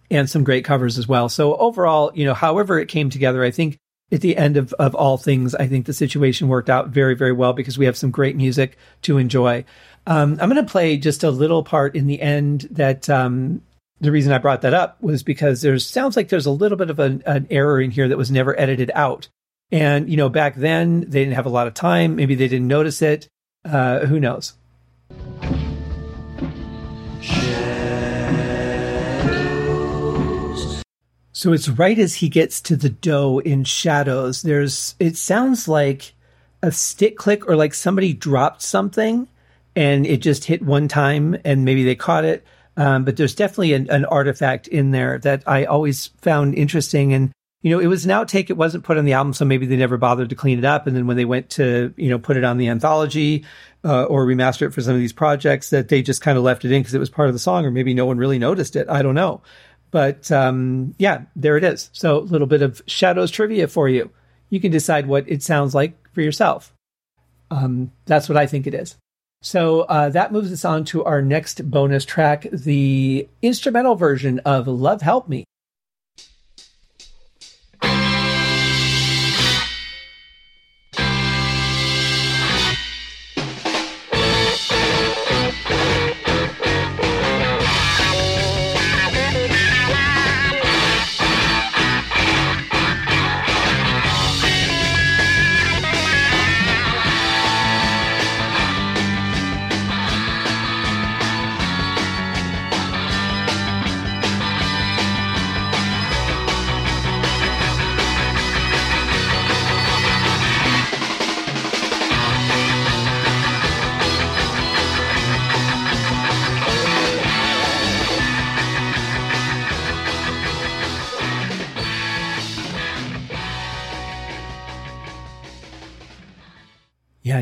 and 0.09 0.27
some 0.27 0.43
great 0.43 0.65
covers 0.65 0.97
as 0.97 1.07
well. 1.07 1.29
So 1.29 1.55
overall, 1.57 2.11
you 2.15 2.25
know, 2.25 2.33
however 2.33 2.79
it 2.79 2.87
came 2.87 3.11
together, 3.11 3.43
I 3.43 3.51
think 3.51 3.77
at 4.13 4.21
the 4.21 4.37
end 4.37 4.57
of, 4.57 4.73
of 4.73 4.93
all 4.93 5.17
things, 5.17 5.55
I 5.55 5.67
think 5.67 5.85
the 5.85 5.93
situation 5.93 6.47
worked 6.47 6.69
out 6.69 6.89
very, 6.89 7.15
very 7.15 7.31
well 7.31 7.53
because 7.53 7.77
we 7.77 7.85
have 7.85 7.97
some 7.97 8.11
great 8.11 8.35
music 8.35 8.77
to 9.01 9.17
enjoy. 9.17 9.65
Um, 10.05 10.37
I'm 10.39 10.49
going 10.49 10.63
to 10.63 10.71
play 10.71 10.97
just 10.97 11.23
a 11.23 11.31
little 11.31 11.63
part 11.63 11.95
in 11.95 12.05
the 12.05 12.21
end 12.21 12.67
that 12.71 13.09
um, 13.09 13.61
the 13.99 14.11
reason 14.11 14.31
I 14.31 14.37
brought 14.37 14.61
that 14.61 14.73
up 14.73 15.01
was 15.01 15.23
because 15.23 15.61
there's 15.61 15.85
sounds 15.85 16.15
like 16.15 16.29
there's 16.29 16.45
a 16.45 16.51
little 16.51 16.77
bit 16.77 16.91
of 16.91 16.99
an, 16.99 17.23
an 17.25 17.47
error 17.49 17.81
in 17.81 17.89
here 17.89 18.07
that 18.07 18.17
was 18.17 18.29
never 18.29 18.57
edited 18.59 18.91
out. 18.93 19.29
And, 19.71 20.07
you 20.07 20.17
know, 20.17 20.29
back 20.29 20.55
then 20.55 21.01
they 21.01 21.23
didn't 21.23 21.35
have 21.35 21.47
a 21.47 21.49
lot 21.49 21.67
of 21.67 21.73
time. 21.73 22.15
Maybe 22.15 22.35
they 22.35 22.47
didn't 22.47 22.67
notice 22.67 23.01
it. 23.01 23.27
Uh, 23.65 24.05
who 24.05 24.19
knows? 24.19 24.53
So 31.43 31.51
it's 31.51 31.67
right 31.67 31.99
as 31.99 32.15
he 32.15 32.29
gets 32.29 32.61
to 32.61 32.77
the 32.77 32.87
dough 32.87 33.39
in 33.39 33.65
shadows. 33.65 34.43
There's, 34.43 34.95
it 34.97 35.17
sounds 35.17 35.67
like 35.67 36.13
a 36.61 36.71
stick 36.71 37.17
click 37.17 37.49
or 37.49 37.57
like 37.57 37.73
somebody 37.73 38.13
dropped 38.13 38.61
something 38.61 39.27
and 39.75 40.05
it 40.05 40.21
just 40.21 40.45
hit 40.45 40.61
one 40.61 40.87
time 40.87 41.35
and 41.43 41.65
maybe 41.65 41.83
they 41.83 41.95
caught 41.95 42.23
it. 42.23 42.45
Um, 42.77 43.03
but 43.03 43.17
there's 43.17 43.35
definitely 43.35 43.73
an, 43.73 43.89
an, 43.89 44.05
artifact 44.05 44.69
in 44.69 44.91
there 44.91 45.19
that 45.19 45.43
I 45.45 45.65
always 45.65 46.11
found 46.21 46.55
interesting. 46.55 47.11
And 47.11 47.33
you 47.61 47.71
know, 47.71 47.79
it 47.79 47.87
was 47.87 48.05
an 48.05 48.11
outtake. 48.11 48.49
It 48.49 48.55
wasn't 48.55 48.85
put 48.85 48.97
on 48.97 49.03
the 49.03 49.11
album, 49.11 49.33
so 49.33 49.43
maybe 49.43 49.65
they 49.65 49.75
never 49.75 49.97
bothered 49.97 50.29
to 50.29 50.35
clean 50.35 50.59
it 50.59 50.65
up. 50.65 50.87
And 50.87 50.95
then 50.95 51.07
when 51.07 51.17
they 51.17 51.25
went 51.25 51.49
to, 51.51 51.93
you 51.97 52.09
know, 52.09 52.19
put 52.19 52.37
it 52.37 52.45
on 52.45 52.57
the 52.57 52.69
anthology 52.69 53.43
uh, 53.83 54.03
or 54.05 54.25
remaster 54.25 54.67
it 54.67 54.73
for 54.73 54.81
some 54.81 54.93
of 54.93 54.99
these 54.99 55.13
projects, 55.13 55.71
that 55.71 55.89
they 55.89 56.01
just 56.01 56.21
kind 56.21 56.37
of 56.37 56.43
left 56.45 56.63
it 56.63 56.71
in 56.71 56.81
because 56.81 56.93
it 56.93 56.99
was 56.99 57.09
part 57.09 57.27
of 57.27 57.35
the 57.35 57.39
song, 57.39 57.65
or 57.65 57.71
maybe 57.71 57.93
no 57.93 58.05
one 58.05 58.17
really 58.17 58.39
noticed 58.39 58.77
it. 58.77 58.89
I 58.89 59.01
don't 59.01 59.15
know. 59.15 59.41
But 59.93 60.31
um, 60.31 60.95
yeah, 60.97 61.21
there 61.35 61.55
it 61.55 61.63
is. 61.63 61.91
So 61.93 62.17
a 62.17 62.21
little 62.21 62.47
bit 62.47 62.63
of 62.63 62.81
Shadows 62.87 63.29
trivia 63.29 63.67
for 63.67 63.87
you. 63.87 64.09
You 64.49 64.59
can 64.59 64.71
decide 64.71 65.05
what 65.05 65.29
it 65.29 65.43
sounds 65.43 65.75
like 65.75 65.93
for 66.13 66.21
yourself. 66.21 66.73
Um, 67.51 67.91
that's 68.05 68.27
what 68.27 68.35
I 68.35 68.47
think 68.47 68.65
it 68.65 68.73
is. 68.73 68.95
So 69.43 69.81
uh, 69.81 70.09
that 70.09 70.31
moves 70.31 70.51
us 70.51 70.65
on 70.65 70.83
to 70.85 71.03
our 71.03 71.21
next 71.21 71.69
bonus 71.69 72.05
track, 72.05 72.47
the 72.51 73.29
instrumental 73.43 73.93
version 73.93 74.39
of 74.39 74.67
Love 74.67 75.03
Help 75.03 75.29
Me. 75.29 75.45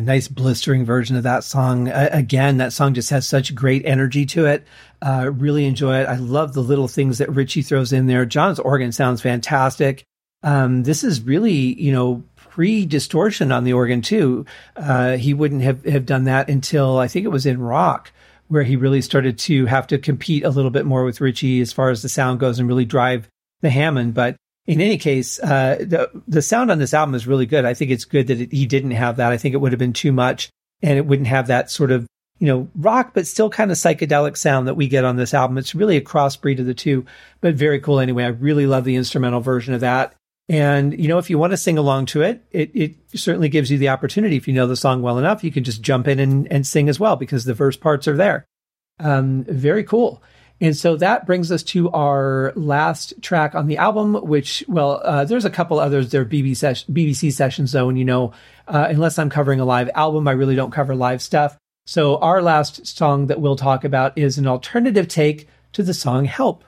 Nice 0.02 0.28
blistering 0.28 0.86
version 0.86 1.16
of 1.16 1.24
that 1.24 1.44
song. 1.44 1.90
Uh, 1.90 2.10
again, 2.12 2.58
that 2.58 2.74
song 2.74 2.94
just 2.94 3.10
has 3.12 3.28
such 3.28 3.56
great 3.56 3.86
energy 3.86 4.26
to 4.28 4.46
it. 4.46 4.66
Uh, 5.02 5.32
really 5.34 5.66
enjoy 5.66 6.00
it. 6.02 6.08
I 6.08 6.16
love 6.16 6.54
the 6.54 6.64
little 6.64 6.88
things 6.88 7.20
that 7.20 7.30
Ritchie 7.32 7.62
throws 7.62 7.94
in 7.94 8.08
there. 8.08 8.26
Jon's 8.26 8.60
organ 8.60 8.92
sounds 8.92 9.22
fantastic. 9.22 10.04
Um, 10.44 10.84
this 10.84 11.04
is 11.04 11.22
really, 11.22 11.80
you 11.80 11.92
know, 11.92 12.24
pre 12.36 12.86
distortion 12.86 13.52
on 13.52 13.64
the 13.64 13.74
organ 13.74 14.02
too. 14.02 14.46
Uh, 14.76 15.18
he 15.18 15.34
wouldn't 15.34 15.62
have, 15.62 15.86
have 15.86 16.06
done 16.06 16.26
that 16.26 16.50
until 16.50 16.98
I 16.98 17.08
think 17.08 17.26
it 17.26 17.30
was 17.30 17.46
in 17.46 17.62
rock 17.62 18.12
where 18.52 18.64
he 18.64 18.76
really 18.76 19.02
started 19.02 19.40
to 19.40 19.66
have 19.68 19.88
to 19.88 19.98
compete 19.98 20.44
a 20.44 20.50
little 20.50 20.72
bit 20.72 20.86
more 20.86 21.06
with 21.06 21.22
Ritchie 21.22 21.62
as 21.62 21.72
far 21.72 21.90
as 21.90 22.02
the 22.02 22.10
sound 22.10 22.40
goes 22.42 22.60
and 22.60 22.68
really 22.68 22.84
drive 22.84 23.30
the 23.62 23.70
Hammond. 23.70 24.14
But 24.14 24.36
in 24.72 24.80
any 24.80 24.98
case, 24.98 25.38
uh, 25.40 25.76
the 25.82 26.10
the 26.30 26.42
sound 26.42 26.72
on 26.72 26.80
this 26.80 26.94
album 26.94 27.14
is 27.14 27.28
really 27.28 27.46
good. 27.46 27.66
I 27.66 27.74
think 27.74 27.92
it's 27.92 28.06
good 28.06 28.28
that 28.28 28.40
it, 28.40 28.54
he 28.54 28.66
didn't 28.66 28.92
have 28.92 29.18
that. 29.18 29.34
I 29.34 29.38
think 29.38 29.54
it 29.54 29.58
would 29.58 29.74
have 29.74 29.80
been 29.80 29.92
too 29.92 30.14
much, 30.14 30.50
and 30.82 30.98
it 30.98 31.06
wouldn't 31.06 31.28
have 31.28 31.48
that 31.48 31.70
sort 31.70 31.92
of 31.92 32.08
you 32.40 32.48
know 32.48 32.70
rock, 32.76 33.12
but 33.14 33.28
still 33.28 33.50
kind 33.50 33.70
of 33.70 33.76
psychedelic 33.76 34.38
sound 34.38 34.70
that 34.70 34.76
we 34.76 34.88
get 34.88 35.04
on 35.04 35.18
this 35.18 35.34
album. 35.34 35.58
It's 35.58 35.76
really 35.76 35.98
a 35.98 36.02
crossbreed 36.02 36.60
of 36.60 36.68
the 36.68 36.74
two, 36.74 37.06
but 37.42 37.56
very 37.56 37.82
cool 37.82 38.00
anyway. 38.00 38.24
I 38.24 38.30
really 38.30 38.66
love 38.66 38.86
the 38.86 38.96
instrumental 38.96 39.42
version 39.42 39.74
of 39.74 39.82
that. 39.82 40.16
And 40.48 40.98
you 40.98 41.10
know, 41.10 41.18
if 41.18 41.30
you 41.30 41.38
want 41.38 41.52
to 41.52 41.58
sing 41.58 41.78
along 41.78 42.06
to 42.08 42.22
it, 42.22 42.42
it, 42.52 42.72
it 42.74 42.96
certainly 43.14 43.50
gives 43.50 43.70
you 43.70 43.78
the 43.78 43.90
opportunity. 43.90 44.38
If 44.38 44.48
you 44.48 44.54
know 44.54 44.68
the 44.68 44.78
song 44.78 45.02
well 45.02 45.18
enough, 45.18 45.44
you 45.44 45.52
can 45.52 45.66
just 45.66 45.82
jump 45.82 46.08
in 46.08 46.18
and, 46.18 46.50
and 46.50 46.66
sing 46.66 46.88
as 46.88 46.98
well 46.98 47.18
because 47.18 47.44
the 47.44 47.54
verse 47.54 47.76
parts 47.76 48.08
are 48.08 48.16
there. 48.16 48.46
Um, 49.02 49.44
very 49.44 49.84
cool. 49.84 50.24
And 50.62 50.78
so 50.78 50.96
that 50.98 51.26
brings 51.26 51.52
us 51.52 51.64
to 51.64 51.90
our 51.90 52.54
last 52.56 53.20
track 53.22 53.56
on 53.56 53.66
the 53.66 53.78
album, 53.78 54.14
which, 54.14 54.64
well, 54.68 55.02
uh, 55.04 55.26
there's 55.26 55.44
a 55.44 55.50
couple 55.50 55.80
others. 55.80 56.12
There 56.12 56.22
are 56.22 56.26
BBC, 56.26 56.56
ses- 56.58 56.84
BBC 56.84 57.34
sessions, 57.34 57.72
though, 57.72 57.90
and 57.90 57.98
you 57.98 58.06
know, 58.06 58.32
uh, 58.68 58.86
unless 58.88 59.18
I'm 59.18 59.32
covering 59.32 59.60
a 59.60 59.66
live 59.66 59.90
album, 59.96 60.28
I 60.28 60.34
really 60.34 60.56
don't 60.56 60.72
cover 60.72 60.96
live 60.96 61.22
stuff. 61.22 61.58
So 61.88 62.18
our 62.18 62.44
last 62.44 62.86
song 62.86 63.26
that 63.28 63.42
we'll 63.42 63.56
talk 63.56 63.84
about 63.84 64.16
is 64.16 64.38
an 64.38 64.46
alternative 64.48 65.08
take 65.08 65.50
to 65.74 65.82
the 65.82 65.96
song 65.96 66.26
Help. 66.26 66.64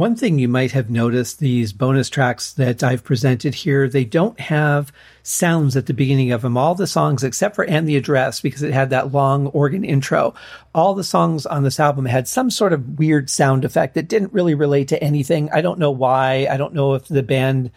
One 0.00 0.16
thing 0.16 0.38
you 0.38 0.48
might 0.48 0.72
have 0.72 0.88
noticed 0.88 1.40
these 1.40 1.74
bonus 1.74 2.08
tracks 2.08 2.54
that 2.54 2.82
I've 2.82 3.04
presented 3.04 3.54
here, 3.54 3.86
they 3.86 4.06
don't 4.06 4.40
have 4.40 4.94
sounds 5.22 5.76
at 5.76 5.84
the 5.84 5.92
beginning 5.92 6.32
of 6.32 6.40
them. 6.40 6.56
All 6.56 6.74
the 6.74 6.86
songs, 6.86 7.22
except 7.22 7.54
for 7.54 7.64
And 7.64 7.86
the 7.86 7.98
Address, 7.98 8.40
because 8.40 8.62
it 8.62 8.72
had 8.72 8.88
that 8.88 9.12
long 9.12 9.48
organ 9.48 9.84
intro, 9.84 10.32
all 10.74 10.94
the 10.94 11.04
songs 11.04 11.44
on 11.44 11.64
this 11.64 11.78
album 11.78 12.06
had 12.06 12.26
some 12.26 12.50
sort 12.50 12.72
of 12.72 12.98
weird 12.98 13.28
sound 13.28 13.62
effect 13.62 13.92
that 13.92 14.08
didn't 14.08 14.32
really 14.32 14.54
relate 14.54 14.88
to 14.88 15.04
anything. 15.04 15.50
I 15.52 15.60
don't 15.60 15.78
know 15.78 15.90
why. 15.90 16.48
I 16.50 16.56
don't 16.56 16.72
know 16.72 16.94
if 16.94 17.06
the 17.06 17.22
band 17.22 17.70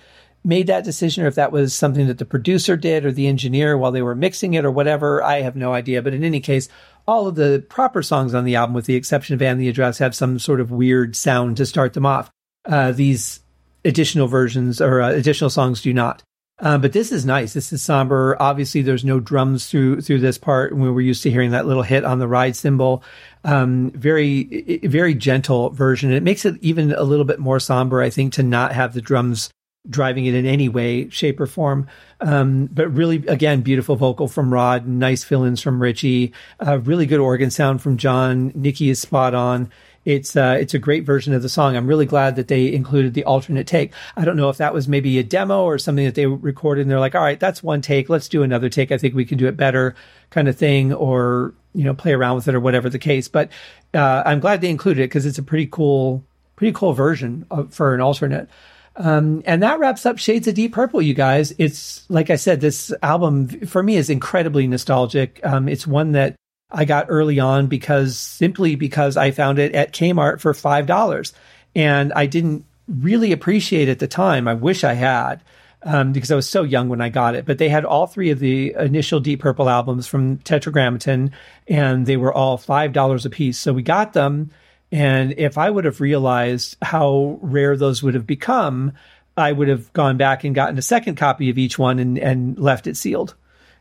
made 0.44 0.68
that 0.68 0.84
decision 0.84 1.24
or 1.24 1.28
if 1.28 1.36
that 1.36 1.52
was 1.52 1.74
something 1.74 2.08
that 2.08 2.18
the 2.18 2.26
producer 2.26 2.76
did 2.76 3.06
or 3.06 3.12
the 3.12 3.28
engineer 3.28 3.78
while 3.78 3.92
they 3.92 4.02
were 4.02 4.16
mixing 4.16 4.54
it 4.54 4.66
or 4.66 4.72
whatever. 4.72 5.24
I 5.24 5.42
have 5.42 5.56
no 5.56 5.74
idea. 5.74 6.02
But 6.02 6.14
in 6.14 6.24
any 6.24 6.40
case, 6.40 6.70
all 7.08 7.28
of 7.28 7.36
the 7.36 7.66
proper 7.70 8.02
songs 8.02 8.34
on 8.34 8.46
the 8.46 8.56
album, 8.56 8.74
with 8.74 8.86
the 8.86 8.96
exception 8.96 9.34
of 9.36 9.42
And 9.42 9.60
the 9.60 9.70
Address, 9.70 9.98
have 10.00 10.16
some 10.16 10.40
sort 10.40 10.60
of 10.60 10.72
weird 10.72 11.16
sound 11.16 11.58
to 11.58 11.66
start 11.66 11.94
them 11.94 12.06
off. 12.06 12.30
Uh, 12.66 12.92
these 12.92 13.42
additional 13.86 14.28
versions 14.28 14.80
or 14.80 15.02
uh, 15.02 15.12
additional 15.12 15.50
songs 15.50 15.82
do 15.82 15.94
not. 15.94 16.24
Uh, 16.60 16.78
but 16.78 16.94
this 16.94 17.12
is 17.12 17.26
nice. 17.26 17.54
This 17.54 17.74
is 17.74 17.82
somber. 17.82 18.38
Obviously, 18.40 18.82
there's 18.82 19.04
no 19.04 19.20
drums 19.20 19.68
through 19.68 20.02
through 20.02 20.20
this 20.20 20.38
part. 20.38 20.76
We 20.76 20.90
were 20.90 21.02
used 21.02 21.24
to 21.24 21.32
hearing 21.32 21.52
that 21.52 21.66
little 21.66 21.84
hit 21.84 22.06
on 22.06 22.20
the 22.20 22.28
ride 22.28 22.56
cymbal. 22.56 23.04
Um, 23.44 23.92
very 23.92 24.80
very 24.84 25.16
gentle 25.16 25.72
version. 25.72 26.14
It 26.14 26.24
makes 26.24 26.46
it 26.46 26.56
even 26.62 26.94
a 26.94 27.04
little 27.04 27.26
bit 27.26 27.40
more 27.40 27.60
somber, 27.60 28.02
I 28.02 28.12
think, 28.12 28.34
to 28.34 28.44
not 28.44 28.72
have 28.72 28.94
the 28.94 29.02
drums 29.02 29.50
driving 29.90 30.26
it 30.26 30.34
in 30.34 30.46
any 30.46 30.70
way, 30.70 31.10
shape, 31.10 31.40
or 31.40 31.48
form. 31.48 31.88
Um, 32.22 32.68
but 32.68 32.90
really, 32.90 33.18
again, 33.28 33.62
beautiful 33.62 33.96
vocal 33.96 34.28
from 34.28 34.54
Rod, 34.54 34.88
nice 34.88 35.24
fill 35.24 35.44
ins 35.44 35.62
from 35.62 35.82
Ritchie, 35.82 36.34
uh, 36.66 36.80
really 36.80 37.06
good 37.06 37.20
organ 37.20 37.52
sound 37.52 37.82
from 37.82 37.98
Jon. 37.98 38.52
Nikki 38.56 38.90
is 38.90 39.00
spot 39.00 39.34
on. 39.34 39.70
It's 40.06 40.36
uh, 40.36 40.58
it's 40.60 40.74
a 40.74 40.80
great 40.80 41.06
version 41.06 41.34
of 41.34 41.42
the 41.42 41.50
song. 41.50 41.78
I'm 41.78 41.88
really 41.88 42.06
glad 42.06 42.36
that 42.36 42.50
they 42.50 42.74
included 42.74 43.14
the 43.14 43.24
alternate 43.24 43.68
take. 43.68 43.94
I 44.18 44.26
don't 44.26 44.36
know 44.36 44.50
if 44.50 44.58
that 44.58 44.74
was 44.74 44.88
maybe 44.88 45.18
a 45.18 45.24
demo 45.24 45.64
or 45.64 45.78
something 45.78 46.04
that 46.04 46.16
they 46.16 46.26
recorded 46.26 46.82
and 46.82 46.92
they're 46.92 47.00
like, 47.00 47.16
all 47.16 47.24
right, 47.24 47.40
that's 47.40 47.64
one 47.64 47.82
take. 47.82 48.10
Let's 48.10 48.28
do 48.28 48.44
another 48.44 48.70
take. 48.70 48.92
I 48.92 48.98
think 48.98 49.16
we 49.16 49.24
can 49.24 49.38
do 49.38 49.48
it 49.48 49.56
better, 49.56 49.96
kind 50.30 50.50
of 50.50 50.58
thing, 50.58 50.92
or 50.94 51.54
you 51.74 51.86
know, 51.86 51.94
play 51.94 52.12
around 52.12 52.36
with 52.36 52.48
it 52.48 52.56
or 52.56 52.60
whatever 52.60 52.90
the 52.90 53.00
case. 53.00 53.30
But 53.30 53.50
uh, 53.94 54.24
I'm 54.26 54.42
glad 54.42 54.60
they 54.60 54.70
included 54.70 55.04
it 55.04 55.08
because 55.08 55.26
it's 55.26 55.38
a 55.38 55.44
pretty 55.44 55.68
cool, 55.68 56.24
pretty 56.58 56.74
cool 56.74 56.92
version 56.92 57.46
of, 57.50 57.74
for 57.74 57.96
an 57.96 58.02
alternate. 58.02 58.50
Um, 58.96 59.42
and 59.46 59.64
that 59.64 59.80
wraps 59.80 60.06
up 60.06 60.20
Shades 60.20 60.48
of 60.48 60.54
Deep 60.54 60.74
Purple, 60.74 61.02
you 61.02 61.14
guys. 61.14 61.54
It's 61.58 62.08
like 62.10 62.30
I 62.30 62.36
said, 62.36 62.62
this 62.62 62.94
album 63.02 63.48
for 63.66 63.82
me 63.82 63.96
is 63.98 64.10
incredibly 64.10 64.68
nostalgic. 64.68 65.40
Um, 65.44 65.68
it's 65.68 65.88
one 65.88 66.12
that 66.12 66.36
I 66.72 66.86
got 66.86 67.08
early 67.10 67.40
on 67.40 67.68
because 67.68 68.18
simply 68.18 68.76
because 68.76 69.18
I 69.18 69.32
found 69.32 69.60
it 69.60 69.74
at 69.74 69.94
Kmart 69.94 70.42
for 70.42 70.54
$5 70.54 71.34
and 71.76 72.14
I 72.14 72.26
didn't 72.26 72.66
really 72.88 73.32
appreciate 73.32 73.88
it 73.88 73.94
at 73.94 74.00
the 74.00 74.08
time. 74.08 74.48
I 74.48 74.54
wish 74.54 74.84
I 74.84 74.94
had. 74.94 75.42
Um, 75.86 76.14
because 76.14 76.32
I 76.32 76.36
was 76.36 76.50
so 76.50 76.64
young 76.64 76.88
when 76.88 77.02
I 77.02 77.10
got 77.10 77.36
it. 77.36 77.46
But 77.46 77.58
they 77.58 77.68
had 77.68 77.84
all 77.84 78.08
three 78.08 78.30
of 78.30 78.40
the 78.40 78.74
initial 78.80 79.20
Deep 79.20 79.42
Purple 79.42 79.70
albums 79.70 80.08
from 80.08 80.38
Tetragrammaton, 80.38 81.34
and 81.68 82.06
they 82.06 82.16
were 82.16 82.34
all 82.34 82.56
five 82.56 82.94
dollars 82.94 83.26
a 83.26 83.30
piece. 83.30 83.58
So 83.58 83.74
we 83.74 83.84
got 83.84 84.14
them, 84.14 84.52
and 84.94 85.34
if 85.40 85.58
I 85.58 85.72
would 85.72 85.86
have 85.86 86.02
realized 86.02 86.78
how 86.80 87.40
rare 87.42 87.76
those 87.76 88.04
would 88.04 88.14
have 88.14 88.28
become, 88.28 88.94
I 89.36 89.52
would 89.52 89.68
have 89.68 89.92
gone 89.92 90.18
back 90.18 90.44
and 90.44 90.54
gotten 90.54 90.78
a 90.78 90.84
second 90.84 91.16
copy 91.16 91.50
of 91.50 91.58
each 91.58 91.80
one 91.80 91.98
and 91.98 92.20
and 92.20 92.60
left 92.60 92.86
it 92.86 92.96
sealed. 92.96 93.34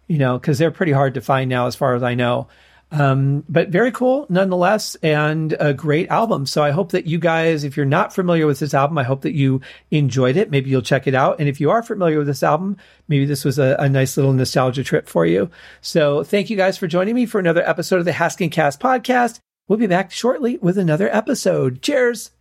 You 0.08 0.16
know, 0.16 0.38
because 0.38 0.56
they're 0.56 0.70
pretty 0.70 0.92
hard 0.92 1.14
to 1.14 1.20
find 1.20 1.50
now, 1.50 1.66
as 1.66 1.76
far 1.76 1.94
as 1.94 2.02
I 2.02 2.14
know. 2.14 2.48
Um, 2.90 3.44
but 3.46 3.68
very 3.68 3.92
cool 3.92 4.24
nonetheless, 4.30 4.94
and 5.02 5.54
a 5.60 5.74
great 5.74 6.08
album. 6.08 6.46
So 6.46 6.62
I 6.62 6.70
hope 6.70 6.92
that 6.92 7.06
you 7.06 7.18
guys, 7.18 7.62
if 7.62 7.76
you're 7.76 7.84
not 7.84 8.14
familiar 8.14 8.46
with 8.46 8.58
this 8.58 8.72
album, 8.72 8.96
I 8.96 9.02
hope 9.02 9.20
that 9.22 9.34
you 9.34 9.60
enjoyed 9.90 10.38
it. 10.38 10.50
Maybe 10.50 10.70
you'll 10.70 10.80
check 10.80 11.06
it 11.06 11.14
out. 11.14 11.40
And 11.40 11.48
if 11.48 11.60
you 11.60 11.70
are 11.70 11.82
familiar 11.82 12.18
with 12.18 12.26
this 12.26 12.42
album, 12.42 12.78
maybe 13.08 13.26
this 13.26 13.44
was 13.44 13.58
a, 13.58 13.76
a 13.78 13.88
nice 13.88 14.16
little 14.16 14.32
nostalgia 14.32 14.82
trip 14.82 15.08
for 15.08 15.26
you. 15.26 15.50
So 15.82 16.24
thank 16.24 16.48
you 16.48 16.56
guys 16.56 16.78
for 16.78 16.86
joining 16.86 17.14
me 17.14 17.26
for 17.26 17.38
another 17.38 17.66
episode 17.68 17.98
of 17.98 18.06
the 18.06 18.12
Haskincast 18.12 18.78
podcast. 18.78 19.40
We'll 19.72 19.78
be 19.78 19.86
back 19.86 20.10
shortly 20.10 20.58
with 20.58 20.76
another 20.76 21.08
episode. 21.08 21.80
Cheers. 21.80 22.32